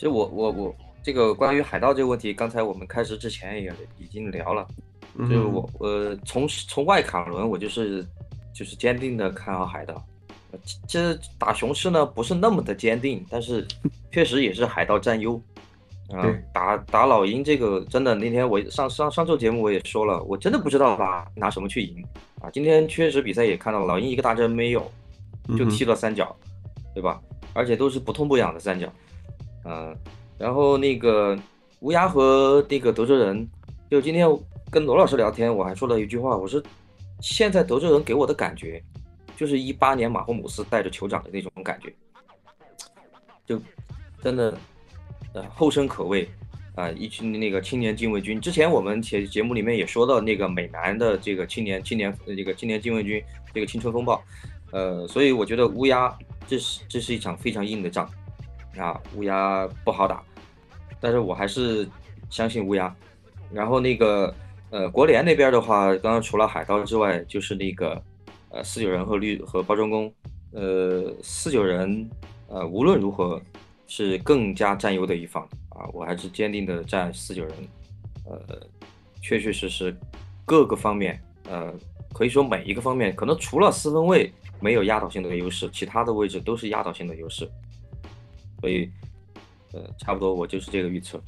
[0.04, 4.68] 实我我我这个关于海盗这个问题，刚才我们开始之前也已经聊了，
[5.18, 8.06] 就是我呃从从外卡轮我就是
[8.54, 10.04] 就是坚定的看好海盗，
[10.88, 13.68] 其实打雄狮呢不是那么的坚定，但是
[14.12, 15.36] 确实也是海盗占优，
[16.12, 22.06] 啊打打老鹰这个真的那天我上上上周节目我也说了，我真的不知道拿拿什么去赢。
[22.42, 24.92] 啊，今天确实比赛也看到了，老鹰一个大针没有，
[25.58, 26.36] 就踢了三角，
[26.94, 27.22] 对吧？
[27.54, 28.92] 而且都是不痛不痒的三角。
[29.66, 29.96] 嗯，
[30.38, 31.38] 然后那个
[31.80, 33.50] 乌鸦和那个德州人，
[33.90, 34.28] 就今天
[34.70, 36.62] 跟罗老师聊天，我还说了一句话，我说
[37.22, 38.84] 现在德州人给我的感觉，
[39.38, 41.94] 就是一八年马霍姆斯带着酋长的那种感觉，
[43.46, 43.62] 就
[44.22, 44.58] 真的
[45.34, 46.28] 呃后生可畏
[46.76, 48.42] 啊，一群那个青年禁卫军。
[48.42, 53.24] 之前我们节节目里面也说到那个美男的这个青年青年这个青年禁卫军
[53.54, 54.22] 这个青春风暴，
[54.72, 56.14] 呃，所以我觉得乌鸦
[56.48, 58.10] 这是这是一场非常硬的仗。
[58.78, 60.24] 啊，乌鸦不好打，
[61.00, 61.88] 但是我还是
[62.30, 62.94] 相信乌鸦。
[63.52, 64.34] 然后那个
[64.72, 68.02] 呃，国联那边的话，刚刚除了海盗之外，就是那个
[68.50, 70.12] 呃四九人和绿和包装工。
[70.52, 72.10] 呃，四九人
[72.48, 73.42] 呃无论如何
[73.88, 77.54] 是更加占优的一方啊，我还是坚定的站四九人。
[78.26, 78.40] 呃，
[79.22, 79.96] 确确实实
[80.46, 81.74] 各个方面，呃，
[82.14, 87.50] 可以说每一个方面，可能除了四分位没有压倒性的优势，其他的位置都是压倒性的优势。
[88.64, 88.90] 所以，
[89.74, 91.20] 呃，差不多我就是这个预测。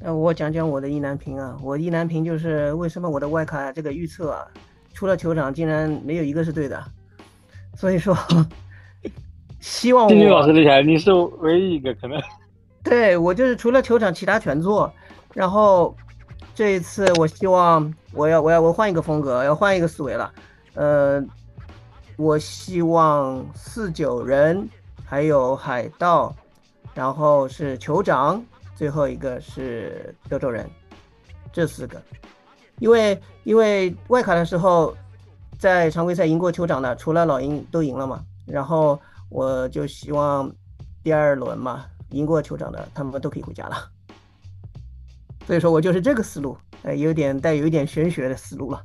[0.00, 4.48] 那我讲讲我的意难平啊，我意难平就是为什么我的外卡这个预测啊，
[4.94, 6.82] 除了酋长竟然没有一个是对的。
[7.76, 8.16] 所以说，
[9.60, 10.08] 希望。
[10.08, 12.18] 金军老师厉害，你是唯一一个可能。
[12.82, 14.90] 对我就是除了酋长，其他全做。
[15.34, 15.94] 然后
[16.54, 20.32] 这一次我希望我要我要我换一个风格，要换一个思维了。
[20.72, 21.22] 呃，
[22.16, 24.66] 我希望四九人。
[25.12, 26.34] 还有海盗，
[26.94, 28.42] 然后是酋长，
[28.74, 30.66] 最后一个是德州人，
[31.52, 32.00] 这四个。
[32.78, 34.96] 因为因为外卡的时候，
[35.58, 38.24] 在常规赛赢过酋长的，除了老鹰都赢了嘛。
[38.46, 38.98] 然后
[39.28, 40.50] 我就希望
[41.02, 43.76] 第二轮嘛，赢过酋长的他们都可以回家了。
[45.46, 48.82] 所以说我就是这个思路，呃，有点带有一点玄学的思路了。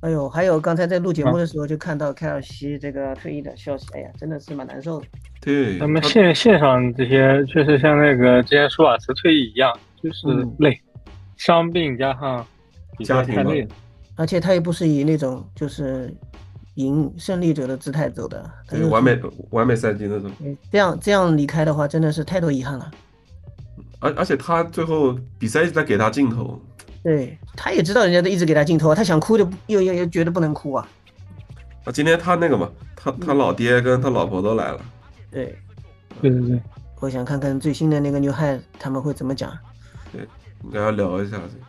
[0.00, 5.06] 哎呦，还有刚才在录节目的时候就看到凯尔西这个退役的消息，哎呀，真的是蛮难受的。
[5.40, 10.78] 对，咱们线线上这些确实像那个之前舒瓦茨退役一样，就是累，
[11.36, 12.46] 伤病加上
[13.04, 13.68] 家庭太累了。
[14.16, 16.14] 而且他也不是以那种就是
[16.74, 19.18] 赢胜利者的姿态走的，他是对完美
[19.50, 20.30] 完美赛季那种。
[20.70, 22.90] 这样这样离开的话，真的是太多遗憾了。
[24.00, 26.60] 而而且他最后比赛一直在给他镜头，
[27.06, 30.88] 对，他也知道人家都一直给他镜头啊，他想哭就又又又觉得不能哭啊。
[31.84, 34.80] 啊，今天他那个嘛，他他老爹跟他老婆都来了，
[35.30, 35.56] 对，
[36.20, 36.60] 对对对，
[36.98, 39.56] 我想看看最新的那个牛汉他们会怎么讲。
[40.12, 40.22] 对，
[40.64, 41.64] 应该要聊一下这个。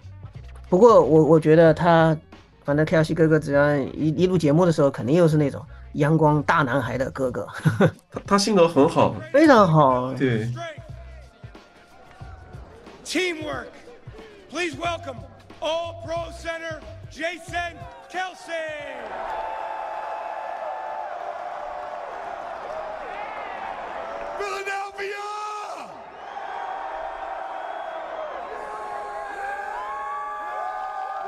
[0.70, 2.18] 不过我我觉得他，
[2.66, 7.48] 反正 K L C 哥哥只要一一录节目的时候，肯定又是那种阳光大男孩的哥哥，
[8.10, 10.12] 他他性格很好，非常好。
[10.16, 10.52] 对
[13.06, 13.68] ，Teamwork.
[14.50, 15.18] Please welcome
[15.68, 16.80] All Pro Center
[17.12, 17.78] Jason
[18.10, 18.54] Kelsey.
[24.40, 25.28] Philadelphia!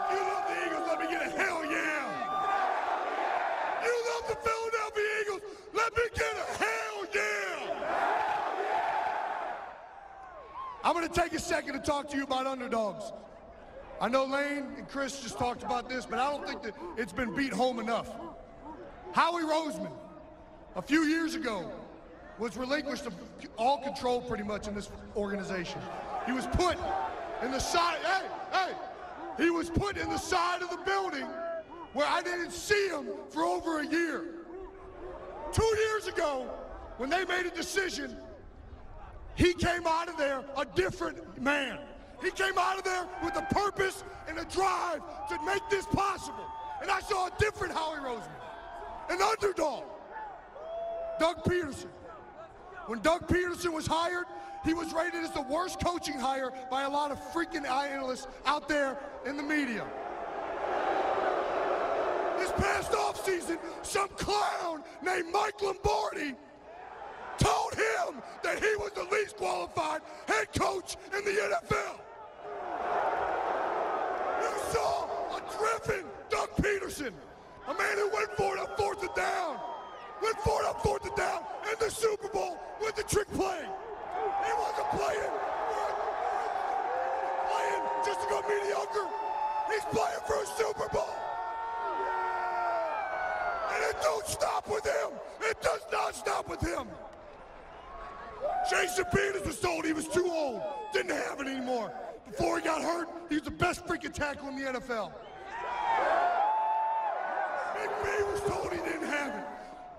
[0.10, 2.06] You love the Eagles, let me get a hell yeah!
[3.84, 5.42] You love the Philadelphia Eagles,
[5.74, 7.90] let me get a hell yeah!
[10.86, 13.12] I'm to take a second to talk to you about underdogs.
[14.02, 17.12] I know Lane and Chris just talked about this, but I don't think that it's
[17.12, 18.10] been beat home enough.
[19.12, 19.92] Howie Roseman,
[20.76, 21.70] a few years ago,
[22.38, 23.14] was relinquished of
[23.58, 25.82] all control pretty much in this organization.
[26.26, 26.78] He was put
[27.44, 28.74] in the side, hey, hey,
[29.44, 31.28] he was put in the side of the building
[31.94, 34.26] where I didn't see him for over a year.
[35.52, 36.48] Two years ago,
[36.98, 38.16] when they made a decision
[39.40, 41.80] he came out of there a different man.
[42.22, 46.46] He came out of there with a purpose and a drive to make this possible.
[46.82, 48.30] And I saw a different Howie Roseman,
[49.10, 49.84] an underdog,
[51.20, 51.90] Doug Peterson.
[52.88, 54.26] When Doug Peterson was hired,
[54.66, 58.68] he was rated as the worst coaching hire by a lot of freaking analysts out
[58.68, 59.86] there in the media.
[62.38, 66.36] This past offseason, some clown named Mike Lombardi
[67.38, 72.00] told him that he was the least qualified head coach in the NFL.
[74.42, 77.14] You saw driven Doug Peterson,
[77.68, 79.58] a man who went for it on fourth and down,
[80.22, 81.42] went for it on fourth and down
[81.72, 83.62] in the Super Bowl with the trick play.
[84.46, 85.34] He wasn't playing,
[87.50, 89.08] playing just to go mediocre.
[89.72, 91.16] He's playing for a Super Bowl.
[93.74, 95.12] And it don't stop with him.
[95.42, 96.88] It does not stop with him.
[98.70, 100.62] Jason Peters was told he was too old,
[100.94, 101.92] didn't have it anymore.
[102.32, 105.12] Before he got hurt, he was the best freaking tackle in the NFL.
[108.04, 109.46] McVay was told he didn't have it.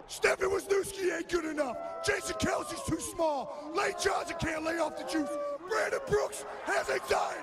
[0.08, 1.76] Stephen Wisniewski ain't good enough.
[2.04, 3.72] Jason Kelsey's too small.
[3.74, 5.30] Lane Johnson can't lay off the juice.
[5.68, 7.40] Brandon Brooks has anxiety.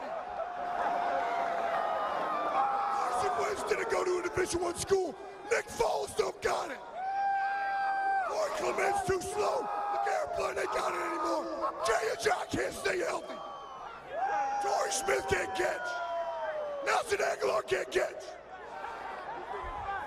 [2.52, 5.16] Carson Wentz didn't go to a Division One school.
[5.50, 6.78] Nick Foles don't got it.
[8.30, 9.68] Roy Clement's too slow.
[10.38, 11.74] Blunt ain't got it anymore.
[11.86, 13.34] Jay and John can't stay healthy.
[14.62, 15.88] Torrey Smith can't catch.
[16.86, 18.36] Nelson Aguilar can't catch.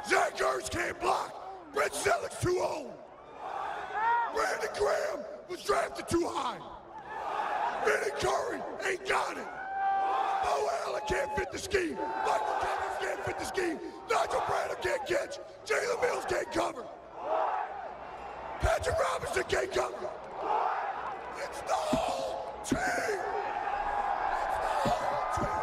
[0.09, 1.73] Zach Ertz can't block.
[1.75, 2.93] Brett Selleck's too old.
[4.35, 6.59] Brandon Graham was drafted too high.
[7.85, 9.47] Vinny Curry ain't got it.
[10.45, 11.95] Bo Allen can't fit the scheme.
[11.95, 13.79] Michael Thomas can't fit the scheme.
[14.11, 15.39] Nigel Bradham can't catch.
[15.67, 16.85] Jalen Mills can't cover.
[18.61, 20.11] Patrick Robinson can't cover.
[21.43, 22.79] It's the whole team.
[22.79, 25.61] It's the whole team.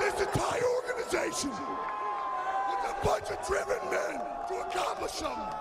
[0.00, 0.76] This entire
[1.44, 1.50] organization
[2.68, 5.54] with a bunch of driven men to accomplish something.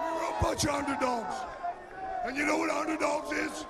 [0.00, 1.34] We were a bunch of underdogs.
[2.24, 3.66] And you know what underdogs is?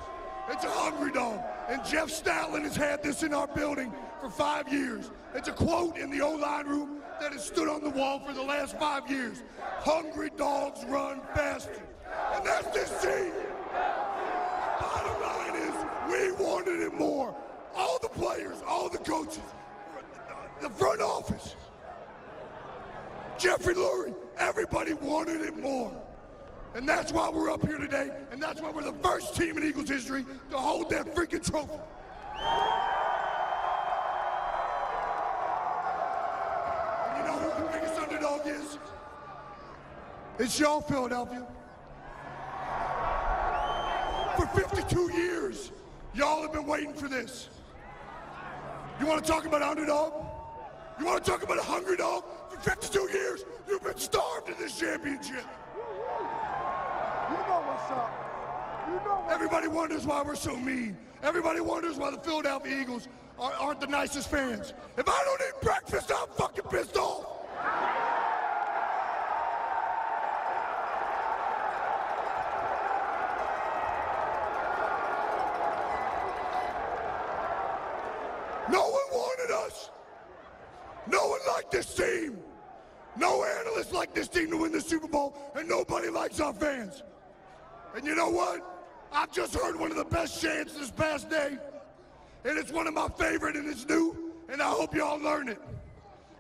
[0.51, 1.41] It's a hungry dog.
[1.69, 5.11] And Jeff Statlin has had this in our building for five years.
[5.35, 8.43] It's a quote in the O-line room that has stood on the wall for the
[8.43, 9.43] last five years.
[9.81, 11.83] Hungry dogs run faster.
[12.35, 13.33] And that's this team.
[14.81, 15.75] Bottom line is,
[16.39, 17.35] we wanted it more.
[17.77, 19.41] All the players, all the coaches,
[20.61, 21.57] the front office.
[23.39, 25.93] Jeffrey Lurie, everybody wanted it more.
[26.75, 29.65] And that's why we're up here today, and that's why we're the first team in
[29.65, 31.79] Eagles history to hold that freaking trophy.
[37.11, 38.79] And you know who the biggest underdog is?
[40.41, 41.47] It's y'all, Philadelphia.
[44.37, 45.71] For 52 years,
[46.13, 47.49] y'all have been waiting for this.
[49.01, 50.13] You want to talk about underdog?
[50.99, 52.25] You want to talk about a hungry dog?
[52.51, 55.45] For 52 years, you've been starved in this championship.
[57.31, 58.25] You know what's up.
[58.87, 60.97] You know Everybody wonders why we're so mean.
[61.23, 63.09] Everybody wonders why the Philadelphia Eagles
[63.39, 64.75] are, aren't the nicest fans.
[64.97, 67.35] If I don't eat breakfast, I'm fucking pissed off.
[78.71, 79.91] No one wanted us.
[81.07, 82.39] No one liked this team.
[83.17, 83.45] No
[84.05, 87.03] liked this team to win the Super Bowl, and nobody likes our fans.
[87.97, 88.61] And you know what?
[89.11, 91.57] I've just heard one of the best chants this past day,
[92.45, 94.15] and it's one of my favorite, and it's new,
[94.51, 95.59] and I hope y'all learn it.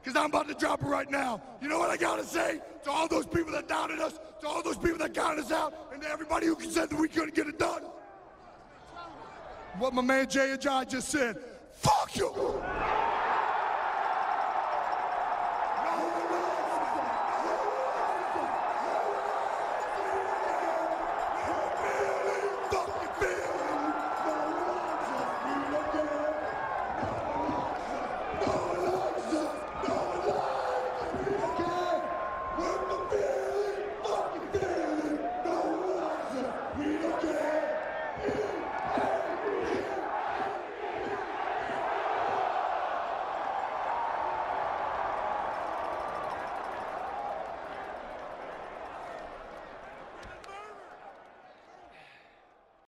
[0.03, 1.41] Because I'm about to drop it right now.
[1.63, 4.63] You know what I gotta say to all those people that doubted us, to all
[4.63, 7.47] those people that counted us out, and to everybody who said that we couldn't get
[7.47, 7.81] it done?
[9.79, 11.39] What my man Jay Ajay just said.
[11.73, 12.63] Fuck you!